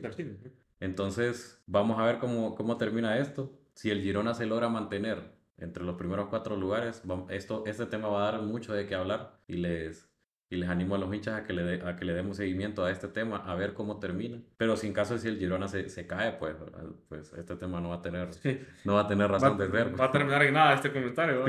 Entonces 0.79 1.62
vamos 1.67 1.99
a 1.99 2.05
ver 2.05 2.19
cómo, 2.19 2.55
cómo 2.55 2.77
termina 2.77 3.17
esto. 3.17 3.59
Si 3.73 3.89
el 3.89 4.03
Girona 4.03 4.35
se 4.35 4.45
logra 4.45 4.69
mantener 4.69 5.33
entre 5.57 5.83
los 5.83 5.97
primeros 5.97 6.29
cuatro 6.29 6.55
lugares, 6.55 7.03
esto, 7.31 7.65
este 7.65 7.87
tema 7.87 8.09
va 8.09 8.29
a 8.29 8.33
dar 8.33 8.43
mucho 8.43 8.75
de 8.75 8.87
qué 8.87 8.95
hablar 8.95 9.41
y 9.49 9.57
les, 9.57 10.07
y 10.49 10.57
les 10.57 10.69
animo 10.69 10.95
a 10.95 10.99
los 10.99 11.13
hinchas 11.13 11.41
a 11.41 11.45
que 11.45 11.53
le, 11.53 11.83
a 11.83 11.97
que 11.97 12.05
le 12.05 12.15
demos 12.15 12.37
seguimiento 12.37 12.85
a 12.85 12.91
este 12.91 13.09
tema, 13.09 13.39
a 13.39 13.55
ver 13.55 13.75
cómo 13.75 13.99
termina. 13.99 14.39
Pero 14.57 14.77
sin 14.77 14.93
caso 14.93 15.15
de 15.15 15.21
si 15.21 15.29
el 15.29 15.39
Girona 15.39 15.67
se, 15.67 15.89
se 15.89 16.07
cae, 16.07 16.33
pues, 16.33 16.55
pues 17.09 17.33
este 17.33 17.57
tema 17.57 17.81
no 17.81 17.89
va 17.89 17.97
a 17.97 18.03
tener, 18.03 18.29
no 18.85 18.95
va 18.95 19.01
a 19.03 19.09
tener 19.09 19.31
razón 19.31 19.59
de 19.59 19.69
ser. 19.69 20.01
Va 20.01 20.07
a 20.07 20.13
terminar 20.13 20.43
en 20.43 20.55
nada 20.55 20.75
este 20.75 20.93
comentario. 20.93 21.45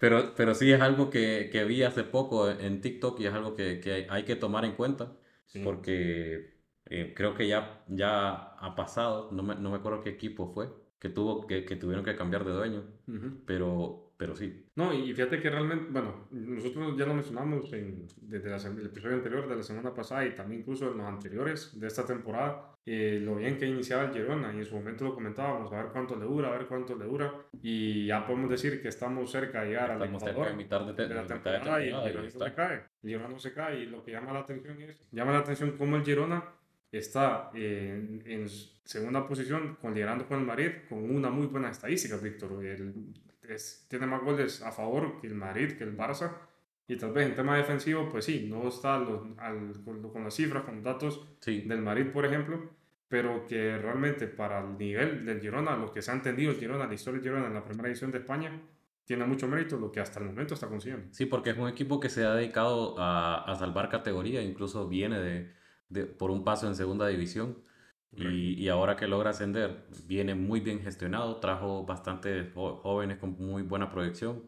pero, 0.00 0.34
pero 0.34 0.54
sí 0.54 0.72
es 0.72 0.80
algo 0.80 1.08
que, 1.10 1.50
que, 1.52 1.64
vi 1.64 1.84
hace 1.84 2.02
poco 2.02 2.50
en 2.50 2.80
TikTok 2.80 3.20
y 3.20 3.26
es 3.26 3.34
algo 3.34 3.54
que, 3.54 3.78
que 3.80 4.06
hay 4.10 4.24
que 4.24 4.34
tomar 4.34 4.64
en 4.64 4.72
cuenta 4.72 5.12
porque 5.62 6.52
eh, 6.86 7.12
creo 7.14 7.34
que 7.34 7.46
ya, 7.46 7.84
ya 7.88 8.32
ha 8.32 8.74
pasado, 8.74 9.30
no 9.32 9.42
me, 9.42 9.54
no 9.54 9.70
me 9.70 9.76
acuerdo 9.76 10.02
qué 10.02 10.10
equipo 10.10 10.52
fue, 10.52 10.68
que, 10.98 11.08
tuvo, 11.08 11.46
que, 11.46 11.64
que 11.64 11.76
tuvieron 11.76 12.04
que 12.04 12.16
cambiar 12.16 12.44
de 12.44 12.52
dueño, 12.52 12.84
pero 13.46 14.01
pero 14.22 14.36
sí. 14.36 14.66
No, 14.76 14.94
y 14.94 15.12
fíjate 15.12 15.40
que 15.40 15.50
realmente, 15.50 15.86
bueno, 15.90 16.28
nosotros 16.30 16.96
ya 16.96 17.06
lo 17.06 17.14
mencionamos 17.14 17.72
en, 17.72 18.06
desde 18.20 18.54
el 18.54 18.86
episodio 18.86 19.16
anterior 19.16 19.48
de 19.48 19.56
la 19.56 19.64
semana 19.64 19.92
pasada 19.92 20.24
y 20.24 20.32
también 20.32 20.60
incluso 20.60 20.92
en 20.92 20.98
los 20.98 21.06
anteriores 21.08 21.72
de 21.80 21.88
esta 21.88 22.06
temporada, 22.06 22.76
eh, 22.86 23.18
lo 23.20 23.34
bien 23.34 23.58
que 23.58 23.66
iniciaba 23.66 24.04
el 24.04 24.12
Girona 24.12 24.54
y 24.54 24.58
en 24.58 24.64
su 24.64 24.76
momento 24.76 25.02
lo 25.02 25.14
comentábamos, 25.16 25.72
a 25.72 25.82
ver 25.82 25.92
cuánto 25.92 26.14
le 26.14 26.24
dura, 26.24 26.50
a 26.50 26.56
ver 26.56 26.68
cuánto 26.68 26.94
le 26.96 27.04
dura 27.04 27.34
y 27.60 28.06
ya 28.06 28.24
podemos 28.24 28.48
decir 28.48 28.80
que 28.80 28.86
estamos 28.86 29.28
cerca 29.28 29.62
de 29.62 29.70
llegar 29.70 29.90
al 29.90 30.04
Ecuador 30.04 30.50
de, 30.50 30.54
mitad 30.54 30.86
de, 30.86 31.08
de, 31.08 31.14
la 31.16 31.26
temporada, 31.26 31.84
y 31.84 31.88
el 31.88 32.00
Girona 32.00 32.22
no 32.22 32.30
se 32.30 32.54
cae. 32.54 32.74
El 33.02 33.08
Girona 33.10 33.28
no 33.28 33.38
se 33.40 33.52
cae 33.52 33.80
y 33.80 33.86
lo 33.86 34.04
que 34.04 34.12
llama 34.12 34.32
la 34.32 34.38
atención 34.38 34.80
es, 34.82 35.02
llama 35.10 35.32
la 35.32 35.38
atención 35.38 35.74
cómo 35.76 35.96
el 35.96 36.04
Girona 36.04 36.44
está 36.92 37.50
en, 37.54 38.22
en, 38.24 38.48
segunda 38.48 39.26
posición, 39.26 39.78
con, 39.80 39.94
liderando 39.94 40.28
con 40.28 40.38
el 40.38 40.46
Madrid, 40.46 40.70
con 40.88 41.10
una 41.10 41.28
muy 41.28 41.48
buena 41.48 41.70
estadística, 41.70 42.16
Víctor. 42.18 42.64
El, 42.64 42.94
tiene 43.88 44.06
más 44.06 44.22
goles 44.22 44.62
a 44.62 44.72
favor 44.72 45.20
que 45.20 45.26
el 45.26 45.34
Madrid, 45.34 45.72
que 45.72 45.84
el 45.84 45.96
Barça. 45.96 46.32
Y 46.88 46.96
tal 46.96 47.12
vez 47.12 47.26
en 47.26 47.34
tema 47.34 47.56
defensivo, 47.56 48.08
pues 48.08 48.24
sí, 48.24 48.46
no 48.50 48.68
está 48.68 48.96
al, 48.96 49.72
con, 49.84 50.24
las 50.24 50.34
cifras, 50.34 50.64
con 50.64 50.82
datos 50.82 51.26
del 51.44 51.80
Madrid, 51.80 52.06
por 52.12 52.26
ejemplo, 52.26 52.70
pero 53.08 53.46
que 53.46 53.78
realmente 53.78 54.26
para 54.26 54.60
el 54.60 54.76
nivel 54.76 55.24
del 55.24 55.40
Girona, 55.40 55.76
lo 55.76 55.92
que 55.92 56.02
se 56.02 56.10
ha 56.10 56.14
entendido 56.14 56.50
el 56.50 56.58
Girona, 56.58 56.86
la 56.86 56.94
historia 56.94 57.20
del 57.20 57.30
Girona 57.30 57.46
en 57.46 57.54
la 57.54 57.64
primera 57.64 57.88
edición 57.88 58.10
de 58.10 58.18
España, 58.18 58.60
tiene 59.04 59.24
mucho 59.24 59.48
mérito 59.48 59.78
lo 59.78 59.90
que 59.90 60.00
hasta 60.00 60.20
el 60.20 60.26
momento 60.26 60.54
está 60.54 60.68
consiguiendo. 60.68 61.08
Sí, 61.12 61.26
porque 61.26 61.50
es 61.50 61.58
un 61.58 61.68
equipo 61.68 62.00
que 62.00 62.08
se 62.08 62.24
ha 62.24 62.34
dedicado 62.34 62.98
a, 62.98 63.44
a 63.50 63.54
salvar 63.56 63.88
categoría, 63.88 64.42
incluso 64.42 64.88
viene 64.88 65.20
de, 65.20 65.52
de, 65.88 66.06
por 66.06 66.30
un 66.30 66.44
paso 66.44 66.66
en 66.66 66.74
segunda 66.74 67.06
división. 67.08 67.58
Y, 68.14 68.68
ahora 68.68 68.96
que 68.96 69.06
logra 69.06 69.30
ascender, 69.30 69.86
viene 70.06 70.34
muy 70.34 70.60
bien 70.60 70.80
gestionado, 70.80 71.36
trajo 71.36 71.84
bastantes 71.84 72.52
jóvenes 72.52 73.18
con 73.18 73.36
muy 73.38 73.62
buena 73.62 73.90
proyección 73.90 74.42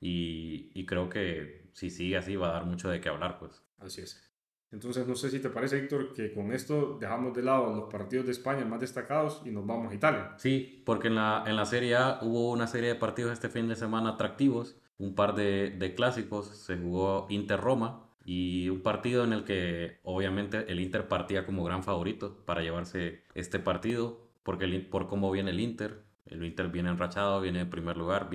y, 0.00 0.70
y, 0.74 0.84
creo 0.84 1.08
que 1.08 1.70
si 1.72 1.90
sigue 1.90 2.18
así 2.18 2.36
va 2.36 2.50
a 2.50 2.52
dar 2.52 2.66
mucho 2.66 2.90
de 2.90 3.00
qué 3.00 3.08
hablar, 3.08 3.38
pues. 3.38 3.62
Así 3.78 4.02
es. 4.02 4.28
Entonces, 4.70 5.06
no 5.06 5.14
sé 5.14 5.30
si 5.30 5.40
te 5.40 5.48
parece, 5.48 5.78
Héctor, 5.78 6.12
que 6.12 6.34
con 6.34 6.52
esto 6.52 6.98
dejamos 7.00 7.32
de 7.34 7.42
lado 7.42 7.74
los 7.74 7.90
partidos 7.90 8.26
de 8.26 8.32
España 8.32 8.66
más 8.66 8.80
destacados 8.80 9.40
y 9.46 9.50
nos 9.50 9.66
vamos 9.66 9.90
a 9.90 9.94
Italia. 9.94 10.34
Sí, 10.36 10.82
porque 10.84 11.08
en 11.08 11.14
la, 11.14 11.44
en 11.46 11.56
la 11.56 11.64
Serie 11.64 11.96
A 11.96 12.18
hubo 12.20 12.50
una 12.52 12.66
serie 12.66 12.90
de 12.90 12.94
partidos 12.94 13.32
este 13.32 13.48
fin 13.48 13.66
de 13.68 13.76
semana 13.76 14.10
atractivos, 14.10 14.76
un 14.98 15.14
par 15.14 15.34
de, 15.34 15.70
de 15.70 15.94
clásicos, 15.94 16.48
se 16.48 16.76
jugó 16.76 17.26
Inter-Roma, 17.30 18.07
y 18.28 18.68
un 18.68 18.82
partido 18.82 19.24
en 19.24 19.32
el 19.32 19.42
que 19.42 20.00
obviamente 20.02 20.70
el 20.70 20.80
Inter 20.80 21.08
partía 21.08 21.46
como 21.46 21.64
gran 21.64 21.82
favorito 21.82 22.44
para 22.44 22.60
llevarse 22.60 23.22
este 23.34 23.58
partido, 23.58 24.20
porque 24.42 24.66
el, 24.66 24.84
por 24.84 25.08
cómo 25.08 25.30
viene 25.30 25.50
el 25.50 25.60
Inter, 25.60 26.02
el 26.26 26.44
Inter 26.44 26.68
viene 26.68 26.90
enrachado, 26.90 27.40
viene 27.40 27.60
en 27.60 27.70
primer 27.70 27.96
lugar, 27.96 28.28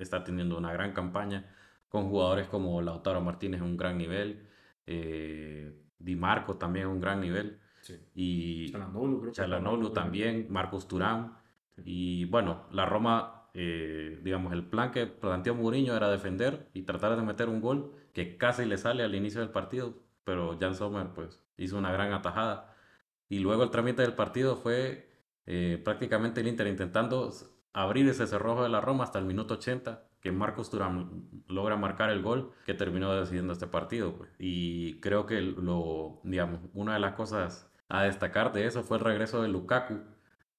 está 0.00 0.24
teniendo 0.24 0.58
una 0.58 0.72
gran 0.72 0.92
campaña 0.94 1.46
con 1.88 2.08
jugadores 2.08 2.48
como 2.48 2.82
Lautaro 2.82 3.20
Martínez 3.20 3.60
en 3.60 3.68
un 3.68 3.76
gran 3.76 3.96
nivel, 3.96 4.48
eh, 4.84 5.72
Di 5.96 6.16
Marco 6.16 6.56
también 6.56 6.86
en 6.86 6.90
un 6.94 7.00
gran 7.00 7.20
nivel, 7.20 7.60
y 8.16 8.72
Chalanoglu, 9.30 9.90
también, 9.90 10.48
Marcos 10.50 10.88
Turán, 10.88 11.36
y 11.84 12.24
bueno, 12.24 12.64
la 12.72 12.84
Roma, 12.84 13.48
eh, 13.54 14.18
digamos, 14.24 14.52
el 14.52 14.64
plan 14.64 14.90
que 14.90 15.06
planteó 15.06 15.54
Mourinho 15.54 15.94
era 15.94 16.10
defender 16.10 16.68
y 16.74 16.82
tratar 16.82 17.14
de 17.14 17.22
meter 17.22 17.48
un 17.48 17.60
gol 17.60 17.92
que 18.16 18.38
casi 18.38 18.64
le 18.64 18.78
sale 18.78 19.02
al 19.02 19.14
inicio 19.14 19.42
del 19.42 19.50
partido, 19.50 19.92
pero 20.24 20.56
Jan 20.58 20.74
Sommer 20.74 21.08
pues 21.14 21.38
hizo 21.58 21.76
una 21.76 21.92
gran 21.92 22.14
atajada. 22.14 22.74
Y 23.28 23.40
luego 23.40 23.62
el 23.62 23.70
trámite 23.70 24.00
del 24.00 24.14
partido 24.14 24.56
fue 24.56 25.10
eh, 25.44 25.78
prácticamente 25.84 26.40
el 26.40 26.48
Inter 26.48 26.66
intentando 26.66 27.30
abrir 27.74 28.08
ese 28.08 28.26
cerrojo 28.26 28.62
de 28.62 28.70
la 28.70 28.80
Roma 28.80 29.04
hasta 29.04 29.18
el 29.18 29.26
minuto 29.26 29.52
80, 29.52 30.08
que 30.22 30.32
Marcos 30.32 30.70
Turán 30.70 31.28
logra 31.46 31.76
marcar 31.76 32.08
el 32.08 32.22
gol 32.22 32.52
que 32.64 32.72
terminó 32.72 33.14
decidiendo 33.14 33.52
este 33.52 33.66
partido. 33.66 34.14
Pues. 34.14 34.30
Y 34.38 34.98
creo 35.00 35.26
que 35.26 35.42
lo, 35.42 36.22
digamos, 36.24 36.60
una 36.72 36.94
de 36.94 37.00
las 37.00 37.16
cosas 37.16 37.70
a 37.90 38.04
destacar 38.04 38.50
de 38.54 38.64
eso 38.64 38.82
fue 38.82 38.96
el 38.96 39.04
regreso 39.04 39.42
de 39.42 39.48
Lukaku 39.48 40.00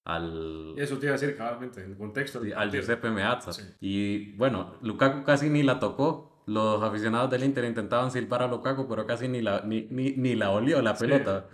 al... 0.06 0.76
Eso 0.78 1.00
te 1.00 1.08
iba 1.08 1.16
a 1.16 1.18
decir 1.18 1.36
claramente, 1.36 1.84
en 1.84 1.94
el 1.94 1.98
contexto. 1.98 2.40
al 2.56 2.72
Giuseppe 2.72 3.10
Meazza. 3.10 3.64
Y 3.82 4.34
bueno, 4.34 4.76
Lukaku 4.84 5.24
casi 5.24 5.50
ni 5.50 5.64
la 5.64 5.80
tocó 5.80 6.37
los 6.48 6.82
aficionados 6.84 7.30
del 7.30 7.44
Inter 7.44 7.66
intentaban 7.66 8.10
silbar 8.12 8.42
a 8.44 8.48
Lukaku, 8.48 8.88
pero 8.88 9.06
casi 9.06 9.28
ni 9.28 9.42
la, 9.44 9.62
ni, 9.64 9.84
ni, 9.92 10.14
ni 10.18 10.36
la 10.36 10.50
olió 10.52 10.82
la 10.82 10.98
pelota. 10.98 11.48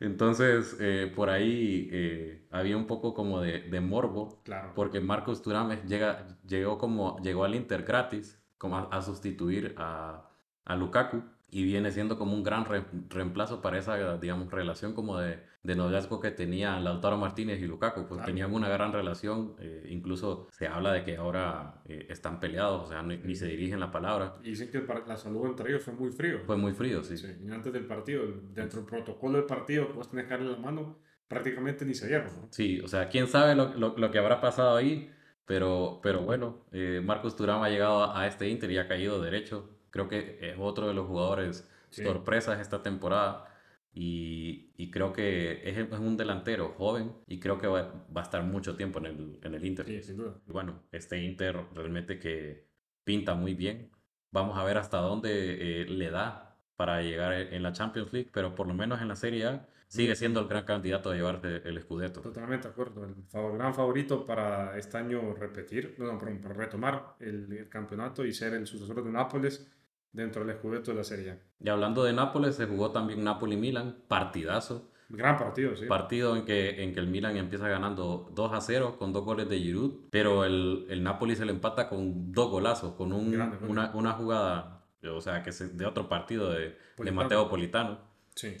Entonces, 0.00 0.76
eh, 0.80 1.12
por 1.14 1.30
ahí 1.30 1.88
eh, 1.92 2.46
había 2.50 2.76
un 2.76 2.86
poco 2.86 3.14
como 3.14 3.40
de, 3.40 3.60
de 3.62 3.80
morbo, 3.80 4.42
Claro. 4.44 4.72
porque 4.74 5.00
Marcos 5.00 5.42
Thuram 5.42 5.70
llega, 5.86 6.26
llegó, 6.46 6.76
como, 6.78 7.18
llegó 7.22 7.44
al 7.44 7.54
Inter 7.54 7.84
gratis, 7.84 8.42
como 8.58 8.76
a, 8.78 8.82
a 8.90 9.00
sustituir 9.02 9.74
a, 9.78 10.28
a 10.64 10.76
Lukaku, 10.76 11.22
y 11.54 11.64
viene 11.64 11.92
siendo 11.92 12.16
como 12.18 12.32
un 12.34 12.42
gran 12.42 12.64
re- 12.64 12.86
reemplazo 13.10 13.60
para 13.60 13.78
esa, 13.78 14.16
digamos, 14.16 14.50
relación 14.50 14.94
como 14.94 15.18
de, 15.18 15.38
de 15.62 15.76
noviazgo 15.76 16.18
que 16.18 16.30
tenían 16.30 16.82
Lautaro 16.82 17.18
Martínez 17.18 17.60
y 17.60 17.66
Lukaku, 17.66 18.00
pues 18.06 18.18
Claro. 18.18 18.24
tenían 18.26 18.54
una 18.54 18.68
gran 18.70 18.90
relación, 18.92 19.54
eh, 19.60 19.86
incluso 19.90 20.48
se 20.50 20.66
habla 20.66 20.92
de 20.94 21.04
que 21.04 21.18
ahora 21.18 21.82
eh, 21.84 22.06
están 22.08 22.40
peleados, 22.40 22.84
o 22.84 22.88
sea, 22.88 23.02
ni, 23.02 23.18
ni 23.18 23.34
se 23.36 23.46
dirigen 23.46 23.78
la 23.80 23.92
palabra. 23.92 24.34
Y 24.42 24.48
dicen 24.50 24.70
que 24.70 24.82
la 25.06 25.16
salud 25.18 25.46
entre 25.46 25.68
ellos 25.70 25.82
fue 25.84 25.92
muy 25.92 26.10
frío. 26.10 26.40
Fue 26.46 26.56
muy 26.56 26.72
frío, 26.72 27.04
sí. 27.04 27.18
Sí, 27.18 27.26
y 27.46 27.50
antes 27.52 27.70
del 27.70 27.84
partido, 27.84 28.22
dentro 28.54 28.80
del 28.80 28.88
protocolo 28.88 29.36
del 29.36 29.46
partido, 29.46 29.92
vos 29.94 30.08
tenés 30.08 30.24
que 30.24 30.30
darle 30.32 30.50
la 30.52 30.56
mano, 30.58 30.96
prácticamente 31.28 31.84
ni 31.84 31.92
se 31.94 32.08
dieron, 32.08 32.28
¿no? 32.40 32.48
Sí, 32.50 32.80
o 32.80 32.88
sea, 32.88 33.08
quién 33.10 33.26
sabe 33.26 33.54
lo, 33.54 33.74
lo- 33.74 33.94
lo 33.96 34.10
que 34.10 34.18
habrá 34.18 34.40
pasado 34.40 34.74
ahí, 34.74 35.10
pero, 35.44 36.00
pero 36.02 36.22
bueno, 36.22 36.64
eh, 36.72 37.02
Marcos 37.04 37.36
Thuram 37.36 37.62
ha 37.62 37.68
llegado 37.68 38.02
a, 38.04 38.20
a 38.22 38.26
este 38.26 38.48
Inter 38.48 38.70
y 38.70 38.78
ha 38.78 38.88
caído 38.88 39.20
derecho. 39.20 39.68
Creo 39.92 40.08
que 40.08 40.38
es 40.40 40.56
otro 40.58 40.88
de 40.88 40.94
los 40.94 41.06
jugadores 41.06 41.68
Sí. 41.90 42.02
sorpresas 42.04 42.58
esta 42.60 42.82
temporada 42.82 43.46
y, 43.94 44.72
y 44.78 44.90
creo 44.90 45.12
que 45.12 45.60
es, 45.68 45.76
es 45.76 45.98
un 45.98 46.16
delantero 46.16 46.70
joven 46.78 47.12
y 47.26 47.38
creo 47.38 47.58
que 47.58 47.66
va, 47.66 47.82
va 48.16 48.22
a 48.22 48.24
estar 48.24 48.42
mucho 48.42 48.74
tiempo 48.76 48.98
en 49.00 49.06
el, 49.06 49.38
en 49.42 49.54
el 49.54 49.64
Inter. 49.64 49.86
Sí, 49.86 50.02
sin 50.02 50.16
duda. 50.16 50.34
Y 50.48 50.52
bueno, 50.52 50.82
este 50.90 51.22
Inter 51.22 51.54
realmente 51.74 52.18
que 52.18 52.66
pinta 53.04 53.34
muy 53.34 53.54
bien. 53.54 53.90
Vamos 54.30 54.56
a 54.58 54.64
ver 54.64 54.78
hasta 54.78 54.98
dónde 54.98 55.82
eh, 55.82 55.84
le 55.86 56.10
da 56.10 56.56
para 56.76 57.02
llegar 57.02 57.34
en 57.34 57.62
la 57.62 57.72
Champions 57.72 58.12
League, 58.14 58.30
pero 58.32 58.54
por 58.54 58.66
lo 58.66 58.74
menos 58.74 59.02
en 59.02 59.08
la 59.08 59.16
Serie 59.16 59.44
A 59.46 59.68
sigue 59.88 60.16
siendo 60.16 60.40
el 60.40 60.48
gran 60.48 60.64
candidato 60.64 61.10
a 61.10 61.14
llevarse 61.14 61.56
el 61.68 61.78
Scudetto. 61.82 62.22
Totalmente 62.22 62.68
de 62.68 62.72
acuerdo. 62.72 63.04
El 63.04 63.14
fa- 63.28 63.50
gran 63.50 63.74
favorito 63.74 64.24
para 64.24 64.78
este 64.78 64.96
año 64.96 65.34
repetir, 65.34 65.94
no, 65.98 66.10
no, 66.10 66.18
perdón, 66.18 66.40
para 66.40 66.54
retomar 66.54 67.16
el, 67.20 67.52
el 67.52 67.68
campeonato 67.68 68.24
y 68.24 68.32
ser 68.32 68.54
el 68.54 68.66
sucesor 68.66 69.04
de 69.04 69.10
Nápoles 69.12 69.70
dentro 70.12 70.44
del 70.44 70.56
Scudetto 70.56 70.90
de 70.92 70.96
la 70.98 71.04
Serie 71.04 71.30
A. 71.32 71.38
Y 71.60 71.68
hablando 71.68 72.04
de 72.04 72.12
Nápoles, 72.12 72.54
se 72.56 72.66
jugó 72.66 72.90
también 72.92 73.24
Napoli-Milan, 73.24 73.96
partidazo. 74.08 74.90
Gran 75.08 75.36
partido, 75.36 75.76
sí. 75.76 75.84
Partido 75.86 76.36
en 76.36 76.44
que, 76.44 76.82
en 76.82 76.94
que 76.94 77.00
el 77.00 77.06
Milan 77.06 77.36
empieza 77.36 77.68
ganando 77.68 78.30
2 78.34 78.52
a 78.52 78.60
0 78.62 78.96
con 78.98 79.12
dos 79.12 79.24
goles 79.24 79.48
de 79.48 79.58
Giroud, 79.58 79.92
pero 80.10 80.44
el, 80.44 80.86
el 80.88 81.02
Napoli 81.02 81.36
se 81.36 81.44
le 81.44 81.52
empata 81.52 81.88
con 81.88 82.32
dos 82.32 82.50
golazos, 82.50 82.94
con 82.94 83.12
un- 83.12 83.30
Grande, 83.30 83.58
una, 83.68 83.90
una 83.94 84.12
jugada, 84.12 84.84
o 85.04 85.20
sea, 85.20 85.42
que 85.42 85.52
se- 85.52 85.68
de 85.68 85.84
otro 85.84 86.08
partido 86.08 86.50
de, 86.50 86.76
de. 86.98 87.12
Mateo 87.12 87.48
Politano. 87.50 87.98
Sí. 88.34 88.56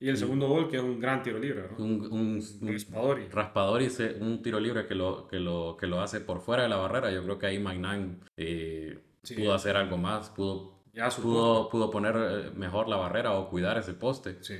Y 0.00 0.08
el 0.08 0.16
segundo 0.16 0.46
gol, 0.46 0.68
que 0.70 0.76
es 0.76 0.82
un 0.84 1.00
gran 1.00 1.24
tiro 1.24 1.40
libre, 1.40 1.64
¿no? 1.76 1.84
Un, 1.84 2.00
un, 2.12 2.40
un 2.60 2.72
Raspadori. 2.72 3.26
Raspadori, 3.28 3.90
se- 3.90 4.14
un 4.20 4.40
tiro 4.40 4.60
libre 4.60 4.86
que 4.86 4.94
lo, 4.94 5.26
que, 5.26 5.40
lo, 5.40 5.76
que 5.76 5.88
lo 5.88 6.00
hace 6.00 6.20
por 6.20 6.40
fuera 6.40 6.62
de 6.62 6.68
la 6.68 6.76
barrera. 6.76 7.10
Yo 7.10 7.24
creo 7.24 7.38
que 7.40 7.46
ahí 7.46 7.58
Magnan 7.58 8.20
eh, 8.36 9.00
Sí. 9.24 9.34
pudo 9.34 9.52
hacer 9.52 9.76
algo 9.76 9.96
más, 9.96 10.30
pudo, 10.30 10.77
Ya 10.98 11.08
pudo, 11.10 11.68
pudo 11.68 11.90
poner 11.90 12.16
eh, 12.16 12.50
mejor 12.56 12.88
la 12.88 12.96
barrera 12.96 13.32
o 13.32 13.48
cuidar 13.48 13.78
ese 13.78 13.94
poste, 13.94 14.42
Sí, 14.42 14.58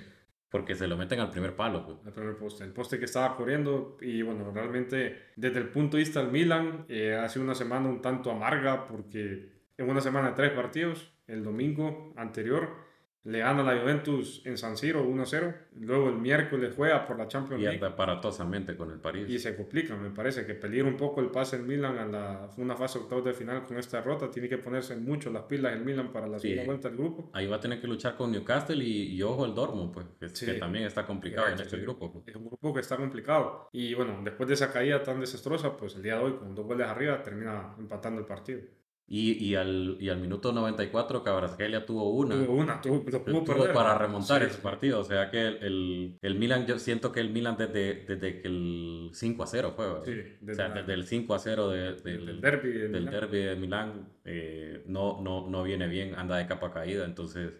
porque 0.48 0.76
se 0.76 0.86
lo 0.86 0.96
meten 0.96 1.18
al 1.18 1.30
primer 1.30 1.56
palo. 1.56 1.84
pues. 1.84 1.98
el 2.06 2.12
primer 2.12 2.36
poste. 2.36 2.62
El 2.64 2.72
poste 2.72 2.98
que 2.98 3.06
estaba 3.06 3.36
corriendo. 3.36 3.98
Y 4.00 4.22
bueno, 4.22 4.50
realmente, 4.52 5.30
desde 5.36 5.58
el 5.58 5.68
punto 5.68 5.96
de 5.96 6.04
vista 6.04 6.22
del 6.22 6.30
Milan, 6.30 6.86
eh, 6.88 7.16
ha 7.16 7.28
sido 7.28 7.44
una 7.44 7.56
semana 7.56 7.88
un 7.88 8.00
tanto 8.00 8.30
amarga 8.30 8.86
porque 8.86 9.52
en 9.76 9.90
una 9.90 10.00
semana 10.00 10.28
de 10.28 10.34
tres 10.36 10.52
partidos, 10.52 11.12
el 11.26 11.42
domingo 11.42 12.12
anterior, 12.16 12.87
le 13.24 13.40
gana 13.40 13.62
la 13.62 13.78
Juventus 13.78 14.40
en 14.46 14.56
San 14.56 14.76
Siro 14.76 15.04
1-0. 15.06 15.54
Luego 15.80 16.08
el 16.08 16.16
miércoles 16.16 16.72
juega 16.74 17.04
por 17.04 17.18
la 17.18 17.28
Champions 17.28 17.60
Y 17.62 17.66
League. 17.66 17.84
aparatosamente 17.84 18.76
con 18.76 18.90
el 18.90 18.98
París. 19.00 19.28
Y 19.28 19.38
se 19.38 19.54
complica, 19.56 19.96
me 19.96 20.10
parece 20.10 20.46
que 20.46 20.54
peligra 20.54 20.88
un 20.88 20.96
poco 20.96 21.20
el 21.20 21.30
pase 21.30 21.58
del 21.58 21.66
Milan 21.66 21.98
a 21.98 22.06
la, 22.06 22.50
una 22.56 22.74
fase 22.76 22.98
octavos 22.98 23.24
de 23.24 23.34
final 23.34 23.64
con 23.66 23.76
esta 23.76 23.98
derrota. 23.98 24.30
Tiene 24.30 24.48
que 24.48 24.56
ponerse 24.58 24.96
mucho 24.96 25.30
las 25.30 25.42
pilas 25.42 25.74
el 25.74 25.84
Milan 25.84 26.10
para 26.10 26.26
la 26.26 26.38
Sí. 26.38 26.48
segunda 26.48 26.66
vuelta 26.66 26.88
del 26.88 26.96
grupo. 26.98 27.30
Ahí 27.34 27.46
va 27.46 27.56
a 27.56 27.60
tener 27.60 27.80
que 27.80 27.86
luchar 27.86 28.16
con 28.16 28.32
Newcastle 28.32 28.82
y, 28.82 29.14
y 29.14 29.22
ojo 29.22 29.44
el 29.44 29.54
Dortmund, 29.54 29.92
pues, 29.92 30.06
que, 30.18 30.28
Sí. 30.30 30.46
que 30.46 30.54
también 30.54 30.84
está 30.84 31.04
complicado 31.04 31.48
en 31.48 31.52
Correcto, 31.54 31.64
este 31.64 31.76
sí. 31.76 31.82
grupo. 31.82 32.12
pues. 32.12 32.28
Es 32.28 32.36
un 32.36 32.46
grupo 32.46 32.72
que 32.72 32.80
está 32.80 32.96
complicado. 32.96 33.68
Y 33.72 33.92
bueno, 33.94 34.20
después 34.24 34.48
de 34.48 34.54
esa 34.54 34.72
caída 34.72 35.02
tan 35.02 35.20
desastrosa, 35.20 35.76
pues 35.76 35.96
el 35.96 36.02
día 36.02 36.16
de 36.16 36.24
hoy, 36.24 36.32
con 36.38 36.54
dos 36.54 36.64
goles 36.66 36.86
arriba, 36.86 37.22
termina 37.22 37.74
empatando 37.78 38.20
el 38.20 38.26
partido. 38.26 38.60
Y, 39.10 39.42
y, 39.42 39.54
al, 39.54 39.96
y 40.00 40.10
al 40.10 40.18
minuto 40.20 40.52
94 40.52 41.22
Cabrasgelia 41.24 41.86
tuvo 41.86 42.10
una. 42.10 42.34
Tuvo 42.34 42.56
una, 42.56 42.78
tuvo, 42.82 43.00
Tuvo 43.00 43.42
perder. 43.42 43.72
para 43.72 43.96
remontar 43.96 44.42
Sí, 44.42 44.48
ese 44.50 44.58
partido. 44.60 45.00
O 45.00 45.04
sea 45.04 45.30
que 45.30 45.46
el, 45.46 45.56
el, 45.62 46.18
el 46.20 46.34
Milan, 46.34 46.66
yo 46.66 46.78
siento 46.78 47.10
que 47.10 47.20
el 47.20 47.30
Milan 47.30 47.56
desde, 47.56 48.04
desde 48.06 48.42
que 48.42 48.48
el 48.48 49.08
5 49.14 49.42
a 49.42 49.46
0 49.46 49.72
fue. 49.74 49.86
Sí, 50.04 50.10
o 50.10 50.44
desde 50.44 50.54
sea, 50.56 50.68
la- 50.68 50.74
desde 50.82 50.92
el 50.92 51.06
5 51.06 51.34
a 51.34 51.38
0 51.38 51.70
de- 51.70 51.78
Del, 51.94 52.02
del, 52.02 52.26
del 52.26 52.40
derbi 52.42 52.68
de 52.70 52.78
del 52.88 52.90
Milán. 53.04 53.10
derby 53.14 53.38
de 53.38 53.56
Milán 53.56 54.08
eh, 54.26 54.82
no, 54.86 55.22
no, 55.22 55.48
no 55.48 55.62
viene 55.62 55.88
bien, 55.88 56.14
anda 56.14 56.36
de 56.36 56.46
capa 56.46 56.70
caída. 56.70 57.06
Entonces 57.06 57.50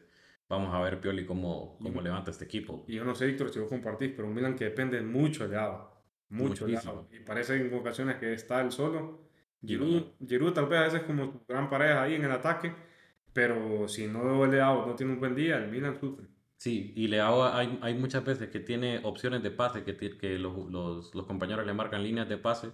vamos 0.51 0.75
a 0.75 0.81
ver 0.83 1.01
Pioli 1.01 1.25
cómo, 1.25 1.79
cómo 1.83 2.03
Y- 2.03 2.05
levanta 2.05 2.31
este 2.31 2.45
equipo. 2.45 2.85
Y 2.87 2.97
yo 2.97 3.05
no 3.05 3.15
sé, 3.15 3.27
Víctor, 3.27 3.49
si 3.49 3.59
vos 3.59 3.71
compartís, 3.71 4.13
pero 4.15 4.29
un 4.29 4.35
Milan 4.35 4.55
que 4.55 4.65
depende 4.65 5.01
mucho 5.01 5.49
de. 5.49 5.59
Mucho 6.29 6.67
de. 6.67 6.77
Alaba. 6.77 7.07
Y 7.11 7.21
parece 7.21 7.55
en 7.57 7.73
ocasiones 7.73 8.17
que 8.17 8.35
está 8.35 8.61
él 8.61 8.71
solo. 8.71 9.28
Giroud. 9.67 10.03
Giroud 10.27 10.53
tal 10.53 10.67
vez 10.67 10.81
a 10.81 10.85
veces 10.85 11.03
como 11.03 11.25
su 11.33 11.45
gran 11.49 11.69
pareja 11.71 12.03
ahí 12.03 12.15
en 12.15 12.25
el 12.25 12.33
ataque, 12.33 12.75
pero 13.33 13.89
si 13.89 14.07
no 14.07 14.47
Leao 14.47 14.87
no 14.87 14.95
tiene 14.97 15.13
un 15.15 15.21
buen 15.21 15.35
día, 15.35 15.59
el 15.59 15.71
Milan 15.71 15.99
sufre. 15.99 16.27
Sí, 16.57 16.93
y 16.97 17.07
Leao 17.09 17.45
hay, 17.45 17.79
hay 17.83 17.95
muchas 17.95 18.25
veces 18.25 18.49
que 18.51 18.61
tiene 18.61 19.01
opciones 19.05 19.43
de 19.43 19.51
pase, 19.51 19.85
que, 19.85 19.97
que 19.97 20.39
los, 20.39 20.69
los, 20.71 21.15
los 21.15 21.27
compañeros 21.27 21.65
le 21.67 21.73
marcan 21.73 22.03
líneas 22.03 22.29
de 22.29 22.37
pase 22.39 22.73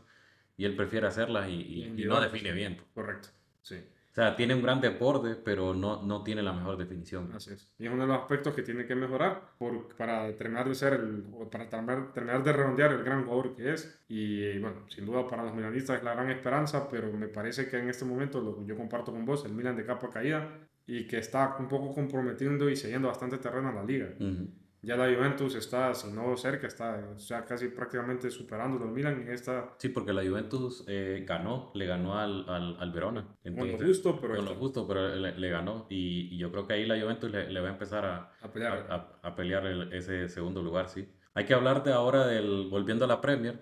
y 0.56 0.64
él 0.64 0.74
prefiere 0.76 1.06
hacerlas 1.06 1.48
y, 1.48 1.52
y- 1.54 2.02
y 2.02 2.04
no 2.06 2.20
define 2.20 2.52
bien. 2.52 2.80
Correcto, 2.94 3.28
sí. 3.62 3.76
O 4.14 4.16
sea, 4.16 4.36
tiene 4.36 4.54
un 4.54 4.62
gran 4.62 4.80
deporte, 4.80 5.34
pero 5.34 5.74
no, 5.74 6.00
no 6.04 6.22
tiene 6.22 6.40
la 6.40 6.52
mejor 6.52 6.76
definición. 6.76 7.32
Así 7.34 7.52
es. 7.52 7.68
Y 7.80 7.86
es 7.86 7.92
uno 7.92 8.02
de 8.02 8.12
los 8.12 8.20
aspectos 8.20 8.54
que 8.54 8.62
tiene 8.62 8.86
que 8.86 8.94
mejorar 8.94 9.42
por, 9.58 9.88
para 9.96 10.32
terminar 10.36 10.68
de 10.68 10.76
ser 10.76 10.92
el, 10.92 11.24
para 11.50 11.68
terminar, 11.68 12.12
terminar 12.12 12.44
de 12.44 12.52
redondear 12.52 12.92
el 12.92 13.02
gran 13.02 13.24
jugador 13.24 13.56
que 13.56 13.72
es. 13.72 14.04
Y 14.06 14.56
bueno, 14.60 14.88
sin 14.88 15.04
duda 15.04 15.26
para 15.26 15.42
los 15.42 15.52
milanistas 15.52 15.98
es 15.98 16.04
la 16.04 16.14
gran 16.14 16.30
esperanza, 16.30 16.88
pero 16.88 17.12
me 17.12 17.26
parece 17.26 17.68
que 17.68 17.76
en 17.76 17.88
este 17.88 18.04
momento, 18.04 18.40
lo 18.40 18.56
que 18.56 18.64
yo 18.66 18.76
comparto 18.76 19.10
con 19.10 19.24
vos, 19.24 19.44
el 19.46 19.52
Milan 19.52 19.76
de 19.76 19.84
capa 19.84 20.08
caída 20.10 20.48
y 20.86 21.08
que 21.08 21.18
está 21.18 21.56
un 21.58 21.66
poco 21.66 21.92
comprometiendo 21.92 22.70
y 22.70 22.76
cediendo 22.76 23.08
bastante 23.08 23.38
terreno 23.38 23.70
a 23.70 23.72
la 23.72 23.82
liga. 23.82 24.10
Ujú. 24.20 24.48
Ya 24.84 24.96
la 24.96 25.06
Juventus 25.14 25.54
está, 25.54 25.94
si 25.94 26.08
no 26.12 26.36
cerca, 26.36 26.66
está 26.66 27.16
ya 27.16 27.44
casi 27.44 27.68
prácticamente 27.68 28.30
superando 28.30 28.82
al 28.84 28.90
Milan 28.90 29.22
en 29.22 29.28
esta, 29.32 29.74
Sí, 29.78 29.88
porque 29.88 30.12
la 30.12 30.22
Juventus 30.22 30.84
eh, 30.86 31.24
ganó, 31.26 31.70
le 31.74 31.86
ganó 31.86 32.18
al, 32.18 32.48
al, 32.48 32.76
al 32.78 32.92
Verona. 32.92 33.26
Entonces, 33.44 33.86
justo, 33.86 34.20
pero 34.20 34.36
está 34.36 34.54
justo, 34.54 34.86
pero 34.86 35.14
le, 35.14 35.38
le 35.38 35.48
ganó. 35.50 35.86
Y, 35.88 36.34
y 36.34 36.38
yo 36.38 36.50
creo 36.50 36.66
que 36.66 36.74
ahí 36.74 36.86
la 36.86 37.00
Juventus 37.00 37.30
le, 37.30 37.50
le 37.50 37.60
va 37.60 37.68
a 37.68 37.72
empezar 37.72 38.04
a, 38.04 38.32
a 38.40 38.52
pelear. 38.52 38.86
a, 38.90 38.94
a- 38.94 39.18
a 39.28 39.34
pelear 39.34 39.66
el- 39.66 39.92
ese 39.92 40.28
segundo 40.28 40.62
lugar, 40.62 40.88
sí. 40.88 41.08
Hay 41.34 41.46
que 41.46 41.54
hablar 41.54 41.82
de 41.82 41.92
ahora 41.92 42.26
del, 42.26 42.68
volviendo 42.70 43.04
a 43.04 43.08
la 43.08 43.20
Premier, 43.20 43.60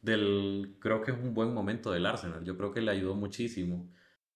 del, 0.00 0.76
creo 0.80 1.02
que 1.02 1.10
es 1.12 1.16
un 1.18 1.34
buen 1.34 1.52
momento 1.54 1.90
del 1.92 2.06
Arsenal. 2.06 2.44
Yo 2.44 2.56
creo 2.56 2.72
que 2.72 2.80
le 2.80 2.90
ayudó 2.90 3.14
muchísimo 3.14 3.90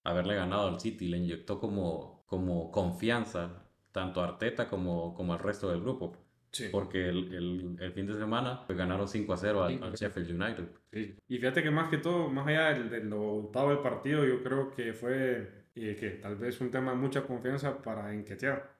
haberle 0.04 0.36
ganado 0.36 0.68
al 0.68 0.80
City, 0.80 1.08
le 1.08 1.16
inyectó 1.18 1.58
como, 1.58 2.24
como 2.26 2.70
confianza 2.70 3.64
tanto 3.92 4.20
a 4.20 4.28
Arteta 4.28 4.68
como, 4.68 5.14
como 5.14 5.32
al 5.32 5.38
resto 5.40 5.70
del 5.70 5.80
grupo. 5.80 6.25
Sí. 6.52 6.68
Porque 6.72 7.08
el, 7.08 7.34
el, 7.34 7.76
el 7.80 7.92
fin 7.92 8.06
de 8.06 8.14
semana 8.14 8.64
pues, 8.66 8.78
ganaron 8.78 9.06
5 9.06 9.32
a 9.32 9.36
0 9.36 9.64
al, 9.64 9.70
5 9.72 9.84
a 9.84 9.88
al 9.88 9.96
0. 9.96 10.12
Sheffield 10.14 10.42
United. 10.42 10.64
Sí. 10.92 11.14
Y 11.28 11.38
fíjate 11.38 11.62
que 11.62 11.70
más 11.70 11.88
que 11.90 11.98
todo, 11.98 12.28
más 12.28 12.46
allá 12.46 12.72
del, 12.72 12.88
de 12.88 13.04
lo 13.04 13.22
octavo 13.22 13.70
del 13.70 13.80
partido, 13.80 14.24
yo 14.24 14.42
creo 14.42 14.70
que 14.70 14.92
fue 14.94 15.66
eh, 15.74 15.96
que 15.98 16.10
tal 16.10 16.36
vez 16.36 16.58
un 16.60 16.70
tema 16.70 16.92
de 16.92 16.96
mucha 16.96 17.22
confianza 17.22 17.82
para 17.82 18.12
Enquetear. 18.14 18.70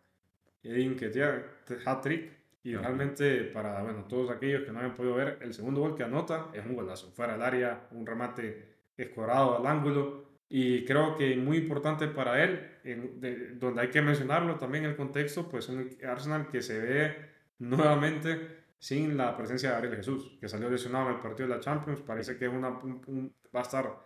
Enquetear, 0.63 1.45
hat-trick. 1.85 2.33
Y 2.63 2.75
Ajá. 2.75 2.83
realmente 2.83 3.45
para 3.45 3.81
bueno, 3.83 4.07
todos 4.09 4.29
aquellos 4.31 4.65
que 4.65 4.73
no 4.73 4.81
hayan 4.81 4.97
podido 4.97 5.15
ver, 5.15 5.39
el 5.41 5.55
segundo 5.55 5.81
gol 5.83 5.95
que 5.97 6.03
anota 6.03 6.49
es 6.53 6.65
un 6.67 6.75
golazo. 6.75 7.13
Fuera 7.13 7.35
del 7.35 7.43
área, 7.43 7.87
un 7.93 8.05
remate 8.05 8.65
escorado 8.97 9.57
al 9.59 9.67
ángulo. 9.67 10.25
Y 10.49 10.85
creo 10.85 11.17
que 11.17 11.37
muy 11.37 11.59
importante 11.59 12.09
para 12.09 12.43
él, 12.43 12.61
en- 12.83 13.21
de- 13.21 13.51
donde 13.55 13.83
hay 13.83 13.89
que 13.91 14.03
mencionarlo 14.03 14.57
también 14.57 14.85
en 14.85 14.91
el 14.91 14.97
contexto, 14.97 15.49
pues 15.49 15.69
un 15.69 15.91
Arsenal 16.09 16.49
que 16.49 16.61
se 16.63 16.81
ve 16.81 17.36
nuevamente 17.59 18.65
sin 18.79 19.17
la 19.17 19.37
presencia 19.37 19.71
de 19.71 19.75
Gabriel 19.77 19.97
Jesús, 19.97 20.37
que 20.41 20.49
salió 20.49 20.71
lesionado 20.71 21.09
en 21.11 21.17
el 21.17 21.21
partido 21.23 21.49
de 21.49 21.55
la 21.57 21.61
Champions. 21.61 22.01
Parece 22.03 22.37
que 22.39 22.47
es 22.47 22.53
una, 22.53 22.69
un- 22.71 23.03
un- 23.07 23.35
va 23.55 23.61
a 23.61 23.63
estar 23.63 23.99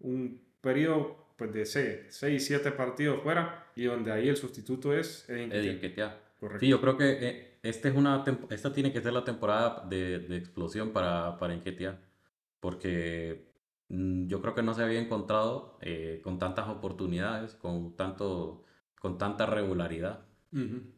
un 0.00 0.42
periodo 0.60 1.32
pues, 1.36 1.52
de 1.52 1.64
6, 1.66 2.44
7 2.44 2.72
partidos 2.72 3.22
fuera 3.22 3.70
y 3.76 3.84
donde 3.84 4.12
ahí 4.12 4.28
el 4.28 4.36
sustituto 4.36 4.92
es 4.94 5.28
Edin. 5.28 5.52
Sí, 6.58 6.68
yo 6.68 6.80
creo 6.80 6.96
que 6.96 7.04
eh, 7.28 7.58
este 7.62 7.88
es 7.88 7.94
una 7.96 8.24
esta 8.50 8.72
tiene 8.72 8.92
que 8.92 9.00
ser 9.00 9.12
la 9.12 9.24
temporada 9.24 9.84
de, 9.88 10.18
de 10.20 10.36
explosión 10.36 10.92
para, 10.92 11.38
para 11.38 11.54
Nketiah, 11.54 12.00
porque 12.60 13.52
mm, 13.88 14.28
yo 14.28 14.40
creo 14.42 14.54
que 14.54 14.62
no 14.62 14.74
se 14.74 14.82
había 14.82 15.00
encontrado 15.00 15.78
eh, 15.82 16.20
con 16.24 16.38
tantas 16.38 16.68
oportunidades, 16.68 17.54
con, 17.56 17.96
tanto, 17.96 18.64
con 19.00 19.18
tanta 19.18 19.46
regularidad. 19.46 20.27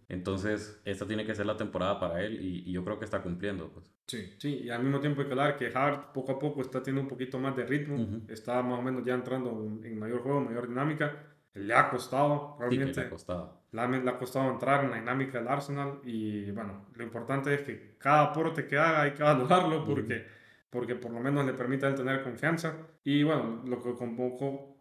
Entonces, 0.09 0.80
esta 0.84 1.07
tiene 1.07 1.24
que 1.24 1.34
ser 1.34 1.46
la 1.46 1.57
temporada 1.57 1.98
para 1.98 2.22
él 2.22 2.38
y, 2.40 2.70
yo 2.70 2.84
creo 2.84 2.98
que 2.98 3.05
está 3.05 3.22
cumpliendo. 3.22 3.70
Pues. 3.72 3.90
Sí, 4.07 4.34
sí, 4.38 4.61
y 4.64 4.70
al 4.70 4.82
mismo 4.82 5.01
tiempo 5.01 5.20
hay 5.20 5.26
que 5.26 5.32
hablar 5.32 5.57
que 5.57 5.72
Hart 5.74 6.12
poco 6.12 6.32
a 6.32 6.38
poco 6.38 6.61
está 6.62 6.82
teniendo 6.82 7.03
un 7.03 7.09
poquito 7.09 7.38
más 7.38 7.57
de 7.57 7.66
ritmo, 7.66 8.22
está 8.28 8.62
más 8.62 8.78
o 8.78 8.82
menos 8.82 9.05
ya 9.05 9.14
entrando 9.14 9.51
en 9.82 9.98
mayor 9.98 10.22
juego, 10.22 10.40
mayor 10.40 10.68
dinámica. 10.68 11.26
Le 11.55 11.74
ha 11.74 11.90
costado, 11.90 12.57
realmente. 12.61 13.01
le 13.01 13.07
ha 13.07 13.11
costado. 13.11 13.61
Le 13.72 13.80
ha, 13.80 14.18
costado 14.18 14.51
entrar 14.53 14.84
en 14.84 14.90
la 14.90 14.98
dinámica 14.98 15.38
del 15.38 15.48
Arsenal 15.48 16.01
y 16.05 16.51
bueno, 16.53 16.86
lo 16.94 17.03
importante 17.03 17.55
es 17.55 17.62
que 17.62 17.96
cada 17.98 18.22
aporte 18.24 18.66
que 18.66 18.78
haga 18.78 19.03
hay 19.03 19.12
que 19.12 19.22
valorarlo 19.22 19.84
porque 19.84 20.26
porque 20.70 20.94
por 20.94 21.11
lo 21.11 21.20
menos 21.20 21.44
le 21.44 21.53
permite 21.53 21.86
a 21.86 21.88
él 21.90 21.96
tener 21.96 22.22
confianza. 22.22 22.76
Y 23.03 23.24
bueno, 23.24 23.62
lo 23.66 23.82
que 23.82 23.92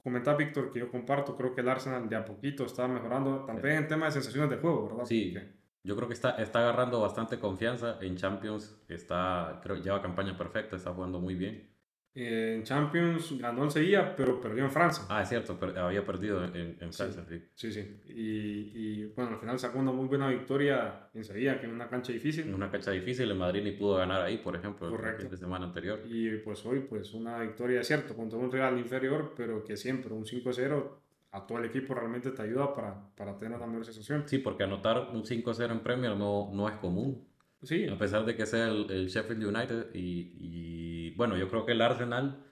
comentaba 0.04 0.38
Víctor, 0.38 0.72
que 0.72 0.80
yo 0.80 0.90
comparto, 0.90 1.36
creo 1.36 1.54
que 1.54 1.62
el 1.62 1.70
Arsenal 1.70 2.08
de 2.08 2.16
a 2.16 2.26
poquito 2.26 2.66
está 2.66 2.88
mejorando 2.88 3.46
también 3.46 3.78
en 3.78 3.88
tema 3.88 4.06
de 4.06 4.12
sensaciones 4.14 4.50
de 4.50 4.58
juego, 4.58 4.90
¿verdad? 4.90 5.06
Sí, 5.06 5.36
yo 5.84 5.96
creo 5.96 6.08
que 6.08 6.14
está, 6.14 6.32
está 6.42 6.60
agarrando 6.60 7.00
bastante 7.02 7.40
confianza 7.40 7.98
en 8.02 8.16
Champions, 8.16 8.78
está, 8.88 9.60
creo 9.64 9.78
lleva 9.78 10.02
campaña 10.02 10.38
perfecta, 10.38 10.76
está 10.76 10.94
jugando 10.94 11.20
muy 11.20 11.36
bien. 11.36 11.70
En 12.16 12.64
Champions 12.64 13.38
ganó 13.38 13.64
el 13.66 13.72
Sevilla, 13.72 14.16
pero 14.16 14.42
perdió 14.42 14.64
en 14.66 14.72
Francia. 14.72 15.06
Ah, 15.10 15.22
es 15.22 15.30
cierto, 15.30 15.58
había 15.78 16.04
perdido 16.04 16.44
en, 16.44 16.76
en 16.80 16.92
Francia, 16.92 17.24
sí. 17.30 17.42
Sí, 17.54 17.72
sí. 17.72 18.02
Y, 18.08 18.72
y, 18.74 19.06
bueno, 19.16 19.32
al 19.32 19.40
final 19.40 19.60
sacó 19.60 19.80
una 19.80 19.92
muy 19.92 20.08
buena 20.08 20.28
victoria 20.28 21.10
en 21.14 21.24
Sevilla, 21.24 21.60
que 21.60 21.68
es 21.68 21.72
una 21.72 21.88
cancha 21.88 22.12
difícil. 22.12 22.48
En 22.48 22.54
una 22.56 22.72
cancha 22.72 22.92
difícil, 22.92 23.30
el 23.30 23.38
Madrid 23.38 23.64
ni 23.64 23.72
pudo 23.72 23.98
ganar 23.98 24.22
ahí, 24.22 24.38
por 24.38 24.56
ejemplo, 24.56 24.90
Correcto. 24.90 25.28
la 25.30 25.38
semana 25.38 25.66
anterior. 25.68 26.00
Y 26.10 26.38
pues 26.38 26.66
hoy, 26.66 26.82
pues 26.82 27.14
una 27.14 27.40
victoria, 27.40 27.84
cierto, 27.84 28.16
contra 28.16 28.40
un 28.40 28.52
Real 28.52 28.78
inferior, 28.78 29.34
pero 29.38 29.64
que 29.64 29.78
siempre 29.78 30.14
un 30.14 30.26
5-0 30.26 30.90
a 31.32 31.46
todo 31.46 31.60
el 31.60 31.66
equipo 31.66 31.94
realmente 31.94 32.32
te 32.32 32.42
ayuda 32.42 32.74
para, 32.74 33.14
para 33.16 33.38
tener 33.38 33.58
una 33.58 33.68
mejor 33.68 33.86
sensación. 33.86 34.24
Sí, 34.28 34.40
porque 34.40 34.64
anotar 34.64 35.10
un 35.14 35.24
5-0 35.24 35.72
en 35.72 35.80
Premier 35.82 36.16
no, 36.18 36.50
no 36.52 36.68
es 36.68 36.76
común. 36.78 37.28
Sí. 37.62 37.88
A 37.88 37.98
pesar 37.98 38.26
de 38.26 38.36
que 38.36 38.46
sea 38.46 38.70
el, 38.70 38.90
el 38.90 39.08
Sheffield 39.08 39.44
United 39.46 39.88
y, 39.94 40.00
y, 40.00 40.79
bueno, 41.20 41.38
yo 41.38 41.48
creo 41.50 41.66
que 41.68 41.74
el 41.74 41.82
Arsenal 41.82 42.50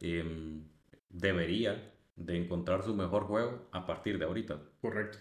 Em, 0.00 0.66
debería 1.10 1.92
de 2.16 2.36
encontrar 2.36 2.82
su 2.82 2.94
mejor 2.94 3.24
juego 3.24 3.68
a 3.72 3.84
partir 3.84 4.18
de 4.18 4.24
ahorita. 4.24 4.58
Correcto. 4.80 5.18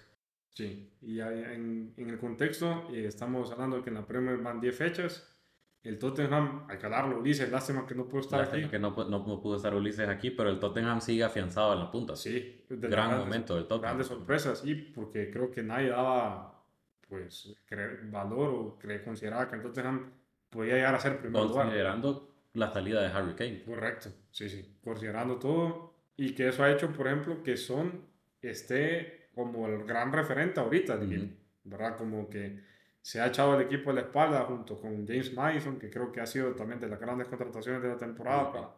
Sí, 0.49 0.91
y 1.01 1.19
en, 1.19 1.93
en 1.97 2.09
el 2.09 2.17
contexto 2.17 2.87
eh, 2.91 3.05
estamos 3.05 3.51
hablando 3.51 3.77
de 3.77 3.83
que 3.83 3.89
en 3.89 3.95
la 3.95 4.05
Premier 4.05 4.37
van 4.37 4.59
10 4.59 4.75
fechas. 4.75 5.35
El 5.81 5.97
Tottenham, 5.97 6.65
hay 6.69 6.77
que 6.77 6.85
hablarlo, 6.85 7.19
Ulises, 7.19 7.49
lástima 7.49 7.85
que 7.85 7.95
no 7.95 8.05
pudo 8.05 8.21
estar 8.21 8.39
lástima 8.39 8.63
aquí. 8.63 8.71
que 8.71 8.79
no, 8.79 8.89
no, 8.89 9.41
pudo 9.41 9.55
estar 9.55 9.73
Ulises 9.73 10.09
aquí, 10.09 10.31
pero 10.31 10.49
el 10.49 10.59
Tottenham 10.59 10.99
sigue 10.99 11.23
afianzado 11.23 11.73
en 11.73 11.79
la 11.79 11.91
punta. 11.91 12.15
Sí, 12.17 12.65
gran 12.69 13.17
momento 13.17 13.55
del 13.55 13.63
Tottenham. 13.63 13.97
Grandes 13.97 14.07
sorpresas, 14.07 14.65
y 14.65 14.75
porque 14.75 15.31
creo 15.31 15.49
que 15.51 15.63
nadie 15.63 15.89
daba 15.89 16.65
pues 17.07 17.55
valor 18.11 18.49
o 18.49 18.79
consideraba 19.03 19.49
que 19.49 19.55
el 19.55 19.61
Tottenham 19.61 20.11
podía 20.49 20.75
llegar 20.75 20.95
a 20.95 20.99
ser 20.99 21.19
primer 21.19 21.43
lugar. 21.43 21.65
Considerando 21.65 22.28
la 22.53 22.71
salida 22.71 23.01
de 23.01 23.07
Harry 23.07 23.33
Kane. 23.35 23.63
Correcto, 23.63 24.09
sí, 24.31 24.49
sí, 24.49 24.77
considerando 24.83 25.37
todo 25.37 25.93
y 26.17 26.33
que 26.33 26.49
eso 26.49 26.63
ha 26.63 26.71
hecho, 26.71 26.91
por 26.91 27.07
ejemplo, 27.07 27.43
que 27.43 27.55
Son 27.55 28.05
esté 28.41 29.29
como 29.33 29.67
el 29.67 29.85
gran 29.85 30.11
referente 30.11 30.59
ahorita, 30.59 30.99
¿verdad? 31.63 31.97
Como 31.97 32.29
que 32.29 32.59
se 33.01 33.21
ha 33.21 33.27
echado 33.27 33.55
el 33.55 33.65
equipo 33.65 33.91
a 33.91 33.93
la 33.93 34.01
espalda 34.01 34.41
junto 34.41 34.79
con 34.79 35.07
James 35.07 35.33
Madison, 35.33 35.79
que 35.79 35.89
creo 35.89 36.11
que 36.11 36.19
ha 36.19 36.25
sido 36.25 36.53
también 36.55 36.79
de 36.79 36.89
las 36.89 36.99
grandes 36.99 37.27
contrataciones 37.27 37.81
de 37.81 37.87
la 37.87 37.97
temporada 37.97 38.51
para, 38.51 38.69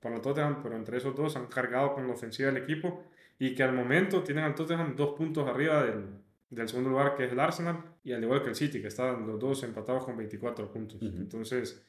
para 0.00 0.14
el 0.16 0.20
Tottenham, 0.20 0.62
pero 0.62 0.76
entre 0.76 0.98
esos 0.98 1.16
dos 1.16 1.36
han 1.36 1.46
cargado 1.46 1.94
con 1.94 2.06
la 2.06 2.14
ofensiva 2.14 2.52
del 2.52 2.62
equipo 2.62 3.04
y 3.38 3.54
que 3.54 3.62
al 3.62 3.72
momento 3.72 4.22
tienen 4.22 4.44
al 4.44 4.54
Tottenham 4.54 4.94
dos 4.94 5.16
puntos 5.16 5.48
arriba 5.48 5.82
del, 5.82 6.04
del 6.50 6.68
segundo 6.68 6.90
lugar 6.90 7.16
que 7.16 7.24
es 7.24 7.32
el 7.32 7.40
Arsenal 7.40 7.82
y 8.04 8.12
al 8.12 8.22
igual 8.22 8.42
que 8.42 8.50
el 8.50 8.54
City, 8.54 8.80
que 8.80 8.88
están 8.88 9.26
los 9.26 9.40
dos 9.40 9.62
empatados 9.64 10.04
con 10.04 10.16
24 10.16 10.70
puntos. 10.70 11.02
Entonces, 11.02 11.84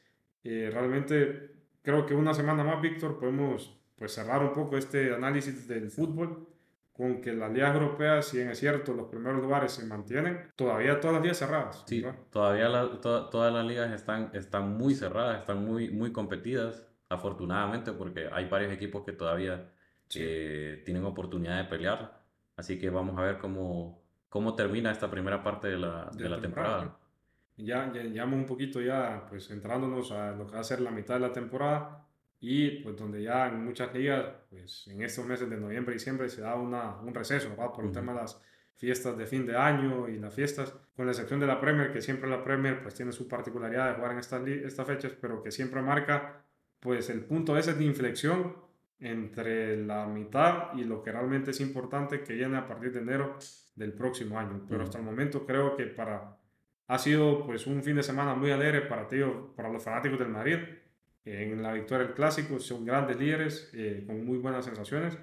eh, 0.46 0.70
realmente 0.72 1.56
creo 1.82 2.06
que 2.06 2.14
una 2.14 2.34
semana 2.34 2.64
más, 2.64 2.82
Víctor, 2.82 3.20
podemos 3.20 3.76
pues, 3.96 4.14
cerrar 4.14 4.44
un 4.44 4.54
poco 4.54 4.78
este 4.78 5.14
análisis 5.14 5.68
del 5.68 5.90
fútbol 5.90 6.48
con 6.94 7.20
que 7.20 7.34
las 7.34 7.52
ligas 7.52 7.74
europeas, 7.74 8.28
si 8.28 8.40
es 8.40 8.58
cierto, 8.58 8.94
los 8.94 9.08
primeros 9.08 9.42
lugares 9.42 9.74
se 9.74 9.86
mantienen, 9.86 10.52
todavía 10.56 11.00
todas 11.02 11.16
las 11.16 11.24
ligas 11.24 11.40
cerradas. 11.40 11.84
Sí, 11.88 12.06
todavía 12.30 12.70
todas 13.02 13.54
las 13.54 13.66
ligas 13.66 13.92
están, 13.92 14.30
están 14.34 14.78
muy 14.78 14.96
cerradas, 14.96 15.40
están 15.40 15.66
muy, 15.66 15.90
muy 15.90 16.14
competidas, 16.14 16.88
afortunadamente, 17.10 17.92
porque 17.92 18.30
hay 18.32 18.48
varios 18.48 18.72
equipos 18.72 19.04
que 19.04 19.12
todavía 19.12 19.70
eh, 20.16 20.84
tienen 20.86 21.04
oportunidad 21.04 21.58
de 21.58 21.66
pelear. 21.66 22.22
Así 22.56 22.80
que 22.80 22.90
vamos 22.90 23.18
a 23.18 23.24
ver 23.24 23.40
cómo, 23.40 24.02
cómo 24.30 24.56
termina 24.56 24.92
esta 24.92 25.12
primera 25.12 25.44
parte 25.44 25.68
de 25.68 25.78
la, 25.78 26.10
de, 26.16 26.30
la 26.30 26.40
temporada 26.40 26.98
ya, 27.58 27.92
ya 27.94 28.26
un 28.26 28.46
poquito 28.46 28.82
ya, 28.82 29.26
pues 29.30 29.50
entrándonos 29.52 30.12
a 30.12 30.32
lo 30.32 30.46
que 30.46 30.54
va 30.54 30.60
a 30.60 30.64
ser 30.64 30.82
la 30.82 30.92
mitad 30.92 31.16
de 31.16 31.22
la 31.22 31.32
temporada 31.32 32.06
y 32.40 32.82
pues 32.82 32.98
donde 32.98 33.24
ya 33.24 33.48
en 33.48 33.64
muchas 33.64 33.94
ligas, 33.94 34.26
pues 34.50 34.88
en 34.88 35.02
estos 35.02 35.26
meses 35.26 35.50
de 35.50 35.58
noviembre 35.58 35.94
y 35.94 35.98
diciembre 35.98 36.30
se 36.30 36.42
da 36.42 36.56
una, 36.56 37.00
un 37.02 37.14
receso, 37.14 37.50
¿verdad? 37.50 37.72
Por 37.74 37.86
el 37.86 37.92
tema 37.92 38.14
de 38.14 38.22
las 38.22 38.42
fiestas 38.76 39.18
de 39.18 39.26
fin 39.26 39.46
de 39.46 39.56
año 39.56 40.10
y 40.10 40.20
las 40.20 40.34
fiestas, 40.34 40.76
con 40.96 41.06
la 41.06 41.14
excepción 41.14 41.40
de 41.40 41.48
la 41.48 41.60
Premier, 41.62 41.92
que 41.92 42.02
siempre 42.02 42.30
la 42.30 42.44
Premier 42.44 42.82
pues 42.82 42.94
tiene 42.94 43.12
su 43.12 43.28
particularidad 43.28 43.90
de 43.90 43.96
jugar 43.96 44.12
en 44.12 44.20
estas, 44.20 44.46
estas 44.48 44.86
fechas, 44.86 45.14
pero 45.20 45.42
que 45.42 45.52
siempre 45.52 45.82
marca 45.82 46.44
pues 46.80 47.10
el 47.10 47.24
punto 47.24 47.58
ese 47.58 47.74
de 47.74 47.84
inflexión 47.84 48.56
entre 49.00 49.78
la 49.78 50.06
mitad 50.06 50.74
y 50.76 50.84
lo 50.84 51.02
que 51.02 51.12
realmente 51.12 51.52
es 51.52 51.62
importante 51.62 52.22
que 52.22 52.34
viene 52.34 52.58
a 52.58 52.68
partir 52.68 52.92
de 52.92 53.00
enero 53.00 53.38
del 53.76 53.94
próximo 53.94 54.38
año. 54.38 54.66
Pero 54.70 54.84
hasta 54.84 54.98
el 54.98 55.04
momento 55.04 55.46
creo 55.46 55.76
que 55.76 55.86
para 55.86 56.38
ha 56.88 56.98
sido 56.98 57.46
pues 57.46 57.66
un 57.68 57.84
fin 57.84 57.96
de 57.96 58.04
semana 58.04 58.36
muy 58.36 58.52
alegre 58.52 58.82
para 58.82 59.08
ti, 59.08 59.18
para 59.56 59.70
los 59.70 59.84
fanáticos 59.84 60.20
del 60.20 60.30
Madrid. 60.30 60.58
En 61.24 61.64
la 61.64 61.74
victoria 61.74 62.06
del 62.06 62.16
Clásico 62.16 62.60
son 62.60 62.86
grandes 62.86 63.18
líderes 63.18 63.72
eh, 63.74 64.04
con 64.06 64.24
muy 64.24 64.38
buenas 64.38 64.66
sensaciones. 64.66 65.18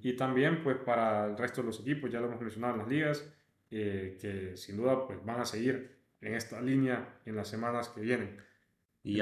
Y 0.00 0.14
también 0.16 0.62
pues 0.62 0.78
para 0.78 1.26
el 1.26 1.36
resto 1.36 1.60
de 1.60 1.68
los 1.68 1.80
equipos, 1.80 2.10
ya 2.10 2.20
lo 2.20 2.26
hemos 2.26 2.40
mencionado 2.40 2.74
en 2.74 2.78
las 2.80 2.88
ligas, 2.88 3.34
eh, 3.70 4.18
que 4.20 4.56
sin 4.56 4.76
duda 4.76 5.06
pues 5.06 5.22
van 5.24 5.40
a 5.40 5.44
seguir 5.44 5.98
en 6.20 6.34
esta 6.34 6.60
línea 6.60 7.20
en 7.26 7.36
las 7.36 7.48
semanas 7.48 7.88
que 7.88 8.00
vienen. 8.00 8.38
Y 9.02 9.20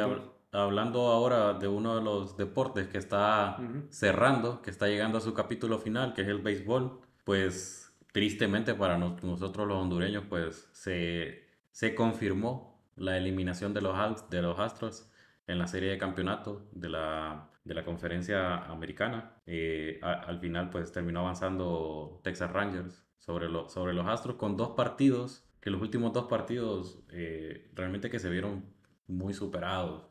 hablando 0.53 1.07
ahora 1.09 1.55
de 1.55 1.67
uno 1.67 1.97
de 1.97 2.03
los 2.03 2.37
deportes 2.37 2.89
que 2.89 2.99
está 2.99 3.59
cerrando, 3.91 4.63
que 4.63 4.71
está 4.71 4.87
llegando 4.87 5.19
a 5.19 5.21
su 5.21 5.35
capítulo 5.35 5.79
final, 5.79 6.15
que 6.15 6.23
es 6.23 6.29
el 6.29 6.39
béisbol, 6.39 7.01
pues 7.25 7.93
tristemente 8.13 8.75
para 8.75 8.99
nosotros 8.99 9.67
los 9.67 9.79
hondureños 9.79 10.25
pues 10.29 10.69
se 10.73 11.50
se 11.81 11.95
confirmó 11.95 12.79
la 12.95 13.17
eliminación 13.17 13.73
de 13.73 13.81
los, 13.81 14.29
de 14.29 14.43
los 14.43 14.59
Astros 14.59 15.11
en 15.47 15.59
la 15.59 15.67
serie 15.67 15.89
de 15.89 15.97
campeonato 15.97 16.69
de 16.73 16.91
la, 16.91 17.49
de 17.65 17.73
la 17.73 17.87
conferencia 17.87 18.67
americana. 18.67 19.41
Eh, 19.47 19.99
al 20.03 20.39
final 20.41 20.69
pues 20.69 20.93
terminó 20.93 21.21
avanzando 21.21 22.21
Texas 22.23 22.53
Rangers 22.53 23.03
sobre, 23.17 23.49
lo, 23.49 23.71
sobre 23.71 23.95
los 23.95 24.07
Astros 24.07 24.37
con 24.37 24.59
dos 24.59 24.73
partidos, 24.77 25.49
que 25.59 25.71
los 25.71 25.81
últimos 25.81 26.13
dos 26.13 26.27
partidos 26.27 27.03
eh, 27.13 27.71
realmente 27.73 28.11
que 28.11 28.19
se 28.19 28.29
vieron 28.29 28.67
muy 29.07 29.33
superados 29.33 30.07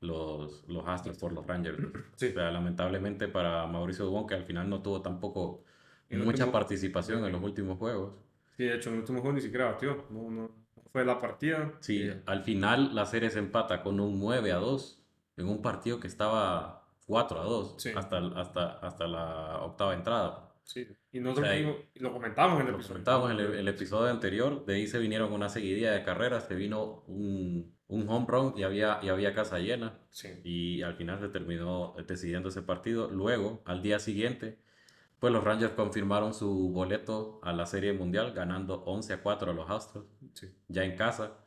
los, 0.00 0.68
los 0.68 0.86
Astros 0.86 1.16
por 1.16 1.32
los 1.32 1.46
Rangers. 1.46 1.78
lamentablemente 2.34 3.28
para 3.28 3.66
Mauricio 3.66 4.04
Dubón, 4.04 4.26
que 4.26 4.34
al 4.34 4.44
final 4.44 4.68
no 4.68 4.82
tuvo 4.82 5.00
tampoco 5.00 5.64
mucha 6.10 6.52
participación 6.52 7.24
en 7.24 7.32
los 7.32 7.42
últimos 7.42 7.78
juegos. 7.78 8.12
Sí, 8.58 8.64
de 8.64 8.74
hecho 8.74 8.90
en 8.90 8.96
el 8.96 9.00
último 9.00 9.20
juego 9.22 9.36
ni 9.36 9.40
siquiera 9.40 9.70
batió. 9.70 10.04
No, 10.10 10.30
no, 10.30 10.57
fue 10.92 11.04
la 11.04 11.20
partida. 11.20 11.72
Sí, 11.80 12.10
al 12.26 12.42
final 12.44 12.94
la 12.94 13.06
serie 13.06 13.30
se 13.30 13.38
empata 13.38 13.82
con 13.82 14.00
un 14.00 14.18
9 14.18 14.52
a 14.52 14.56
2 14.56 15.04
en 15.36 15.48
un 15.48 15.62
partido 15.62 16.00
que 16.00 16.06
estaba 16.06 16.88
4 17.06 17.40
a 17.40 17.44
2 17.44 17.86
hasta, 17.96 18.18
hasta, 18.36 18.72
hasta 18.78 19.06
la 19.06 19.58
octava 19.62 19.94
entrada. 19.94 20.48
Sí, 20.62 20.86
y 21.12 21.20
nosotros 21.20 21.48
lo 21.94 22.12
comentamos 22.12 22.60
en 22.60 22.68
el 22.68 22.74
episodio. 22.74 23.02
Comentamos 23.04 23.30
en 23.30 23.40
el, 23.40 23.68
episodio 23.68 24.10
anterior, 24.10 24.66
de 24.66 24.74
ahí 24.74 24.86
se 24.86 24.98
vinieron 24.98 25.32
una 25.32 25.48
seguidilla 25.48 25.92
de 25.92 26.02
carreras, 26.02 26.46
se 26.46 26.54
vino 26.54 27.04
un, 27.06 27.74
un 27.86 28.06
home 28.06 28.26
run 28.28 28.54
y 28.54 28.64
había, 28.64 29.00
y 29.02 29.08
había 29.08 29.32
casa 29.32 29.58
llena. 29.58 29.98
Sí. 30.10 30.28
Y 30.44 30.82
al 30.82 30.94
final 30.96 31.20
se 31.20 31.28
terminó 31.30 31.94
decidiendo 32.06 32.50
ese 32.50 32.60
partido. 32.60 33.10
Luego, 33.10 33.62
al 33.64 33.80
día 33.80 33.98
siguiente, 33.98 34.58
pues 35.18 35.32
los 35.32 35.42
Rangers 35.42 35.72
confirmaron 35.72 36.32
su 36.32 36.70
boleto 36.70 37.40
a 37.42 37.52
la 37.52 37.66
Serie 37.66 37.92
Mundial 37.92 38.32
ganando 38.32 38.84
11 38.84 39.14
a 39.14 39.22
4 39.22 39.50
a 39.50 39.54
los 39.54 39.68
Astros, 39.68 40.06
ya 40.68 40.84
en 40.84 40.96
casa. 40.96 41.38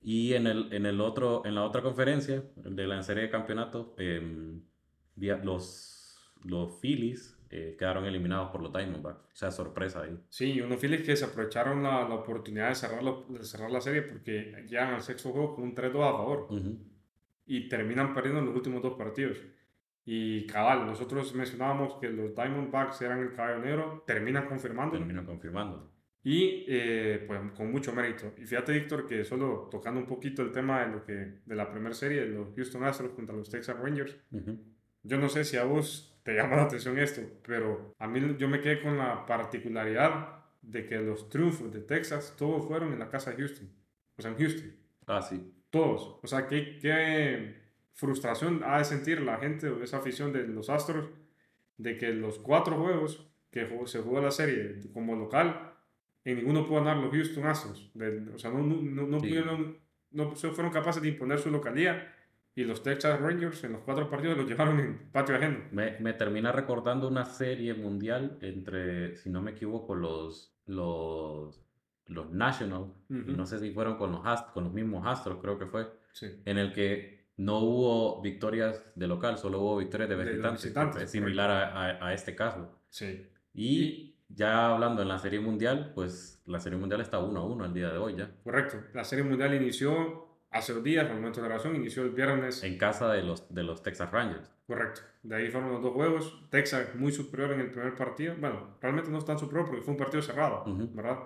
Y 0.00 0.34
en, 0.34 0.46
el, 0.46 0.72
en, 0.72 0.86
el 0.86 1.00
otro, 1.00 1.42
en 1.44 1.54
la 1.54 1.64
otra 1.64 1.82
conferencia 1.82 2.44
de 2.56 2.86
la 2.86 3.02
serie 3.02 3.24
de 3.24 3.30
campeonato, 3.30 3.94
eh, 3.98 4.60
los, 5.16 6.32
los 6.44 6.80
Phillies 6.80 7.36
eh, 7.50 7.76
quedaron 7.78 8.04
eliminados 8.04 8.50
por 8.50 8.62
los 8.62 8.72
Diamondbacks. 8.72 9.20
O 9.20 9.36
sea, 9.36 9.50
sorpresa 9.50 10.02
ahí. 10.02 10.20
Sí, 10.28 10.60
unos 10.60 10.78
Phillies 10.78 11.02
que 11.02 11.16
se 11.16 11.24
aprovecharon 11.24 11.82
la, 11.82 12.06
la 12.06 12.14
oportunidad 12.14 12.68
de 12.68 12.74
cerrar, 12.74 13.02
de 13.28 13.44
cerrar 13.44 13.70
la 13.70 13.80
serie 13.80 14.02
porque 14.02 14.64
llegan 14.68 14.94
al 14.94 15.02
sexto 15.02 15.30
juego 15.30 15.54
con 15.54 15.64
un 15.64 15.74
3-2 15.74 16.08
a 16.08 16.12
favor. 16.12 16.48
Y 17.46 17.68
terminan 17.68 18.12
perdiendo 18.12 18.40
en 18.40 18.46
los 18.46 18.54
últimos 18.54 18.82
dos 18.82 18.98
partidos. 18.98 19.38
Y 20.10 20.46
cabal, 20.46 20.86
nosotros 20.86 21.34
mencionábamos 21.34 21.96
que 22.00 22.08
los 22.08 22.34
Diamondbacks 22.34 23.02
eran 23.02 23.18
el 23.18 23.34
caballo 23.34 23.58
negro, 23.58 24.04
terminan 24.06 24.46
confirmando. 24.46 24.96
Terminan 24.96 25.26
confirmando. 25.26 25.92
Y 26.22 26.64
eh, 26.66 27.24
pues 27.26 27.38
con 27.54 27.70
mucho 27.70 27.92
mérito. 27.92 28.32
Y 28.38 28.46
fíjate, 28.46 28.72
Víctor, 28.72 29.06
que 29.06 29.22
solo 29.26 29.68
tocando 29.70 30.00
un 30.00 30.06
poquito 30.06 30.40
el 30.40 30.50
tema 30.50 30.80
de, 30.80 30.92
lo 30.92 31.04
que, 31.04 31.40
de 31.44 31.54
la 31.54 31.70
primera 31.70 31.94
serie, 31.94 32.22
de 32.22 32.28
los 32.28 32.54
Houston 32.56 32.84
Astros 32.84 33.10
contra 33.10 33.36
los 33.36 33.50
Texas 33.50 33.78
Rangers, 33.78 34.16
yo 35.02 35.18
no 35.18 35.28
sé 35.28 35.44
si 35.44 35.58
a 35.58 35.64
vos 35.64 36.18
te 36.22 36.34
llama 36.34 36.56
la 36.56 36.62
atención 36.62 36.98
esto, 36.98 37.20
pero 37.46 37.94
a 37.98 38.08
mí 38.08 38.34
yo 38.38 38.48
me 38.48 38.62
quedé 38.62 38.80
con 38.80 38.96
la 38.96 39.26
particularidad 39.26 40.42
de 40.62 40.86
que 40.86 40.96
los 41.00 41.28
triunfos 41.28 41.70
de 41.70 41.80
Texas 41.80 42.34
todos 42.38 42.66
fueron 42.66 42.94
en 42.94 42.98
la 42.98 43.10
casa 43.10 43.32
de 43.32 43.36
Houston. 43.36 43.68
O 44.16 44.22
sea, 44.22 44.30
en 44.30 44.38
Houston. 44.38 44.74
Ah, 45.06 45.20
sí. 45.20 45.52
Todos. 45.68 46.18
O 46.22 46.26
sea, 46.26 46.46
qué, 46.46 46.78
qué 46.78 47.67
frustración 47.98 48.62
ha 48.64 48.78
de 48.78 48.84
sentir 48.84 49.20
la 49.20 49.38
gente 49.38 49.68
o 49.68 49.82
esa 49.82 49.98
afición 49.98 50.32
de 50.32 50.46
los 50.46 50.70
Astros 50.70 51.10
de 51.76 51.98
que 51.98 52.12
los 52.14 52.38
cuatro 52.38 52.76
juegos 52.76 53.28
que 53.50 53.68
se 53.86 53.98
jugó 54.00 54.20
la 54.20 54.30
serie 54.30 54.76
como 54.94 55.16
local, 55.16 55.74
en 56.24 56.36
ninguno 56.36 56.64
pudo 56.64 56.78
ganar 56.78 56.98
los 56.98 57.12
Houston 57.12 57.44
Astros. 57.44 57.90
o 58.34 58.38
sea, 58.38 58.50
no, 58.50 58.62
no, 58.62 59.06
no, 59.06 59.18
pudieron, 59.18 59.78
no 60.12 60.30
fueron 60.30 60.72
capaces 60.72 61.02
de 61.02 61.08
imponer 61.08 61.40
su 61.40 61.50
localía 61.50 62.14
y 62.54 62.62
los 62.62 62.84
Texas 62.84 63.20
Rangers 63.20 63.64
en 63.64 63.72
los 63.72 63.82
cuatro 63.82 64.08
partidos 64.08 64.36
los 64.36 64.46
llevaron 64.46 64.78
en 64.78 65.10
patio 65.10 65.34
ajeno. 65.34 65.58
Me, 65.72 65.98
me 65.98 66.12
termina 66.12 66.52
recordando 66.52 67.08
una 67.08 67.24
serie 67.24 67.74
mundial 67.74 68.38
entre, 68.42 69.16
si 69.16 69.28
no 69.28 69.42
me 69.42 69.52
equivoco, 69.52 69.96
los, 69.96 70.56
los, 70.66 71.64
los 72.06 72.30
Nationals, 72.30 72.92
no 73.08 73.44
sé 73.44 73.58
si 73.58 73.72
fueron 73.72 73.96
con 73.96 74.12
los, 74.12 74.42
con 74.54 74.64
los 74.64 74.72
mismos 74.72 75.04
Astros, 75.04 75.38
creo 75.40 75.58
que 75.58 75.66
fue, 75.66 75.88
en 76.44 76.58
el 76.58 76.72
que 76.72 77.17
no 77.38 77.60
hubo 77.60 78.20
victorias 78.20 78.84
de 78.94 79.06
local, 79.06 79.38
solo 79.38 79.60
hubo 79.60 79.76
victorias 79.78 80.10
de 80.10 80.16
visitantes, 80.50 81.02
es 81.02 81.10
similar 81.10 81.50
a, 81.50 82.06
a, 82.06 82.12
este 82.12 82.34
caso. 82.34 82.78
Sí. 82.90 83.26
Y, 83.54 84.16
ya 84.28 84.74
hablando 84.74 85.00
en 85.00 85.08
la 85.08 85.18
Serie 85.18 85.40
Mundial, 85.40 85.92
pues 85.94 86.42
la 86.44 86.60
Serie 86.60 86.78
Mundial 86.78 87.00
está 87.00 87.18
1 87.18 87.40
a 87.40 87.44
1 87.44 87.64
al 87.64 87.72
día 87.72 87.90
de 87.90 87.98
hoy 87.98 88.16
ya. 88.16 88.30
Correcto, 88.44 88.78
la 88.92 89.04
Serie 89.04 89.24
Mundial 89.24 89.54
inició 89.54 90.28
hace 90.50 90.72
dos 90.72 90.82
días, 90.82 91.08
al 91.08 91.14
momento 91.14 91.40
de 91.40 91.46
grabación, 91.46 91.76
inició 91.76 92.02
el 92.02 92.10
viernes. 92.10 92.62
En 92.64 92.76
casa 92.76 93.10
de 93.12 93.22
los, 93.22 93.52
de 93.54 93.62
los 93.62 93.82
Texas 93.82 94.10
Rangers. 94.10 94.50
Correcto. 94.66 95.00
De 95.22 95.36
ahí 95.36 95.50
fueron 95.50 95.72
los 95.72 95.82
dos 95.82 95.92
juegos. 95.92 96.46
Texas 96.50 96.94
muy 96.94 97.12
superior 97.12 97.52
en 97.52 97.60
el 97.60 97.70
primer 97.70 97.94
partido. 97.94 98.34
Bueno, 98.38 98.76
realmente 98.80 99.10
no 99.10 99.18
es 99.18 99.24
tan 99.24 99.38
superior 99.38 99.66
porque 99.66 99.82
fue 99.82 99.92
un 99.92 99.98
partido 99.98 100.22
cerrado, 100.22 100.64
¿verdad? 100.92 101.18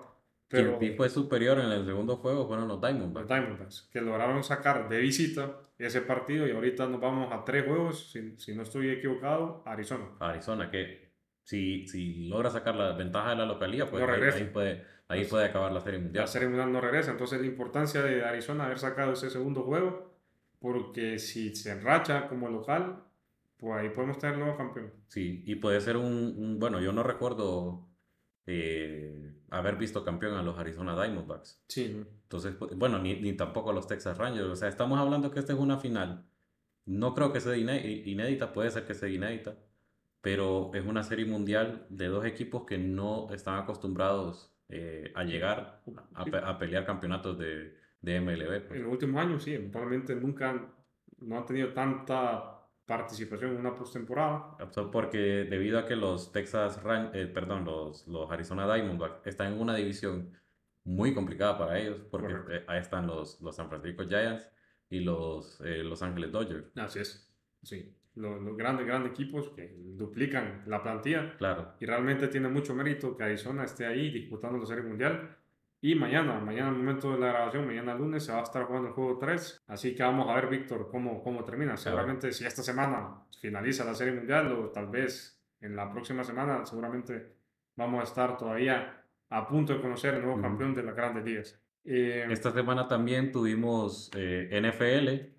Pero 0.53 0.77
Quien 0.77 0.95
fue 0.95 1.09
superior 1.09 1.57
en 1.57 1.71
el 1.71 1.83
segundo 1.83 2.17
juego 2.17 2.47
fueron 2.47 2.67
los 2.67 2.79
Diamondbacks. 2.79 3.27
Los 3.27 3.39
Diamondbacks, 3.39 3.89
que 3.91 4.01
lograron 4.01 4.43
sacar 4.43 4.87
de 4.87 4.99
visita 4.99 5.51
ese 5.79 6.01
partido 6.01 6.47
y 6.47 6.51
ahorita 6.51 6.85
nos 6.85 7.01
vamos 7.01 7.33
a 7.33 7.43
tres 7.43 7.65
juegos, 7.65 8.11
si, 8.11 8.37
si 8.37 8.53
no 8.53 8.61
estoy 8.61 8.91
equivocado, 8.91 9.63
Arizona. 9.65 10.05
Arizona, 10.19 10.69
que 10.69 11.11
si, 11.41 11.87
si 11.87 12.27
logra 12.27 12.51
sacar 12.51 12.75
la 12.75 12.93
ventaja 12.93 13.31
de 13.31 13.37
la 13.37 13.45
localía, 13.47 13.89
pues 13.89 14.03
ahí, 14.03 14.43
puede, 14.53 14.85
ahí 15.07 15.25
puede 15.25 15.45
acabar 15.45 15.71
la 15.71 15.81
Serie 15.81 15.99
Mundial. 15.99 16.25
La 16.25 16.27
Serie 16.27 16.47
Mundial 16.47 16.71
no 16.71 16.81
regresa, 16.81 17.09
entonces 17.09 17.41
la 17.41 17.47
importancia 17.47 18.03
de 18.03 18.23
Arizona 18.23 18.65
haber 18.65 18.77
sacado 18.77 19.13
ese 19.13 19.31
segundo 19.31 19.63
juego, 19.63 20.13
porque 20.59 21.17
si 21.17 21.55
se 21.55 21.71
enracha 21.71 22.27
como 22.27 22.47
local, 22.47 23.03
pues 23.57 23.73
ahí 23.73 23.89
podemos 23.89 24.19
tener 24.19 24.37
nuevo 24.37 24.55
campeón. 24.55 24.93
Sí, 25.07 25.43
y 25.47 25.55
puede 25.55 25.81
ser 25.81 25.97
un, 25.97 26.59
bueno, 26.59 26.79
yo 26.79 26.93
no 26.93 27.01
recuerdo 27.01 27.87
eh, 28.45 29.33
haber 29.49 29.77
visto 29.77 30.03
campeón 30.03 30.35
a 30.35 30.43
los 30.43 30.57
Arizona 30.57 30.95
Diamondbacks. 30.95 31.63
Sí. 31.67 32.03
Entonces, 32.23 32.55
pues, 32.55 32.75
bueno, 32.75 32.99
ni, 32.99 33.15
ni 33.19 33.33
tampoco 33.33 33.69
a 33.69 33.73
los 33.73 33.87
Texas 33.87 34.17
Rangers, 34.17 34.47
o 34.47 34.55
sea, 34.55 34.67
estamos 34.67 34.99
hablando 34.99 35.31
que 35.31 35.39
esta 35.39 35.53
es 35.53 35.59
una 35.59 35.77
final. 35.77 36.25
No 36.85 37.13
creo 37.13 37.31
que 37.31 37.39
sea 37.39 37.55
inédita, 37.55 38.51
puede 38.51 38.69
ser 38.69 38.85
que 38.85 38.93
sea 38.93 39.07
inédita, 39.07 39.55
pero 40.21 40.71
es 40.73 40.85
una 40.85 41.03
serie 41.03 41.25
mundial 41.25 41.85
de 41.89 42.07
dos 42.07 42.25
equipos 42.25 42.65
que 42.65 42.77
no 42.77 43.31
están 43.31 43.59
acostumbrados 43.59 44.53
eh, 44.69 45.11
a 45.15 45.23
llegar 45.23 45.81
a, 46.13 46.57
pelear 46.57 46.85
campeonatos 46.85 47.37
de, 47.37 47.77
de 48.01 48.19
MLB. 48.19 48.67
Pues. 48.67 48.79
En 48.79 48.83
los 48.83 48.91
últimos 48.91 49.21
años, 49.21 49.43
sí, 49.43 49.57
probablemente 49.57 50.15
nunca 50.15 50.73
no 51.21 51.37
han 51.37 51.45
tenido 51.45 51.69
tanta 51.69 52.52
participación 52.85 53.51
en 53.51 53.57
una 53.57 53.75
postemporada. 53.75 54.57
Porque 54.91 55.17
debido 55.49 55.79
a 55.79 55.85
que 55.85 55.95
los 55.95 56.31
Texas, 56.31 56.79
eh, 57.13 57.27
perdón, 57.27 57.65
los, 57.65 58.07
los 58.07 58.29
Arizona 58.31 58.71
Diamondbacks 58.73 59.25
están 59.25 59.53
en 59.53 59.61
una 59.61 59.75
división 59.75 60.31
muy 60.83 61.13
complicada 61.13 61.57
para 61.57 61.79
ellos, 61.79 62.01
porque 62.11 62.33
eh, 62.49 62.65
ahí 62.67 62.79
están 62.79 63.07
los, 63.07 63.39
los 63.41 63.55
San 63.55 63.69
Francisco 63.69 64.03
Giants 64.05 64.49
y 64.89 64.99
los 64.99 65.59
Los 65.59 66.03
Angeles 66.03 66.31
Dodgers. 66.31 66.77
Así 66.77 66.99
es, 66.99 67.33
sí 67.63 67.95
los, 68.15 68.57
grandes, 68.57 68.85
grandes 68.85 69.11
equipos 69.11 69.49
que 69.49 69.75
duplican 69.77 70.63
la 70.67 70.83
plantilla. 70.83 71.35
Claro. 71.37 71.73
Y 71.79 71.85
realmente 71.85 72.27
tiene 72.27 72.47
mucho 72.47 72.75
mérito 72.75 73.15
que 73.17 73.23
Arizona 73.23 73.63
esté 73.63 73.85
ahí 73.85 74.11
disputando 74.11 74.57
la 74.57 74.65
Serie 74.65 74.83
Mundial. 74.83 75.37
Y 75.85 75.95
mañana, 75.95 76.39
mañana 76.39 76.69
al 76.69 76.77
momento 76.77 77.11
de 77.11 77.19
la 77.19 77.27
grabación, 77.27 77.67
mañana 77.67 77.93
lunes 77.93 78.23
se 78.23 78.31
va 78.31 78.39
a 78.39 78.43
estar 78.43 78.63
jugando 78.63 78.87
el 78.87 78.93
juego 78.93 79.17
3. 79.17 79.63
Así 79.67 79.93
que 79.93 80.01
vamos 80.01 80.29
a 80.29 80.35
ver, 80.35 80.47
Víctor, 80.47 80.87
cómo, 80.89 81.21
cómo 81.21 81.43
termina. 81.43 81.75
Seguramente 81.75 82.31
si 82.31 82.45
esta 82.45 82.63
semana 82.63 83.25
finaliza 83.41 83.83
la 83.83 83.93
Serie 83.93 84.13
Mundial 84.13 84.49
o 84.53 84.69
tal 84.69 84.87
vez 84.87 85.43
en 85.59 85.75
la 85.75 85.91
próxima 85.91 86.23
semana, 86.23 86.65
seguramente 86.65 87.33
vamos 87.75 87.99
a 87.99 88.03
estar 88.05 88.37
todavía 88.37 89.03
a 89.29 89.45
punto 89.45 89.73
de 89.73 89.81
conocer 89.81 90.13
el 90.13 90.21
nuevo 90.21 90.41
campeón 90.41 90.73
de 90.73 90.83
las 90.83 90.95
grandes 90.95 91.25
ligas. 91.25 91.61
Eh, 91.83 92.27
esta 92.29 92.51
semana 92.51 92.87
también 92.87 93.33
tuvimos 93.33 94.09
eh, 94.15 94.61
NFL, 94.61 95.33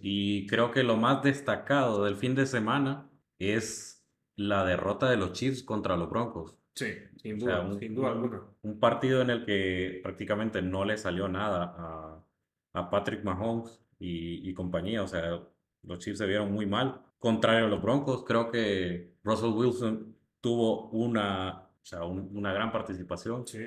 y 0.00 0.46
creo 0.46 0.70
que 0.70 0.84
lo 0.84 0.96
más 0.96 1.22
destacado 1.22 2.06
del 2.06 2.16
fin 2.16 2.34
de 2.34 2.46
semana 2.46 3.10
es 3.38 4.02
la 4.36 4.64
derrota 4.64 5.10
de 5.10 5.18
los 5.18 5.32
Chiefs 5.32 5.62
contra 5.62 5.98
los 5.98 6.08
Broncos. 6.08 6.56
Sí, 6.74 6.94
sin 7.16 7.38
duda, 7.38 7.60
un, 7.60 7.78
sin 7.78 7.94
duda 7.94 8.12
alguna. 8.12 8.42
Un 8.62 8.78
partido 8.78 9.20
en 9.20 9.30
el 9.30 9.44
que 9.44 10.00
prácticamente 10.02 10.62
no 10.62 10.84
le 10.84 10.96
salió 10.96 11.28
nada 11.28 11.74
a, 11.76 12.24
a 12.72 12.90
Patrick 12.90 13.24
Mahomes 13.24 13.84
y, 13.98 14.48
y, 14.48 14.54
compañía. 14.54 15.02
O 15.02 15.06
sea, 15.06 15.40
los 15.82 15.98
Chiefs 15.98 16.18
se 16.18 16.26
vieron 16.26 16.52
muy 16.52 16.66
mal. 16.66 17.02
Contrario 17.18 17.66
a 17.66 17.68
los 17.68 17.82
Broncos, 17.82 18.24
creo 18.24 18.50
que 18.50 19.14
Russell 19.22 19.50
Wilson 19.50 20.16
tuvo 20.40 20.88
una, 20.90 21.68
o 21.82 21.84
sea, 21.84 22.04
una 22.04 22.52
gran 22.52 22.72
participación. 22.72 23.46
Sí. 23.46 23.66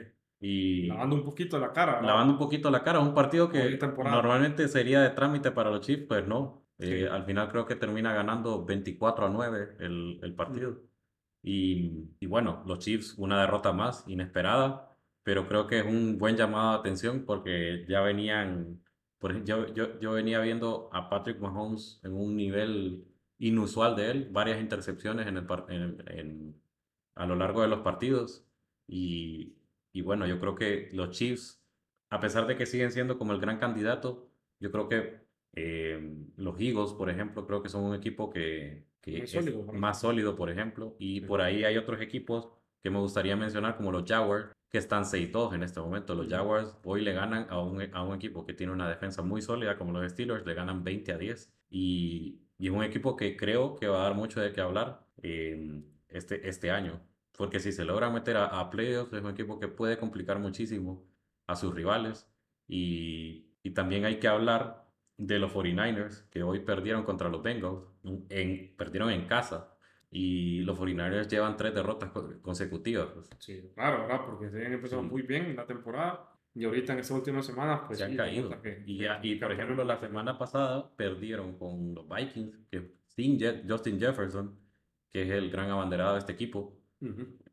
Lavando 0.87 1.15
un 1.15 1.23
poquito 1.23 1.57
la 1.57 1.71
cara. 1.71 2.01
Lavando 2.01 2.33
un 2.33 2.39
poquito 2.39 2.69
la 2.69 2.83
cara. 2.83 2.99
Un 2.99 3.13
partido 3.13 3.49
que 3.49 3.79
normalmente 3.79 4.67
sería 4.67 5.01
de 5.01 5.09
trámite 5.11 5.51
para 5.51 5.69
los 5.69 5.81
Chiefs, 5.81 6.05
pues 6.07 6.27
no. 6.27 6.65
Eh, 6.77 7.07
al 7.09 7.23
final 7.23 7.49
creo 7.49 7.65
que 7.65 7.75
termina 7.75 8.13
ganando 8.13 8.65
24 8.65 9.27
a 9.27 9.29
9 9.29 9.77
el, 9.79 10.19
el 10.21 10.33
partido. 10.35 10.81
Y, 11.47 12.25
bueno, 12.25 12.63
los 12.65 12.79
Chiefs, 12.79 13.15
una 13.19 13.39
derrota 13.41 13.71
más, 13.71 14.03
inesperada, 14.07 14.97
pero 15.23 15.47
creo 15.47 15.67
que 15.67 15.79
es 15.79 15.85
un 15.85 16.17
buen 16.17 16.35
llamado 16.37 16.71
de 16.71 16.79
atención 16.79 17.23
porque 17.25 17.85
ya 17.87 18.01
venían, 18.01 18.81
yo, 19.43 19.67
yo, 19.73 19.99
yo 19.99 20.13
venía 20.13 20.39
viendo 20.39 20.89
a 20.91 21.07
Patrick 21.07 21.39
Mahomes 21.39 21.99
en 22.03 22.13
un 22.13 22.35
nivel 22.35 23.05
inusual 23.37 23.95
de 23.95 24.11
él, 24.11 24.29
varias 24.31 24.59
intercepciones 24.59 25.27
en 25.27 25.37
el, 25.37 26.55
a 27.15 27.25
lo 27.27 27.35
largo 27.35 27.61
de 27.61 27.67
los 27.67 27.81
partidos 27.81 28.47
y, 28.87 29.55
y 29.93 30.01
bueno, 30.01 30.25
yo 30.25 30.39
creo 30.39 30.55
que 30.55 30.89
los 30.93 31.11
Chiefs, 31.11 31.63
a 32.09 32.19
pesar 32.19 32.47
de 32.47 32.57
que 32.57 32.65
siguen 32.65 32.91
siendo 32.91 33.19
como 33.19 33.33
el 33.33 33.39
gran 33.39 33.59
candidato, 33.59 34.29
yo 34.59 34.71
creo 34.71 34.89
que 34.89 35.19
eh, 35.53 36.25
los 36.37 36.59
Eagles, 36.59 36.93
por 36.93 37.09
ejemplo, 37.11 37.45
creo 37.45 37.61
que 37.61 37.69
son 37.69 37.83
un 37.83 37.95
equipo 37.95 38.31
que, 38.31 38.87
que 39.05 39.23
es 39.23 39.73
más 39.73 40.01
sólido, 40.01 40.35
por 40.35 40.49
ejemplo. 40.49 40.95
Y 40.97 41.21
por 41.21 41.41
ahí 41.41 41.63
hay 41.63 41.77
otros 41.77 42.01
equipos 42.01 42.49
que 42.81 42.89
me 42.89 42.99
gustaría 42.99 43.35
mencionar, 43.35 43.77
como 43.77 43.91
los 43.91 44.03
Jaguars, 44.05 44.51
que 44.69 44.79
están 44.79 45.03
6-2 45.03 45.53
en 45.53 45.63
este 45.63 45.79
momento. 45.79 46.15
Los 46.15 46.27
Jaguars 46.27 46.77
hoy 46.83 47.01
le 47.01 47.13
ganan 47.13 47.45
a 47.49 47.59
un, 47.59 47.81
a 47.93 48.03
un 48.03 48.15
equipo 48.15 48.45
que 48.45 48.53
tiene 48.53 48.73
una 48.73 48.89
defensa 48.89 49.21
muy 49.21 49.41
sólida, 49.41 49.77
como 49.77 49.91
los 49.91 50.11
Steelers, 50.11 50.45
le 50.45 50.53
ganan 50.55 50.83
20 50.83 51.13
a 51.13 51.17
10. 51.17 51.53
Y, 51.69 52.41
y 52.57 52.67
es 52.67 52.73
un 52.73 52.83
equipo 52.83 53.15
que 53.15 53.37
creo 53.37 53.75
que 53.75 53.87
va 53.87 54.01
a 54.01 54.03
dar 54.03 54.15
mucho 54.15 54.41
de 54.41 54.51
qué 54.51 54.61
hablar 54.61 55.05
eh, 55.21 55.83
este, 56.09 56.49
este 56.49 56.71
año. 56.71 56.99
Porque 57.37 57.59
si 57.59 57.71
se 57.71 57.85
logra 57.85 58.09
meter 58.09 58.37
a, 58.37 58.45
a, 58.45 58.69
playoffs, 58.69 59.13
es 59.13 59.23
un 59.23 59.31
equipo 59.31 59.59
que 59.59 59.67
puede 59.67 59.97
complicar 59.97 60.39
muchísimo 60.39 61.05
a 61.47 61.55
sus 61.55 61.73
rivales. 61.75 62.27
Y, 62.67 63.51
y 63.61 63.71
también 63.71 64.05
hay 64.05 64.19
que 64.19 64.27
hablar 64.27 64.84
de 65.17 65.39
los 65.39 65.53
49ers, 65.53 66.29
que 66.29 66.43
hoy 66.43 66.59
perdieron 66.59 67.03
contra 67.03 67.29
los 67.29 67.41
Bengals, 67.41 67.83
en, 68.29 68.75
perdieron 68.75 69.11
en 69.11 69.27
casa. 69.27 69.71
Y 70.11 70.61
los 70.61 70.79
49ers 70.79 71.27
llevan 71.27 71.57
tres 71.57 71.73
derrotas 71.73 72.11
consecutivas. 72.41 73.07
Pues. 73.07 73.29
Sí, 73.39 73.71
claro, 73.73 74.03
¿verdad? 74.03 74.21
Porque 74.25 74.49
se 74.49 74.65
han 74.65 74.73
empezado 74.73 75.03
muy 75.03 75.23
bien 75.23 75.55
la 75.55 75.65
temporada. 75.65 76.31
Y 76.53 76.63
ahorita 76.63 76.93
en 76.93 76.99
estas 76.99 77.17
últimas 77.17 77.45
semanas, 77.45 77.81
pues. 77.85 77.99
Se 77.99 78.05
han 78.05 78.15
caído. 78.15 78.49
y, 78.85 79.05
y 79.23 79.35
por 79.35 79.51
ejemplo, 79.51 79.83
la 79.83 79.99
semana 79.99 80.37
pasada 80.37 80.95
perdieron 80.95 81.57
con 81.57 81.93
los 81.93 82.07
Vikings, 82.07 82.57
que 82.71 82.95
sin 83.07 83.39
Justin 83.67 83.99
Jefferson, 83.99 84.57
que 85.11 85.23
es 85.23 85.29
el 85.29 85.49
gran 85.49 85.69
abanderado 85.69 86.13
de 86.13 86.19
este 86.19 86.33
equipo, 86.33 86.79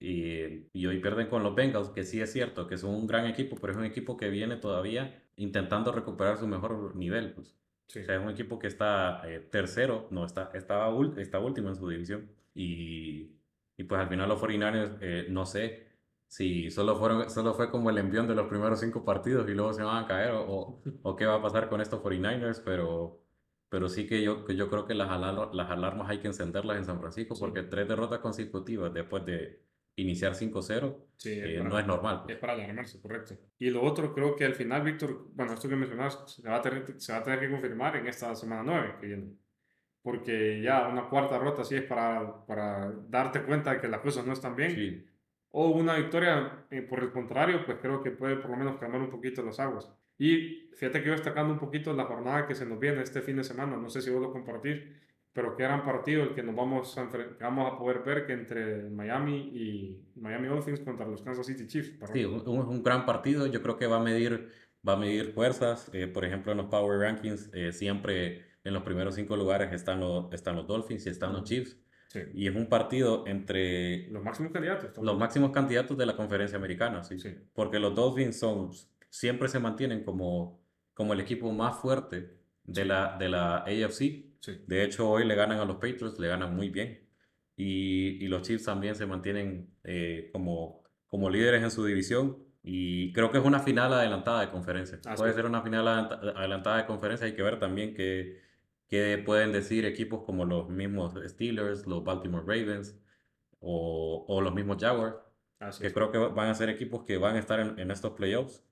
y, 0.01 0.69
y, 0.73 0.87
hoy 0.87 0.99
pierden 1.01 1.27
con 1.27 1.43
los 1.43 1.55
Bengals, 1.55 1.91
que 1.91 2.05
sí 2.05 2.21
es 2.21 2.33
cierto 2.33 2.67
que 2.67 2.79
son 2.79 2.95
un 2.95 3.07
gran 3.07 3.27
equipo, 3.27 3.57
pero 3.61 3.73
es 3.73 3.79
un 3.79 3.85
equipo 3.85 4.17
que 4.17 4.31
viene 4.31 4.57
todavía 4.57 5.22
intentando 5.37 5.93
recuperar 5.93 6.39
su 6.39 6.47
mejor 6.47 6.95
nivel. 6.97 7.33
Pues. 7.35 7.57
O 7.89 8.05
sea, 8.05 8.17
es 8.17 8.23
un 8.23 8.31
equipo 8.31 8.59
que 8.59 8.69
está 8.69 9.23
eh, 9.29 9.41
tercero, 9.41 10.09
no, 10.11 10.25
está, 10.25 10.51
está, 10.55 10.89
está 11.19 11.39
último 11.39 11.69
en 11.69 11.77
su 11.77 11.89
división. 11.89 12.31
Y, 12.55 13.33
y 13.77 13.85
pues 13.85 14.01
al 14.01 14.09
final 14.09 14.29
los 14.29 14.41
49ers, 14.41 14.99
eh, 15.01 15.27
no 15.29 15.47
sé 15.47 15.93
si 16.29 16.71
solo, 16.71 16.97
fueron, 16.97 17.29
solo 17.29 17.55
fue 17.55 17.71
como 17.71 17.91
el 17.91 17.99
envión 17.99 18.27
de 18.27 18.35
los 18.35 18.49
primeros 18.49 18.81
cinco 18.81 19.05
partidos 19.05 19.49
y 19.51 19.55
luego 19.55 19.75
se 19.75 19.83
van 19.83 20.05
a 20.05 20.07
caer 20.07 20.33
o, 20.33 20.81
o, 21.03 21.17
qué 21.17 21.27
va 21.27 21.35
a 21.37 21.43
pasar 21.43 21.69
con 21.69 21.81
estos 21.81 22.01
49ers, 22.03 22.63
pero, 22.65 23.21
pero 23.69 23.89
sí 23.89 24.07
que 24.07 24.23
yo, 24.23 24.47
yo 24.49 24.71
creo 24.71 24.87
que 24.87 24.95
las, 24.95 25.11
alarmas, 25.11 25.55
las 25.55 25.71
alarmas 25.71 26.09
hay 26.09 26.21
que 26.21 26.29
encenderlas 26.29 26.79
en 26.79 26.87
San 26.87 27.01
Francisco 27.01 27.35
porque 27.39 27.63
tres 27.63 27.89
derrotas 27.89 28.21
consecutivas 28.21 28.95
después 28.95 29.27
de 29.27 29.61
iniciar 29.97 30.33
5-0 30.33 30.97
eh, 31.25 31.63
no 31.63 31.79
es 31.79 31.87
normal. 31.87 32.25
Es 32.29 32.37
para 32.37 32.55
alarmarse, 32.55 33.01
correcto. 33.01 33.37
Y 33.59 33.71
lo 33.71 33.83
otro, 33.83 34.13
creo 34.15 34.35
que 34.35 34.45
al 34.45 34.55
final, 34.55 34.83
Víctor, 34.83 35.29
bueno, 35.35 35.53
esto 35.53 35.69
que 35.69 35.77
mencionas, 35.77 36.25
se 36.27 36.49
va 36.49 36.57
a 36.57 36.63
tener, 36.63 37.01
se 37.01 37.13
va 37.13 37.19
a 37.19 37.23
tener 37.23 37.41
que 37.41 37.51
confirmar 37.51 37.97
en 37.97 38.07
esta 38.07 38.35
semana 38.35 38.63
9 38.65 38.97
que 39.01 39.07
viene. 39.07 39.33
Porque 40.03 40.61
ya 40.61 40.89
una 40.89 41.09
cuarta 41.09 41.39
derrota 41.39 41.65
sí 41.65 41.77
es 41.77 41.85
para, 41.85 42.45
para 42.45 42.93
darte 43.09 43.43
cuenta 43.45 43.73
de 43.73 43.81
que 43.81 43.89
las 43.89 44.01
cosas 44.01 44.27
no 44.27 44.33
están 44.33 44.57
bien. 44.57 45.09
O 45.51 45.69
una 45.69 45.97
victoria, 45.97 46.67
eh, 46.71 46.83
por 46.83 47.01
el 47.01 47.13
contrario, 47.13 47.65
pues 47.65 47.79
creo 47.81 48.03
que 48.03 48.11
puede 48.11 48.37
por 48.37 48.51
lo 48.51 48.57
menos 48.57 48.79
calmar 48.79 49.01
un 49.01 49.11
poquito 49.11 49.43
las 49.43 49.61
aguas. 49.61 49.93
Y 50.19 50.71
fíjate 50.75 51.01
que 51.01 51.07
yo 51.07 51.13
destacando 51.13 51.53
un 51.53 51.59
poquito 51.59 51.93
la 51.93 52.05
jornada 52.05 52.47
que 52.47 52.55
se 52.55 52.67
nos 52.67 52.79
viene 52.79 53.03
este 53.03 53.21
fin 53.21 53.37
de 53.37 53.45
semana, 53.45 53.77
no 53.77 53.89
sé 53.89 54.01
si 54.01 54.11
vos 54.11 54.23
lo 54.23 54.33
compartís, 54.33 54.81
pero 55.33 55.57
qué 55.57 55.63
gran 55.63 55.85
partido 55.85 56.23
el 56.25 56.35
que 56.35 56.43
nos 56.43 56.55
vamos 56.55 56.97
a, 56.99 57.09
vamos 57.41 57.73
a 57.73 57.79
poder 57.79 58.01
ver 58.01 58.27
que 58.27 58.35
entre 58.35 58.91
Miami 58.91 59.51
y 59.55 60.05
Miami 60.17 60.49
Dolphins 60.49 60.81
contra 60.81 61.07
los 61.07 61.23
Kansas 61.23 61.47
City 61.47 61.67
Chiefs. 61.67 61.93
Sí, 62.13 62.25
un, 62.25 62.47
un, 62.47 62.83
gran 62.83 63.07
partido. 63.07 63.47
Yo 63.47 63.63
creo 63.63 63.79
que 63.79 63.87
va 63.87 63.97
a 63.97 64.03
medir, 64.03 64.51
va 64.87 64.93
a 64.93 64.97
medir 64.97 65.33
fuerzas. 65.33 65.89
Eh, 65.95 66.07
por 66.07 66.27
ejemplo, 66.27 66.53
en 66.53 66.59
los 66.59 66.67
Power 66.67 67.01
Rankings, 67.01 67.51
eh, 67.55 67.73
siempre 67.73 68.45
en 68.63 68.75
los 68.75 68.83
primeros 68.83 69.15
cinco 69.15 69.37
lugares 69.37 69.73
están 69.73 70.01
los, 70.01 70.31
están 70.35 70.57
los 70.57 70.67
Dolphins 70.67 71.07
y 71.07 71.09
están 71.09 71.33
los 71.33 71.45
Chiefs. 71.45 71.79
Sí. 72.09 72.21
Y 72.35 72.47
es 72.47 72.55
un 72.55 72.69
partido 72.69 73.27
entre 73.27 74.09
los 74.09 74.23
máximos 74.23 74.53
candidatos. 74.53 75.03
Los 75.03 75.19
máximos 75.19 75.51
candidatos 75.51 75.97
de 75.97 76.05
la 76.05 76.15
conferencia 76.15 76.59
americana, 76.59 77.03
sí. 77.05 77.19
sí. 77.19 77.35
Porque 77.55 77.79
los 77.79 77.95
Dolphins 77.95 78.39
son, 78.39 78.71
siempre 79.09 79.49
se 79.49 79.59
mantienen 79.59 80.05
como, 80.05 80.61
como 80.93 81.15
el 81.15 81.21
equipo 81.21 81.51
más 81.53 81.79
fuerte 81.79 82.37
de 82.65 82.85
la, 82.85 83.17
de 83.17 83.31
la 83.31 83.65
AFC 83.65 84.32
de 84.47 84.85
hecho, 84.85 85.09
hoy 85.11 85.25
le 85.27 85.35
ganan 85.35 85.59
a 85.61 85.65
los 85.65 85.77
Patriots, 85.77 86.19
le 86.19 86.29
ganan 86.29 86.55
muy 86.55 86.69
bien. 86.71 87.09
Y, 87.57 88.25
y 88.25 88.29
los 88.29 88.43
Chiefs 88.43 88.65
también 88.65 88.95
se 88.95 89.07
mantienen 89.07 89.77
eh, 89.85 90.31
como, 90.33 90.83
como 91.07 91.31
líderes 91.31 91.63
en 91.63 91.71
su 91.71 91.85
división. 91.85 92.39
Y 92.63 93.13
creo 93.13 93.31
que 93.31 93.39
es 93.39 93.45
una 93.45 93.61
final 93.61 93.93
adelantada 93.93 94.41
de 94.43 94.51
conferencia. 94.51 95.01
Puede 95.17 95.33
ser 95.35 95.47
una 95.47 95.63
final 95.63 95.87
adelantada 95.89 96.79
de 96.79 96.87
conferencia. 96.87 97.27
Hay 97.27 97.35
que 97.35 97.43
ver 97.43 97.59
también 97.59 97.95
qué, 97.95 98.41
qué 98.89 99.21
pueden 99.25 99.53
decir 99.53 99.85
equipos 99.85 100.23
como 100.25 100.45
los 100.45 100.69
mismos 100.69 101.15
Steelers, 101.27 101.87
los 101.87 102.05
Baltimore 102.05 102.45
Ravens 102.47 102.99
o, 103.61 104.25
o 104.29 104.41
los 104.41 104.55
mismos 104.55 104.79
Jaguars. 104.81 105.17
que 105.81 105.93
creo 105.93 106.11
que 106.11 106.19
van 106.19 106.49
a 106.49 106.55
ser 106.55 106.69
equipos 106.69 107.05
que 107.05 107.17
van 107.19 107.37
a 107.37 107.39
estar 107.39 107.61
en, 107.61 107.79
en 107.79 107.91
estos 107.91 108.13
playoffs. 108.13 108.65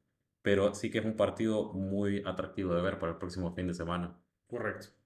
Pero 0.43 0.75
sí 0.75 0.91
que 0.91 0.99
es 0.99 1.05
un 1.05 1.17
partido 1.17 1.73
muy 1.75 2.23
atractivo 2.25 2.75
de 2.75 2.83
ver 2.83 2.99
para 2.99 3.13
el 3.13 3.19
próximo 3.19 3.53
fin 3.55 3.67
de 3.67 3.75
semana. 3.75 4.17
Correcto. 4.47 5.00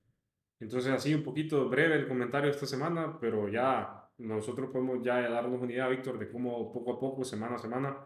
Entonces, 0.65 0.91
así 0.93 1.13
un 1.13 1.23
poquito 1.23 1.69
breve 1.69 1.95
el 1.95 2.09
comentario 2.09 2.51
esta 2.51 2.65
semana, 2.65 3.19
pero 3.21 3.49
ya 3.51 4.09
nosotros 4.17 4.71
podemos 4.71 5.05
ya 5.05 5.29
darnos 5.29 5.61
una 5.61 5.71
idea, 5.71 5.89
Víctor, 5.89 6.19
de 6.19 6.31
cómo 6.31 6.73
poco 6.73 6.95
a 6.95 6.99
poco, 6.99 7.23
semana 7.23 7.57
a 7.57 7.59
semana, 7.59 7.99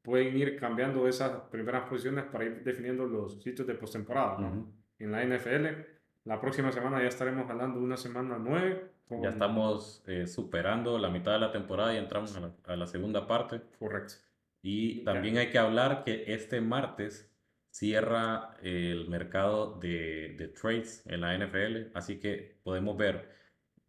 pueden 0.00 0.34
ir 0.34 0.56
cambiando 0.58 1.06
esas 1.06 1.30
primeras 1.50 1.86
posiciones 1.86 2.24
para 2.24 2.46
ir 2.46 2.64
definiendo 2.64 3.04
los 3.04 3.42
sitios 3.42 3.66
de 3.66 3.74
postemporada 3.74 4.50
en 4.98 5.12
la 5.12 5.24
NFL. 5.24 5.66
La 6.24 6.40
próxima 6.40 6.72
semana 6.72 7.02
ya 7.02 7.08
estaremos 7.08 7.50
hablando 7.50 7.80
de 7.80 7.84
una 7.84 7.98
semana 7.98 8.38
nueve. 8.40 8.92
Ya 9.10 9.28
estamos 9.28 10.02
eh, 10.06 10.26
superando 10.26 10.98
la 10.98 11.10
mitad 11.10 11.32
de 11.32 11.40
la 11.40 11.52
temporada 11.52 11.92
y 11.92 11.98
entramos 11.98 12.34
a 12.64 12.76
la, 12.76 12.86
segunda 12.86 13.26
parte. 13.26 13.60
Correcto. 13.78 14.14
Y 14.62 15.04
también 15.04 15.36
hay 15.36 15.50
que 15.50 15.58
hablar 15.58 16.02
que 16.02 16.32
este 16.32 16.62
martes 16.62 17.30
cierra 17.76 18.54
el 18.62 19.06
mercado 19.08 19.78
de, 19.78 20.34
de, 20.38 20.48
trades 20.48 21.02
en 21.06 21.20
la 21.20 21.36
NFL, 21.36 21.90
así 21.94 22.18
que 22.18 22.58
podemos 22.62 22.96
ver 22.96 23.28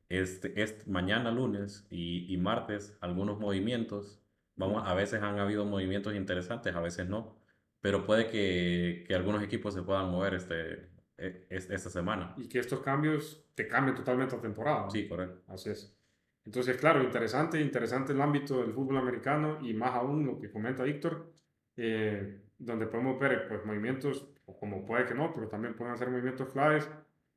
este, 0.10 0.62
este 0.62 0.90
mañana 0.92 1.32
lunes 1.32 1.88
y, 1.90 2.34
y, 2.34 2.38
martes 2.38 2.98
algunos 3.00 3.40
movimientos. 3.40 4.22
Vamos, 4.56 4.84
a 4.86 4.94
veces 4.94 5.22
han 5.22 5.40
habido 5.40 5.66
movimientos 5.66 6.14
interesantes, 6.16 6.76
a 6.76 6.82
veces 6.82 7.08
no, 7.08 7.40
pero 7.80 8.06
puede 8.06 8.28
que, 8.28 9.06
que 9.08 9.16
algunos 9.16 9.42
equipos 9.42 9.74
se 9.74 9.84
puedan 9.84 10.12
mover 10.12 10.34
este, 10.34 10.90
e, 11.18 11.48
esta 11.50 11.90
semana. 11.90 12.34
Y 12.36 12.50
que 12.50 12.60
estos 12.60 12.82
cambios 12.82 13.50
te 13.56 13.70
cambien 13.70 13.96
totalmente 13.96 14.36
la 14.36 14.42
temporada. 14.42 14.90
Sí, 14.90 15.08
correcto. 15.08 15.44
Así 15.48 15.70
es. 15.70 15.98
Entonces, 16.44 16.76
claro, 16.76 17.02
interesante, 17.04 17.62
interesante 17.62 18.12
el 18.12 18.22
ámbito 18.22 18.62
del 18.62 18.74
fútbol 18.74 18.98
americano 18.98 19.60
y 19.62 19.74
más 19.74 19.94
aún 19.94 20.26
lo 20.26 20.38
que 20.40 20.52
comenta 20.52 20.84
Víctor. 20.84 21.38
Eh, 21.78 22.42
donde 22.60 22.88
podemos 22.88 23.20
ver 23.20 23.48
pues, 23.48 23.66
movimientos, 23.66 24.28
o 24.46 24.58
como 24.58 24.86
puede 24.86 25.06
que 25.06 25.14
no, 25.14 25.34
pero 25.34 25.48
también 25.48 25.76
pueden 25.76 25.96
ser 25.98 26.10
movimientos 26.10 26.50
claves 26.50 26.90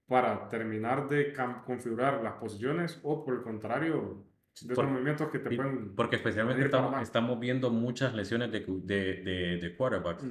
para 0.06 0.48
terminar 0.48 1.08
de 1.08 1.32
configurar 1.66 2.22
las 2.22 2.34
posiciones 2.34 2.98
o 3.02 3.24
por 3.24 3.34
el 3.34 3.42
contrario, 3.42 4.24
de 4.62 4.72
esos 4.72 4.90
movimientos 4.90 5.28
que 5.28 5.38
te 5.38 5.54
pueden... 5.54 5.94
Porque 5.94 6.16
especialmente 6.16 6.64
estamos, 6.64 7.00
estamos, 7.00 7.38
viendo 7.38 7.70
muchas 7.70 8.14
lesiones 8.14 8.50
de, 8.50 8.60
de, 8.82 9.58
de, 9.58 9.76
quarterbacks. 9.76 10.24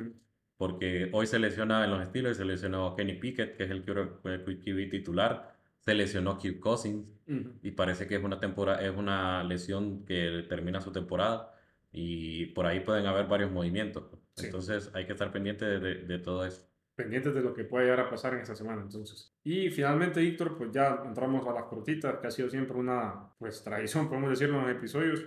Porque 0.58 1.10
hoy 1.14 1.26
se 1.26 1.40
lesiona 1.40 1.86
en 1.86 1.92
los 1.92 2.02
estilos, 2.02 2.36
se 2.36 2.44
lesionó 2.44 2.94
Kenny 2.96 3.14
Pickett, 3.14 3.56
que 3.56 3.64
es 3.64 3.72
el 3.72 3.84
QB 3.84 4.92
titular, 4.92 5.56
se 5.80 5.94
lesionó 5.94 6.38
Kirk 6.38 6.60
Cousins 6.60 7.06
y 7.64 7.72
parece 7.72 8.08
que 8.08 8.16
es 8.16 8.24
una, 8.24 8.40
temporada, 8.40 8.86
es 8.86 8.96
una 8.96 9.44
lesión 9.44 10.04
que 10.04 10.46
termina 10.50 10.82
su 10.82 10.92
temporada 10.92 11.54
y 11.92 12.48
por 12.48 12.66
ahí 12.66 12.82
pueden 12.82 13.06
haber 13.06 13.28
varios 13.28 13.52
movimientos. 13.52 14.04
Entonces 14.38 14.92
hay 14.94 15.06
que 15.06 15.14
estar 15.14 15.32
pendiente 15.32 15.66
de, 15.66 15.96
de, 16.06 16.20
todo 16.20 16.46
eso. 16.46 16.68
Pendientes 16.96 17.34
de 17.34 17.42
lo 17.42 17.54
que 17.54 17.64
puede 17.64 17.86
llegar 17.86 18.02
a 18.02 18.10
pasar 18.10 18.34
en 18.34 18.42
esta 18.42 18.56
semana, 18.56 18.82
entonces. 18.82 19.34
Y 19.44 19.70
finalmente, 19.70 20.22
Víctor, 20.22 20.58
pues 20.58 20.72
ya 20.72 21.02
entramos 21.06 21.46
a 21.48 21.54
las 21.54 21.64
cortitas, 21.64 22.18
que 22.18 22.28
ha 22.28 22.32
sido 22.32 22.50
siempre 22.50 22.78
una 22.78 23.34
pues, 23.38 23.64
tradición, 23.64 24.08
podemos 24.08 24.30
decirlo 24.30 24.60
en 24.60 24.68
los 24.68 24.76
episodios. 24.76 25.26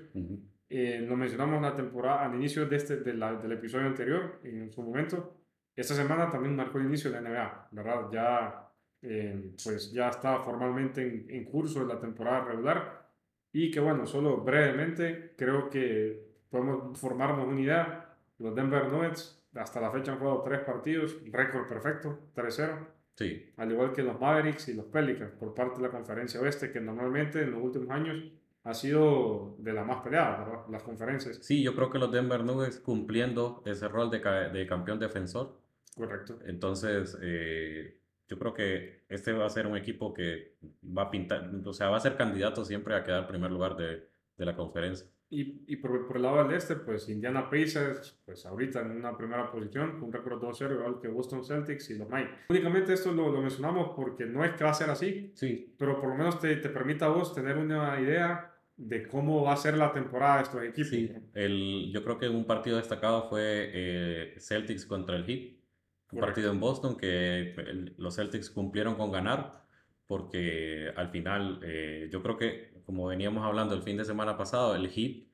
Eh, 0.69 1.05
lo 1.07 1.17
mencionamos 1.17 1.61
la 1.61 1.75
temporada, 1.75 2.25
al 2.25 2.35
inicio 2.35 2.67
de 2.67 2.77
este, 2.77 2.97
de 2.99 3.15
la, 3.15 3.35
del 3.35 3.53
episodio 3.53 3.87
anterior, 3.87 4.41
en 4.45 4.73
su 4.73 4.83
momento. 4.83 5.39
Esta 5.75 5.95
semana 5.95 6.31
también 6.31 6.55
marcó 6.55 6.79
el 6.79 6.87
inicio 6.87 7.11
de 7.11 7.21
la 7.21 7.29
NBA, 7.29 7.69
¿verdad? 7.73 8.09
Ya, 8.13 8.69
eh, 9.03 9.53
pues 9.65 9.93
ya 9.93 10.09
está 10.09 10.39
formalmente 10.41 11.03
en, 11.03 11.27
en 11.29 11.45
curso 11.45 11.87
la 11.87 11.99
temporada 11.99 12.45
regular. 12.45 13.11
Y 13.53 13.71
que 13.71 13.81
bueno, 13.81 14.07
solo 14.07 14.39
brevemente, 14.39 15.35
creo 15.37 15.69
que 15.69 16.32
podemos 16.53 17.01
formarnos 17.01 17.49
una 17.49 17.61
idea 17.61 18.09
los 18.39 18.55
Denver 18.55 18.89
Nuggets 18.93 19.43
hasta 19.55 19.81
la 19.81 19.91
fecha 19.91 20.13
han 20.13 20.19
jugado 20.19 20.43
tres 20.43 20.61
partidos, 20.61 21.17
récord 21.31 21.69
perfecto, 21.69 22.31
3-0. 22.35 22.87
Sí. 23.15 23.53
Al 23.57 23.71
igual 23.71 23.93
que 23.93 24.03
los 24.03 24.19
Mavericks 24.19 24.69
y 24.69 24.75
los 24.75 24.87
Pelicans 24.87 25.33
por 25.33 25.55
parte 25.55 25.77
de 25.77 25.83
la 25.83 25.91
conferencia 25.91 26.41
oeste, 26.41 26.73
que 26.73 26.81
normalmente 26.81 27.43
en 27.43 27.53
los 27.53 27.63
últimos 27.63 27.91
años 27.91 28.23
ha 28.65 28.75
sido 28.75 29.57
de 29.59 29.73
la 29.73 29.85
más 29.85 30.03
peleada, 30.03 30.45
¿verdad? 30.45 30.61
Las 30.71 30.83
conferencias. 30.83 31.39
Sí, 31.43 31.63
yo 31.63 31.75
creo 31.75 31.91
que 31.91 31.99
los 31.99 32.11
Denver 32.11 32.43
Nuggets 32.45 32.79
cumpliendo 32.81 33.63
ese 33.67 33.89
rol 33.89 34.11
de, 34.11 34.21
de 34.53 34.67
campeón 34.67 34.99
defensor. 34.99 35.59
Correcto. 35.95 36.39
Entonces, 36.47 37.19
eh, 37.21 37.99
yo 38.29 38.39
creo 38.39 38.55
que 38.55 39.03
este 39.09 39.33
va 39.33 39.47
a 39.47 39.51
ser 39.51 39.67
un 39.67 39.77
equipo 39.77 40.15
que 40.15 40.55
va 40.97 41.03
a 41.03 41.11
pintar, 41.11 41.51
o 41.65 41.73
sea, 41.73 41.91
va 41.91 41.99
a 41.99 42.01
ser 42.01 42.17
candidato 42.17 42.65
siempre 42.65 42.95
a 42.95 43.05
quedar 43.05 43.23
en 43.23 43.29
primer 43.29 43.51
lugar 43.51 43.77
de, 43.77 44.09
de 44.39 44.47
la 44.47 44.57
conferencia. 44.57 45.07
Y, 45.35 45.65
y 45.67 45.77
por, 45.77 46.07
por, 46.07 46.17
el 46.17 46.25
lado 46.25 46.45
del 46.47 46.55
este, 46.55 46.77
pues 46.77 47.09
Indiana 47.09 47.49
Pacers, 47.49 48.21
pues 48.27 48.45
ahorita 48.45 48.83
en 48.83 48.91
una 48.91 49.17
primera 49.17 49.51
posición, 49.51 49.93
con 49.93 50.03
un 50.05 50.13
récord 50.13 50.43
2-0, 50.43 50.75
igual 50.75 51.01
que 51.01 51.09
Boston 51.09 51.43
Celtics 51.43 51.89
y 51.89 51.97
los 51.97 52.07
Mike. 52.11 52.31
Únicamente 52.51 52.93
esto 52.93 53.13
lo, 53.13 53.33
lo, 53.33 53.41
mencionamos 53.41 53.93
porque 53.97 54.27
no 54.27 54.45
es 54.45 54.53
que 54.53 54.65
va 54.65 54.71
a 54.71 54.75
ser 54.75 54.91
así, 54.91 55.33
sí. 55.35 55.75
pero 55.79 55.99
por 55.99 56.11
lo 56.11 56.17
menos 56.17 56.39
te, 56.39 56.55
te 56.57 56.69
permite 56.69 57.07
a 57.07 57.09
vos 57.09 57.35
tener 57.35 57.57
una 57.57 57.99
idea 57.99 58.53
de 58.77 59.09
cómo 59.09 59.43
va 59.43 59.55
a 59.55 59.57
ser 59.57 59.79
la 59.79 59.91
temporada 59.91 60.37
de 60.37 60.43
estos 60.43 60.63
equipos. 60.65 60.91
Sí, 60.91 61.11
el, 61.33 61.91
yo 61.95 62.05
creo 62.05 62.19
que 62.19 62.29
un 62.29 62.45
partido 62.45 62.77
destacado 62.77 63.31
fue 63.31 63.71
eh, 63.73 64.35
Celtics 64.39 64.85
contra 64.85 65.17
el 65.17 65.25
Heat. 65.25 65.55
Un 66.13 66.21
partido 66.21 66.53
en 66.53 66.61
Boston 66.61 66.99
que 66.99 67.55
los 67.97 68.17
Celtics 68.17 68.51
cumplieron 68.51 68.97
con 68.97 69.11
ganar 69.11 69.63
porque 70.07 70.93
al 70.95 71.09
final 71.09 71.59
eh, 71.63 72.11
yo 72.13 72.23
creo 72.23 72.37
que 72.37 72.72
como 72.85 73.07
veníamos 73.07 73.45
hablando 73.45 73.75
el 73.75 73.83
fin 73.83 73.97
de 73.97 74.05
semana 74.05 74.37
pasado, 74.37 74.75
el 74.75 74.89
Heat, 74.89 75.27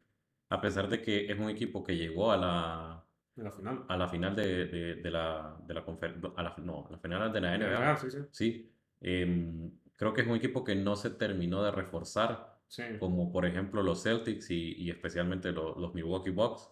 a 0.50 0.60
pesar 0.60 0.88
de 0.88 1.02
que 1.02 1.30
es 1.30 1.38
un 1.38 1.50
equipo 1.50 1.82
que 1.82 1.96
llegó 1.96 2.32
a 2.32 2.36
la, 2.36 3.04
la 3.36 3.50
final, 3.50 3.84
a 3.88 3.96
la 3.96 4.08
final 4.08 4.34
de, 4.36 4.66
de, 4.66 5.10
la, 5.10 5.56
de 5.66 5.74
la 5.74 5.84
conferencia, 5.84 6.30
no, 6.58 6.86
a 6.86 6.90
la 6.92 6.98
final 6.98 7.32
de 7.32 7.40
la 7.40 7.58
NBA, 7.58 7.96
sí, 7.96 8.10
sí. 8.10 8.18
sí 8.30 8.72
em, 9.00 9.70
creo 9.96 10.14
que 10.14 10.22
es 10.22 10.26
un 10.26 10.36
equipo 10.36 10.64
que 10.64 10.74
no 10.74 10.96
se 10.96 11.10
terminó 11.10 11.62
de 11.62 11.70
reforzar, 11.70 12.58
como 12.98 13.32
por 13.32 13.46
ejemplo 13.46 13.82
los 13.82 14.02
Celtics 14.02 14.50
y, 14.50 14.74
y 14.76 14.90
especialmente 14.90 15.52
los, 15.52 15.76
los, 15.76 15.94
Milwaukee 15.94 16.30
Bucks, 16.30 16.70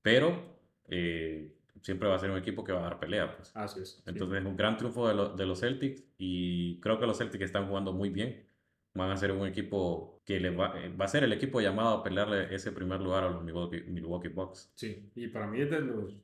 pero 0.00 0.58
eh, 0.88 1.56
siempre 1.82 2.08
va 2.08 2.16
a 2.16 2.18
ser 2.18 2.30
un 2.30 2.38
equipo 2.38 2.64
que 2.64 2.72
va 2.72 2.80
a 2.80 2.84
dar 2.84 2.98
pelea. 2.98 3.36
Pues. 3.36 3.54
Así 3.54 3.80
es. 3.80 4.02
Entonces, 4.06 4.44
un 4.44 4.56
gran 4.56 4.76
triunfo 4.76 5.08
de, 5.08 5.36
de, 5.36 5.46
los 5.46 5.60
Celtics 5.60 6.02
y 6.16 6.80
creo 6.80 6.98
que 6.98 7.06
los 7.06 7.18
Celtics 7.18 7.44
están 7.44 7.68
jugando 7.68 7.92
muy 7.92 8.08
bien. 8.08 8.48
Van 8.96 9.10
a 9.10 9.16
ser 9.16 9.32
un 9.32 9.46
equipo 9.46 10.20
que 10.24 10.40
le 10.40 10.50
va, 10.50 10.74
va 11.00 11.04
a 11.04 11.08
ser 11.08 11.24
el 11.24 11.32
equipo 11.32 11.60
llamado 11.60 11.98
a 11.98 12.02
pelearle 12.02 12.54
ese 12.54 12.72
primer 12.72 13.00
lugar 13.00 13.24
a 13.24 13.30
los 13.30 13.44
Milwaukee, 13.44 13.82
Milwaukee 13.82 14.28
Bucks. 14.28 14.72
Sí, 14.74 15.10
y 15.14 15.28
para 15.28 15.46
mí 15.46 15.60
es 15.60 15.70
de 15.70 15.80
los 15.80 16.16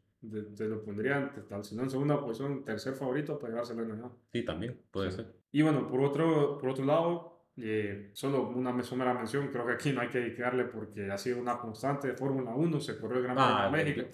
te 0.57 0.68
lo 0.68 0.85
pondrían, 0.85 1.33
tal, 1.49 1.64
si 1.64 1.75
no 1.75 1.83
en 1.83 1.91
segunda 1.91 2.20
posición, 2.20 2.64
tercer 2.64 2.95
favorito 2.95 3.39
para 3.39 3.53
llevarse 3.53 3.75
la 3.75 3.83
NBA. 3.83 4.11
Sí, 4.33 4.45
también, 4.45 4.79
puede 4.91 5.11
ser. 5.11 5.27
Y 5.51 5.62
bueno, 5.62 5.89
por 5.89 6.01
otro, 6.01 6.59
por 6.59 6.70
otro 6.70 6.85
lado, 6.85 7.43
eh, 7.57 8.11
solo 8.12 8.49
una 8.49 8.81
somera 8.83 9.14
mención, 9.14 9.49
creo 9.49 9.66
que 9.66 9.73
aquí 9.73 9.93
no 9.93 10.01
hay 10.01 10.09
que 10.09 10.18
dedicarle 10.18 10.64
porque 10.64 11.11
ha 11.11 11.18
sido 11.18 11.41
una 11.41 11.59
constante 11.59 12.09
de 12.09 12.14
Fórmula 12.14 12.55
1, 12.55 12.81
se 12.81 12.99
corrió 12.99 13.18
el 13.18 13.25
Gran 13.25 13.37
Premio 13.37 13.57
de 13.57 13.62
ah, 13.62 13.70
México. 13.70 14.09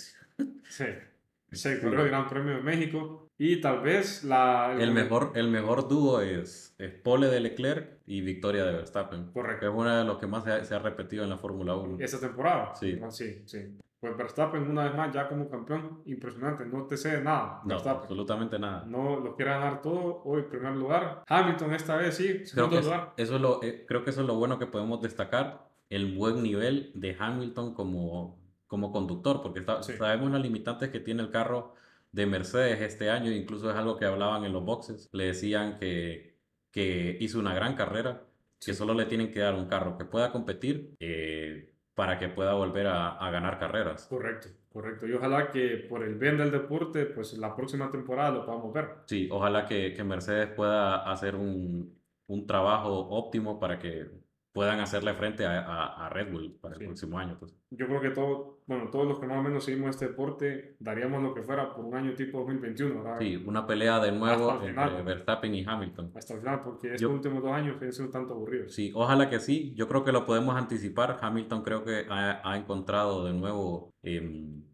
Sí, 0.69 0.85
se 1.53 1.81
corrió 1.81 2.01
el 2.01 2.09
Gran 2.09 2.27
Premio 2.27 2.57
de 2.57 2.63
México 2.63 3.28
y 3.39 3.61
tal 3.61 3.81
vez 3.81 4.25
la... 4.25 4.77
El, 4.79 4.93
mejor, 4.93 5.33
el 5.37 5.49
mejor 5.49 5.87
dúo 5.89 6.21
es, 6.21 6.75
es 6.79 6.93
Pole 6.93 7.29
de 7.29 7.39
Leclerc 7.39 8.01
y 8.05 8.21
Victoria 8.21 8.65
de 8.65 8.73
Verstappen. 8.73 9.31
Correcto. 9.33 9.61
Que 9.61 9.67
es 9.67 9.73
uno 9.73 9.97
de 9.97 10.05
los 10.05 10.19
que 10.19 10.27
más 10.27 10.43
se 10.43 10.53
ha, 10.53 10.65
se 10.65 10.75
ha 10.75 10.81
repetido 10.81 11.23
en 11.23 11.31
la 11.31 11.39
Fórmula 11.39 11.77
1. 11.77 11.99
¿Esta 12.01 12.19
temporada? 12.19 12.75
Sí. 12.75 13.01
Sí, 13.11 13.43
sí. 13.47 13.79
Pues 14.01 14.17
Verstappen 14.17 14.63
una 14.63 14.85
vez 14.85 14.95
más 14.95 15.13
ya 15.13 15.29
como 15.29 15.49
campeón, 15.49 16.03
impresionante, 16.07 16.65
no 16.67 16.87
te 16.87 16.97
cede 16.97 17.21
nada. 17.21 17.63
No, 17.65 17.77
absolutamente 17.77 18.59
nada. 18.59 18.85
No 18.87 19.19
lo 19.19 19.35
quiere 19.35 19.51
ganar 19.51 19.83
todo, 19.83 20.23
hoy 20.25 20.43
primer 20.43 20.73
lugar. 20.73 21.25
Hamilton 21.27 21.75
esta 21.75 21.97
vez 21.97 22.17
sí, 22.17 22.47
segundo 22.47 22.81
lugar. 22.81 23.15
eso 23.17 23.35
es 23.37 23.41
lo, 23.41 23.61
eh, 23.63 23.85
creo 23.89 24.05
que 24.05 24.11
eso 24.11 24.21
es 24.21 24.27
lo 24.29 24.37
bueno 24.37 24.61
que 24.61 24.67
podemos 24.67 25.01
destacar, 25.01 25.67
el 25.91 26.17
buen 26.17 26.45
nivel 26.45 26.93
de 26.95 27.17
Hamilton 27.19 27.75
como, 27.75 28.39
como 28.69 28.93
conductor, 28.93 29.43
porque 29.43 29.65
sabemos 29.65 30.31
las 30.31 30.43
limitantes 30.43 30.91
que 30.91 31.01
tiene 31.01 31.23
el 31.23 31.31
carro 31.31 31.75
de 32.13 32.27
Mercedes 32.27 32.81
este 32.81 33.11
año, 33.11 33.31
incluso 33.31 33.71
es 33.71 33.77
algo 33.77 33.97
que 33.97 34.07
hablaban 34.07 34.45
en 34.45 34.53
los 34.53 34.65
boxes, 34.65 35.09
le 35.13 35.25
decían 35.25 35.79
que, 35.79 36.39
que 36.71 37.17
hizo 37.21 37.39
una 37.39 37.55
gran 37.55 37.75
carrera, 37.75 38.27
que 38.61 38.75
solo 38.75 38.95
le 38.95 39.07
tienen 39.07 39.31
que 39.31 39.41
dar 39.41 39.55
un 39.55 39.69
carro 39.69 39.97
que 39.97 40.05
pueda 40.05 40.33
competir. 40.33 40.97
Eh, 41.01 41.75
para 41.99 42.17
que 42.17 42.29
pueda 42.29 42.55
volver 42.55 42.87
a, 42.87 43.17
a, 43.17 43.29
ganar 43.33 43.59
carreras. 43.59 44.07
Correcto, 44.07 44.51
correcto. 44.73 45.09
Y 45.09 45.15
ojalá 45.15 45.51
que 45.51 45.79
por 45.91 46.05
el 46.05 46.15
bien 46.15 46.39
del 46.39 46.53
deporte, 46.53 47.07
pues 47.07 47.37
la 47.37 47.57
próxima 47.57 47.91
temporada 47.91 48.31
lo 48.31 48.47
podamos 48.47 48.73
ver. 48.73 48.99
Sí, 49.07 49.29
ojalá 49.33 49.67
que, 49.67 49.93
que 49.95 50.05
Mercedes 50.05 50.47
pueda 50.55 51.11
hacer 51.11 51.35
un, 51.35 51.99
un 52.29 52.47
trabajo 52.47 53.09
óptimo 53.09 53.59
para 53.59 53.81
que 53.81 54.07
puedan 54.53 54.81
hacerle 54.81 55.15
frente 55.15 55.47
a, 55.47 55.61
a, 55.61 56.09
Red 56.09 56.33
Bull 56.33 56.59
para 56.61 56.77
el 56.77 56.85
próximo 56.85 57.19
año. 57.19 57.37
Pues. 57.39 57.55
Yo 57.71 57.87
creo 57.87 58.01
que 58.01 58.11
todo, 58.11 58.61
bueno, 58.67 58.91
todos 58.91 59.07
los 59.07 59.21
que 59.21 59.27
más 59.27 59.39
o 59.39 59.43
menos 59.43 59.65
seguimos 59.65 59.91
este 59.91 60.09
deporte 60.09 60.77
daríamos 60.81 61.23
lo 61.23 61.35
que 61.35 61.43
fuera 61.43 61.75
por 61.75 61.85
un 61.85 61.95
año 61.95 62.15
tipo 62.15 62.39
2021. 62.39 63.03
¿verdad? 63.03 63.19
Sí, 63.21 63.37
una 63.37 63.67
pelea 63.67 64.01
de 64.01 64.13
nuevo 64.13 64.61
entre 64.63 65.03
Verstappen 65.03 65.55
y 65.55 65.65
Hamilton. 65.65 66.13
Hasta 66.15 66.35
el 66.35 66.41
final, 66.41 66.63
porque 66.65 66.95
estos 66.95 67.11
últimos 67.11 67.43
dos 67.43 67.53
años 67.53 67.81
han 67.81 67.93
sido 67.93 68.11
tanto 68.11 68.35
aburridos. 68.35 68.75
Sí, 68.75 68.91
ojalá 68.95 69.29
que 69.29 69.41
sí. 69.41 69.75
Yo 69.77 69.89
creo 69.89 70.05
que 70.05 70.13
lo 70.13 70.25
podemos 70.25 70.57
anticipar. 70.57 71.19
Hamilton 71.21 71.63
creo 71.63 71.85
que 71.85 72.07
ha, 72.09 72.41
ha 72.45 72.57
encontrado 72.57 73.25
de 73.25 73.33
nuevo... 73.33 73.93
Eh, 74.03 74.65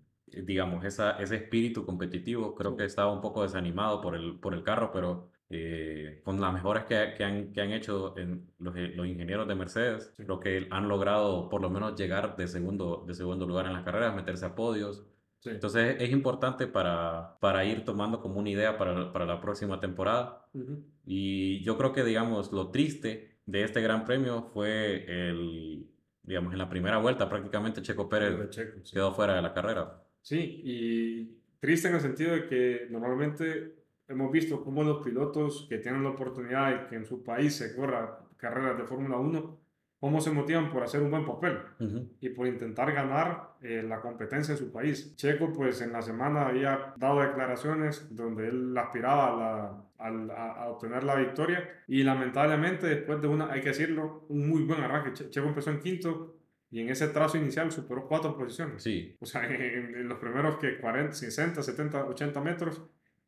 digamos, 0.42 0.84
esa, 0.84 1.12
ese 1.12 1.36
espíritu 1.36 1.86
competitivo. 1.86 2.54
Creo 2.54 2.76
que 2.76 2.84
estaba 2.84 3.12
un 3.12 3.20
poco 3.20 3.42
desanimado 3.42 4.00
por 4.00 4.16
el, 4.16 4.38
por 4.40 4.54
el 4.54 4.62
carro, 4.62 4.90
pero 4.92 5.30
eh, 5.50 6.20
con 6.24 6.40
las 6.40 6.52
mejoras 6.52 6.84
que, 6.84 7.14
que, 7.16 7.24
han, 7.24 7.52
que 7.52 7.60
han 7.60 7.72
hecho 7.72 8.16
en 8.16 8.50
los, 8.58 8.74
eh, 8.76 8.92
los, 8.94 9.06
ingenieros 9.06 9.46
de 9.46 9.54
Mercedes, 9.54 10.12
creo 10.16 10.40
que 10.40 10.66
han 10.70 10.88
logrado 10.88 11.48
por 11.48 11.60
lo 11.60 11.70
menos 11.70 11.98
llegar 11.98 12.36
de 12.36 12.48
segundo, 12.48 13.04
de 13.06 13.14
segundo 13.14 13.46
lugar 13.46 13.66
en 13.66 13.74
las 13.74 13.84
carreras, 13.84 14.14
meterse 14.14 14.46
a 14.46 14.54
podios. 14.54 15.06
Entonces 15.44 15.96
es 16.00 16.10
importante 16.10 16.66
para, 16.66 17.36
para 17.38 17.66
ir 17.66 17.84
tomando 17.84 18.22
como 18.22 18.40
una 18.40 18.48
idea 18.48 18.78
para, 18.78 19.12
para 19.12 19.26
la 19.26 19.40
próxima 19.42 19.78
temporada. 19.78 20.46
Y 21.04 21.62
yo 21.62 21.76
creo 21.76 21.92
que, 21.92 22.02
digamos, 22.02 22.50
lo 22.50 22.70
triste 22.70 23.38
de 23.44 23.64
este 23.64 23.82
gran 23.82 24.06
premio 24.06 24.50
fue 24.54 25.04
el, 25.06 25.86
digamos, 26.22 26.52
en 26.52 26.58
la 26.58 26.68
primera 26.68 26.98
vuelta 26.98 27.28
prácticamente 27.28 27.82
Checo 27.82 28.08
Pérez 28.08 28.50
quedó 28.90 29.12
fuera 29.14 29.34
de 29.34 29.42
la 29.42 29.52
carrera. 29.52 30.02
Sí, 30.22 30.62
y 30.64 31.38
triste 31.60 31.88
en 31.88 31.94
el 31.94 32.00
sentido 32.00 32.32
de 32.32 32.46
que 32.46 32.86
normalmente 32.90 33.83
hemos 34.08 34.30
visto 34.30 34.62
cómo 34.62 34.82
los 34.82 35.04
pilotos 35.04 35.66
que 35.68 35.78
tienen 35.78 36.02
la 36.02 36.10
oportunidad 36.10 36.70
de 36.70 36.86
que 36.88 36.96
en 36.96 37.04
su 37.04 37.22
país 37.22 37.54
se 37.54 37.74
corra 37.74 38.18
carreras 38.36 38.76
de 38.76 38.84
Fórmula 38.84 39.16
1, 39.16 39.60
cómo 39.98 40.20
se 40.20 40.30
motivan 40.30 40.70
por 40.70 40.82
hacer 40.82 41.00
un 41.00 41.10
buen 41.10 41.24
papel 41.24 41.58
y 42.20 42.28
por 42.28 42.46
intentar 42.46 42.92
ganar 42.92 43.54
eh, 43.62 43.82
la 43.82 44.00
competencia 44.00 44.52
en 44.52 44.58
su 44.58 44.70
país. 44.70 45.16
Checo, 45.16 45.50
pues 45.50 45.80
en 45.80 45.92
la 45.92 46.02
semana 46.02 46.48
había 46.48 46.92
dado 46.96 47.20
declaraciones 47.20 48.14
donde 48.14 48.48
él 48.48 48.76
aspiraba 48.76 49.88
a, 49.98 50.08
a, 50.08 50.68
obtener 50.68 51.04
la 51.04 51.14
victoria 51.14 51.66
y 51.88 52.02
lamentablemente 52.02 52.86
después 52.86 53.22
de 53.22 53.28
una, 53.28 53.50
hay 53.50 53.62
que 53.62 53.68
decirlo, 53.68 54.26
un 54.28 54.46
muy 54.46 54.64
buen 54.64 54.82
arranque. 54.82 55.30
Checo 55.30 55.48
empezó 55.48 55.70
en 55.70 55.80
quinto, 55.80 56.36
y 56.70 56.80
en 56.80 56.88
ese 56.88 57.06
trazo 57.06 57.38
inicial 57.38 57.70
superó 57.70 58.08
cuatro 58.08 58.36
posiciones. 58.36 58.82
Sí. 58.82 59.16
O 59.20 59.26
sea, 59.26 59.44
en, 59.48 59.94
en 59.94 60.08
los 60.08 60.18
primeros 60.18 60.56
que 60.56 60.76
40, 60.78 61.14
60, 61.14 61.62
70, 61.62 62.04
80 62.06 62.40
metros 62.40 62.82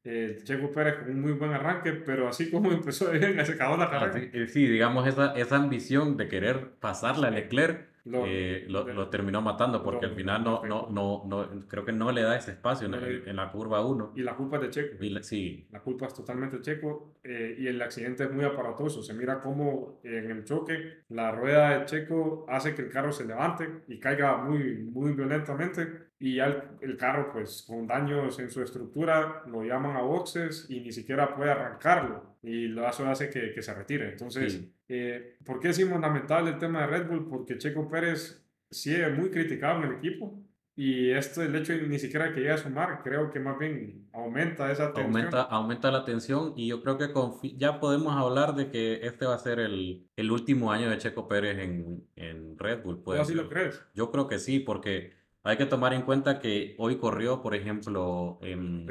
eh, 0.06 0.38
Checo 0.44 0.70
Pérez 0.70 0.98
con 0.98 1.10
un 1.10 1.20
muy 1.20 1.32
buen 1.32 1.52
arranque, 1.52 1.92
pero 1.92 2.28
así 2.28 2.50
como 2.50 2.70
empezó, 2.72 3.10
se 3.10 3.52
acabó 3.52 3.76
la 3.76 3.90
carrera. 3.90 4.30
Eh, 4.32 4.46
sí, 4.48 4.66
digamos, 4.66 5.06
esa, 5.06 5.32
esa 5.32 5.56
ambición 5.56 6.16
de 6.16 6.28
querer 6.28 6.70
pasarle 6.80 7.26
a 7.26 7.30
Leclerc 7.30 7.96
lo, 8.06 8.24
eh, 8.24 8.64
lo, 8.68 9.08
terminó 9.08 9.42
matando 9.42 9.82
porque 9.82 10.06
al 10.06 10.14
final 10.14 10.44
no, 10.44 10.64
no, 10.64 10.88
no, 10.90 11.24
no, 11.26 11.66
creo 11.66 11.84
que 11.84 11.92
no 11.92 12.12
le 12.12 12.22
da 12.22 12.36
ese 12.36 12.52
espacio 12.52 12.86
en, 12.86 13.36
la 13.36 13.50
curva 13.50 13.84
1. 13.84 14.12
Y 14.14 14.22
la 14.22 14.36
culpa 14.36 14.56
es 14.56 14.62
de 14.62 14.70
Checo. 14.70 14.96
la, 15.00 15.22
sí. 15.24 15.66
La 15.72 15.80
culpa 15.80 16.06
es 16.06 16.14
totalmente 16.14 16.58
de 16.58 16.62
Checo 16.62 17.16
eh, 17.24 17.56
y 17.58 17.66
el 17.66 17.82
accidente 17.82 18.22
es 18.22 18.30
muy 18.30 18.44
aparatoso. 18.44 19.02
Se 19.02 19.12
mira 19.12 19.40
cómo 19.40 19.98
en 20.04 20.30
el 20.30 20.44
choque 20.44 20.98
la 21.08 21.32
rueda 21.32 21.80
de 21.80 21.84
Checo 21.84 22.46
hace 22.48 22.76
que 22.76 22.82
el 22.82 22.90
carro 22.90 23.10
se 23.10 23.24
levante 23.24 23.82
y 23.88 23.98
caiga 23.98 24.36
muy, 24.36 24.84
muy 24.84 25.12
violentamente 25.12 26.05
y 26.18 26.36
ya 26.36 26.76
el, 26.80 26.96
carro 26.96 27.30
pues 27.32 27.64
con 27.66 27.86
daños 27.86 28.38
en 28.38 28.50
su 28.50 28.62
estructura 28.62 29.42
lo 29.46 29.62
llaman 29.62 29.96
a 29.96 30.02
boxes 30.02 30.66
y 30.70 30.80
ni 30.80 30.92
siquiera 30.92 31.34
puede 31.36 31.50
arrancarlo 31.50 32.36
y 32.42 32.68
lo 32.68 32.86
hace 32.86 33.28
que, 33.30 33.52
que 33.52 33.62
se 33.62 33.74
retire. 33.74 34.10
Entonces... 34.10 34.64
Eh, 34.88 35.36
¿Por 35.44 35.58
qué 35.58 35.70
es 35.70 35.84
fundamental 35.84 36.46
el 36.46 36.58
tema 36.58 36.82
de 36.82 36.86
Red 36.86 37.08
Bull? 37.08 37.28
Porque 37.28 37.58
Checo 37.58 37.88
Pérez 37.88 38.46
sigue 38.70 39.08
muy 39.08 39.30
criticado 39.30 39.82
en 39.82 39.90
el 39.90 39.96
equipo 39.96 40.40
y 40.78 41.10
esto, 41.10 41.42
el 41.42 41.54
hecho 41.56 41.72
de 41.72 41.88
ni 41.88 41.98
siquiera 41.98 42.34
que 42.34 42.40
llegue 42.40 42.52
a 42.52 42.58
sumar, 42.58 43.00
creo 43.02 43.30
que 43.30 43.40
más 43.40 43.58
bien 43.58 44.08
aumenta 44.12 44.70
esa 44.70 44.92
tensión. 44.92 45.16
Aumenta, 45.16 45.42
aumenta 45.42 45.90
la 45.90 46.04
tensión 46.04 46.52
y 46.54 46.68
yo 46.68 46.82
creo 46.82 46.98
que 46.98 47.08
ya 47.56 47.80
podemos 47.80 48.14
hablar 48.14 48.54
de 48.54 48.68
que 48.70 49.00
este 49.06 49.24
va 49.24 49.34
a 49.34 49.38
ser 49.38 49.58
el, 49.58 50.06
el 50.16 50.30
último 50.30 50.70
año 50.70 50.90
de 50.90 50.98
Checo 50.98 51.28
Pérez 51.28 51.58
en, 51.60 52.06
en 52.14 52.58
Red 52.58 52.82
Bull. 52.82 53.02
¿Tú 53.02 53.12
así 53.12 53.32
lo 53.32 53.48
crees? 53.48 53.82
Yo 53.94 54.10
creo 54.10 54.28
que 54.28 54.38
sí, 54.38 54.60
porque 54.60 55.14
hay 55.46 55.56
que 55.56 55.66
tomar 55.66 55.92
en 55.92 56.02
cuenta 56.02 56.40
que 56.40 56.74
hoy 56.78 56.98
corrió, 56.98 57.40
por 57.40 57.54
ejemplo, 57.54 58.38
en 58.42 58.86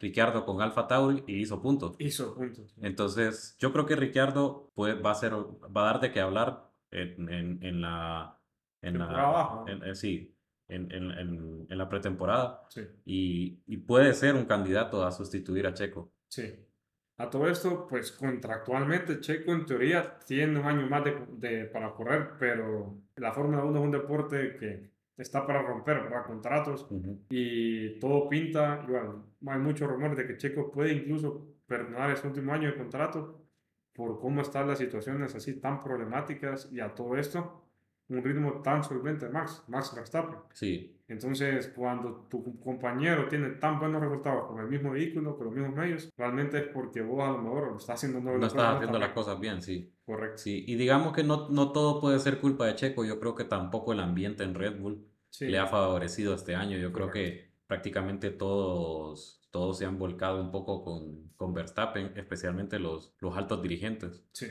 Ricciardo. 0.00 0.44
con 0.46 0.62
Alfa 0.62 0.86
Tauri 0.86 1.22
y 1.26 1.40
hizo 1.40 1.60
puntos. 1.60 1.96
Hizo 1.98 2.34
puntos. 2.34 2.74
Entonces, 2.80 3.56
yo 3.58 3.72
creo 3.72 3.84
que 3.84 3.96
Ricciardo 3.96 4.70
pues, 4.74 4.96
va, 5.04 5.10
a 5.10 5.14
ser, 5.14 5.34
va 5.34 5.82
a 5.82 5.92
dar 5.92 6.00
de 6.00 6.10
qué 6.10 6.20
hablar 6.20 6.70
en, 6.90 7.28
en, 7.28 7.62
en 7.62 7.80
la... 7.82 8.36
En 8.82 8.98
la 8.98 9.64
en, 9.66 9.94
sí, 9.94 10.34
en, 10.68 10.90
en, 10.90 11.10
en, 11.68 11.78
la 11.78 11.88
pretemporada. 11.88 12.62
Sí. 12.70 12.80
Y, 13.04 13.62
y 13.66 13.76
puede 13.76 14.14
ser 14.14 14.36
un 14.36 14.46
candidato 14.46 15.04
a 15.04 15.12
sustituir 15.12 15.66
a 15.66 15.74
Checo. 15.74 16.14
Sí. 16.28 16.54
A 17.18 17.28
todo 17.28 17.46
esto, 17.48 17.86
pues 17.86 18.12
contractualmente 18.12 19.20
Checo 19.20 19.52
en 19.52 19.66
teoría 19.66 20.18
tiene 20.20 20.58
un 20.58 20.64
año 20.64 20.88
más 20.88 21.04
de, 21.04 21.26
de, 21.32 21.64
para 21.66 21.92
correr, 21.92 22.30
pero 22.38 22.96
la 23.16 23.32
Fórmula 23.34 23.62
1 23.62 23.78
es 23.78 23.84
un 23.84 23.90
deporte 23.90 24.56
que 24.58 24.89
está 25.20 25.46
para 25.46 25.62
romper 25.62 26.02
¿verdad? 26.02 26.24
contratos 26.26 26.88
y 27.28 27.98
todo 28.00 28.28
pinta, 28.28 28.84
igual, 28.86 29.22
hay 29.46 29.58
muchos 29.58 29.88
rumores 29.88 30.16
de 30.16 30.26
que 30.26 30.36
Checo 30.36 30.70
puede 30.70 30.92
incluso 30.92 31.46
perdonar 31.66 32.10
ese 32.10 32.26
último 32.26 32.52
año 32.52 32.68
de 32.68 32.76
contrato 32.76 33.44
por 33.92 34.18
cómo 34.18 34.40
están 34.40 34.66
las 34.68 34.78
situaciones 34.78 35.34
así 35.34 35.60
tan 35.60 35.80
problemáticas 35.80 36.72
y 36.72 36.80
a 36.80 36.94
todo 36.94 37.16
esto 37.16 37.66
un 38.08 38.24
ritmo 38.24 38.60
tan 38.62 38.82
solvente 38.82 39.28
Max, 39.28 39.62
Max 39.68 39.94
Verstappen. 39.94 40.38
Sí. 40.52 40.96
Entonces, 41.06 41.72
cuando 41.74 42.26
tu 42.28 42.58
compañero 42.60 43.28
tiene 43.28 43.50
tan 43.50 43.78
buenos 43.78 44.00
resultados 44.00 44.46
con 44.46 44.60
el 44.60 44.68
mismo 44.68 44.92
vehículo, 44.92 45.36
con 45.36 45.46
los 45.46 45.54
mismos 45.54 45.74
medios, 45.74 46.10
realmente 46.16 46.58
es 46.58 46.68
porque 46.68 47.02
vos 47.02 47.22
a 47.22 47.32
lo 47.32 47.38
mejor 47.38 47.70
lo 47.70 47.78
estás 47.78 47.96
haciendo 47.96 48.20
no, 48.20 48.36
no 48.38 48.46
estás 48.46 48.76
haciendo 48.76 48.98
las 48.98 49.10
cosas 49.10 49.38
bien, 49.38 49.62
sí. 49.62 49.92
Correcto. 50.04 50.38
Sí, 50.38 50.64
y 50.66 50.74
digamos 50.74 51.12
que 51.12 51.22
no, 51.22 51.48
no 51.50 51.72
todo 51.72 52.00
puede 52.00 52.18
ser 52.18 52.40
culpa 52.40 52.66
de 52.66 52.74
Checo, 52.74 53.04
yo 53.04 53.20
creo 53.20 53.34
que 53.34 53.44
tampoco 53.44 53.92
el 53.92 54.00
ambiente 54.00 54.42
en 54.44 54.54
Red 54.54 54.80
Bull 54.80 55.09
le 55.38 55.58
ha 55.58 55.66
favorecido 55.66 56.34
este 56.34 56.54
año. 56.54 56.78
Yo 56.78 56.92
creo 56.92 57.10
que 57.10 57.50
prácticamente 57.66 58.30
todos, 58.30 59.40
todos 59.50 59.78
se 59.78 59.84
han 59.84 59.98
volcado 59.98 60.40
un 60.40 60.50
poco 60.50 60.82
con, 60.82 61.28
con 61.36 61.54
Verstappen, 61.54 62.12
especialmente 62.16 62.78
los, 62.78 63.14
los 63.20 63.36
altos 63.36 63.62
dirigentes. 63.62 64.24
Sí. 64.32 64.46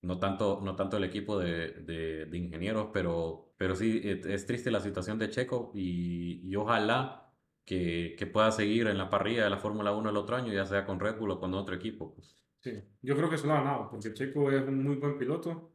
No 0.00 0.18
tanto, 0.18 0.60
no 0.62 0.74
tanto 0.74 0.96
el 0.96 1.04
equipo 1.04 1.38
de, 1.38 1.70
de, 1.70 2.36
ingenieros, 2.36 2.88
pero, 2.92 3.52
pero 3.56 3.76
sí 3.76 4.00
es, 4.02 4.46
triste 4.46 4.70
la 4.70 4.80
situación 4.80 5.18
de 5.18 5.30
Checo 5.30 5.70
y, 5.74 6.40
y, 6.42 6.56
ojalá 6.56 7.32
que, 7.64 8.16
que, 8.18 8.26
pueda 8.26 8.50
seguir 8.50 8.88
en 8.88 8.98
la 8.98 9.10
parrilla 9.10 9.44
de 9.44 9.50
la 9.50 9.58
Fórmula 9.58 9.92
1 9.92 10.10
el 10.10 10.16
otro 10.16 10.34
año, 10.34 10.52
ya 10.52 10.66
sea 10.66 10.84
con 10.84 10.98
Red 10.98 11.18
Bull 11.18 11.30
o 11.30 11.38
con 11.38 11.54
otro 11.54 11.76
equipo. 11.76 12.14
Pues. 12.14 12.36
Sí, 12.58 12.82
yo 13.02 13.16
creo 13.16 13.28
que 13.28 13.38
se 13.38 13.46
lo 13.46 13.52
ha 13.52 13.58
ganado, 13.58 13.90
porque 13.90 14.12
Checo 14.12 14.50
es 14.50 14.66
un 14.66 14.82
muy 14.82 14.96
buen 14.96 15.18
piloto. 15.18 15.72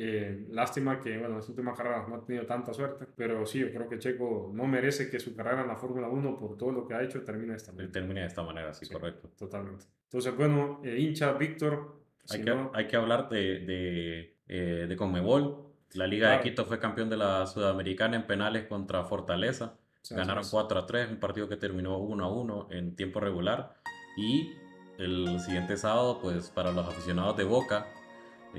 Eh, 0.00 0.46
lástima 0.50 1.00
que, 1.00 1.18
bueno, 1.18 1.30
en 1.30 1.40
las 1.40 1.48
últimas 1.48 1.76
carreras 1.76 2.08
no 2.08 2.14
ha 2.14 2.24
tenido 2.24 2.46
tanta 2.46 2.72
suerte, 2.72 3.04
pero 3.16 3.44
sí, 3.44 3.58
yo 3.58 3.72
creo 3.72 3.88
que 3.88 3.98
Checo 3.98 4.52
no 4.54 4.64
merece 4.64 5.10
que 5.10 5.18
su 5.18 5.34
carrera 5.34 5.62
en 5.62 5.66
la 5.66 5.74
Fórmula 5.74 6.08
1, 6.08 6.38
por 6.38 6.56
todo 6.56 6.70
lo 6.70 6.86
que 6.86 6.94
ha 6.94 7.02
hecho, 7.02 7.24
termine 7.24 7.50
de 7.50 7.56
esta 7.56 7.72
manera. 7.72 7.90
Termine 7.90 8.20
de 8.20 8.26
esta 8.28 8.44
manera, 8.44 8.72
sí, 8.72 8.86
correcto. 8.86 9.28
Totalmente. 9.36 9.86
Entonces, 10.04 10.36
bueno, 10.36 10.80
eh, 10.84 11.00
hincha, 11.00 11.32
Víctor. 11.32 11.98
Hay, 12.30 12.44
que, 12.44 12.68
hay 12.74 12.86
que 12.86 12.96
hablar 12.96 13.28
de, 13.28 13.58
de, 13.58 14.36
eh, 14.46 14.86
de 14.88 14.96
Conmebol. 14.96 15.64
La 15.94 16.06
Liga 16.06 16.30
de 16.30 16.40
Quito 16.42 16.64
fue 16.64 16.78
campeón 16.78 17.10
de 17.10 17.16
la 17.16 17.44
Sudamericana 17.46 18.14
en 18.14 18.26
penales 18.26 18.66
contra 18.66 19.02
Fortaleza. 19.02 19.74
Ganaron 20.10 20.44
4 20.48 20.78
a 20.78 20.86
3, 20.86 21.10
un 21.10 21.16
partido 21.16 21.48
que 21.48 21.56
terminó 21.56 21.98
1 21.98 22.24
a 22.24 22.32
1 22.32 22.68
en 22.70 22.94
tiempo 22.94 23.18
regular. 23.18 23.74
Y 24.16 24.52
el 24.98 25.40
siguiente 25.40 25.76
sábado, 25.76 26.20
pues 26.20 26.50
para 26.50 26.70
los 26.70 26.86
aficionados 26.86 27.36
de 27.36 27.44
Boca, 27.44 27.86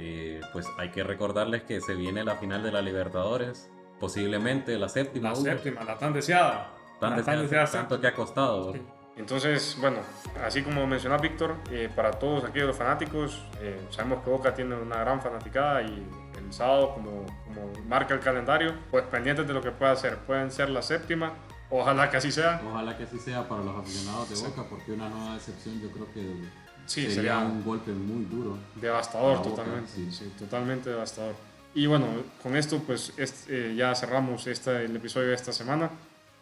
eh, 0.02 0.40
pues 0.54 0.66
hay 0.78 0.92
que 0.92 1.04
recordarles 1.04 1.64
que 1.64 1.82
se 1.82 1.94
viene 1.94 2.24
la 2.24 2.38
final 2.38 2.64
de 2.64 2.72
la 2.72 2.82
Libertadores, 2.82 3.70
posiblemente 4.00 4.80
la 4.80 4.88
séptima. 4.88 5.30
La 5.32 5.36
séptima, 5.36 5.84
la 5.84 5.98
tan 5.98 6.14
deseada. 6.14 6.74
Tan, 7.02 7.18
deseada, 7.18 7.66
tanto 7.66 8.00
que 8.00 8.08
ha 8.08 8.14
costado. 8.14 8.74
Entonces, 9.18 9.78
bueno, 9.82 9.98
así 10.46 10.64
como 10.64 10.88
mencionaba 10.88 11.22
Víctor, 11.22 11.56
eh, 11.70 11.90
para 11.94 12.12
todos 12.12 12.46
aquellos 12.46 12.78
fanáticos, 12.78 13.44
eh, 13.60 13.78
sabemos 13.90 14.24
que 14.24 14.30
Boca 14.30 14.54
tiene 14.54 14.76
una 14.76 15.00
gran 15.00 15.22
fanaticada 15.22 15.82
y 15.82 16.08
el 16.38 16.54
sábado, 16.54 16.94
como, 16.94 17.26
como 17.44 17.74
marca 17.86 18.14
el 18.14 18.22
calendario, 18.22 18.74
pues 18.90 19.04
pendientes 19.04 19.46
de 19.46 19.54
lo 19.54 19.62
que 19.62 19.72
pueda 19.72 19.92
hacer. 19.92 20.20
Pueden 20.20 20.50
ser 20.50 20.70
la 20.70 20.82
séptima, 20.82 21.34
ojalá 21.70 22.10
que 22.10 22.16
así 22.16 22.32
sea. 22.32 22.62
Ojalá 22.66 22.98
que 22.98 23.04
así 23.04 23.20
sea 23.20 23.46
para 23.50 23.64
los 23.64 23.76
aficionados 23.76 24.30
de 24.30 24.48
Boca, 24.48 24.64
porque 24.70 24.94
una 24.94 25.10
nueva 25.10 25.34
decepción 25.34 25.82
yo 25.82 25.92
creo 25.92 26.10
que 26.14 26.69
sí, 26.90 27.10
sería, 27.12 27.38
un 27.40 27.64
golpe 27.64 27.92
muy 27.92 28.26
duro. 28.26 28.58
Devastador, 28.76 29.42
totalmente. 29.42 29.92
sí. 30.12 30.32
totalmente 30.38 30.90
devastador. 30.90 31.36
Y 31.76 31.86
bueno, 31.86 32.08
con 32.42 32.56
esto 32.56 32.80
pues 32.80 33.14
eh, 33.18 33.76
ya 33.78 33.94
cerramos 33.94 34.48
este, 34.48 34.86
el 34.86 34.96
episodio 34.96 35.30
de 35.30 35.36
esta 35.36 35.54
semana 35.54 35.90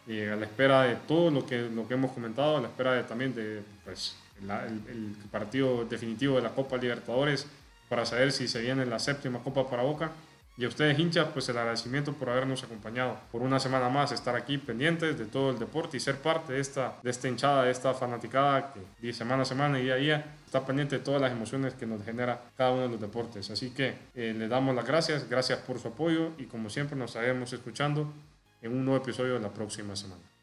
a 0.08 0.36
la 0.36 0.46
espera 0.46 0.82
de 0.84 0.96
todo 1.06 1.30
lo 1.30 1.44
que, 1.44 1.68
lo 1.68 1.86
que 1.86 1.94
hemos 1.94 2.12
comentado, 2.12 2.56
a 2.56 2.60
la 2.62 2.68
espera 2.68 2.94
de, 2.94 3.02
también 3.02 3.34
de 3.34 3.62
pues, 3.84 4.16
el, 4.40 5.14
partido 5.30 5.84
definitivo 5.84 6.36
de 6.36 6.42
la 6.42 6.50
Copa 6.50 6.78
Libertadores 6.78 7.46
para 7.90 8.06
saber 8.06 8.32
si 8.32 8.48
se 8.48 8.60
viene 8.62 8.86
la 8.86 8.98
séptima 8.98 9.40
Copa 9.40 9.68
para 9.68 9.82
Boca. 9.82 10.10
Y 10.58 10.64
a 10.64 10.68
ustedes 10.68 10.98
hinchas, 10.98 11.28
pues 11.32 11.48
el 11.48 11.56
agradecimiento 11.56 12.12
por 12.14 12.30
habernos 12.30 12.64
acompañado 12.64 13.16
por 13.30 13.42
una 13.42 13.60
semana 13.60 13.88
más, 13.88 14.10
estar 14.10 14.34
aquí 14.34 14.58
pendientes 14.58 15.16
de 15.16 15.24
todo 15.24 15.50
el 15.52 15.58
deporte 15.60 15.96
y 15.96 16.00
ser 16.00 16.16
parte 16.16 16.54
de 16.54 16.60
esta, 16.60 16.98
de 17.00 17.10
esta 17.10 17.28
hinchada, 17.28 17.62
de 17.62 17.70
esta 17.70 17.94
fanaticada 17.94 18.74
que 19.00 19.12
semana 19.12 19.42
a 19.42 19.44
semana 19.44 19.78
día 19.78 19.94
a 19.94 19.96
día 19.98 20.24
está 20.44 20.66
pendiente 20.66 20.98
de 20.98 21.04
todas 21.04 21.20
las 21.20 21.30
emociones 21.30 21.74
que 21.74 21.86
nos 21.86 22.04
genera 22.04 22.42
cada 22.56 22.72
uno 22.72 22.82
de 22.82 22.88
los 22.88 23.00
deportes. 23.00 23.48
Así 23.50 23.70
que 23.70 23.94
eh, 24.16 24.34
le 24.36 24.48
damos 24.48 24.74
las 24.74 24.84
gracias, 24.84 25.28
gracias 25.28 25.60
por 25.60 25.78
su 25.78 25.88
apoyo 25.88 26.32
y 26.38 26.46
como 26.46 26.70
siempre 26.70 26.96
nos 26.96 27.10
estaremos 27.10 27.52
escuchando 27.52 28.12
en 28.60 28.72
un 28.72 28.84
nuevo 28.84 29.00
episodio 29.00 29.38
la 29.38 29.50
próxima 29.50 29.94
semana. 29.94 30.37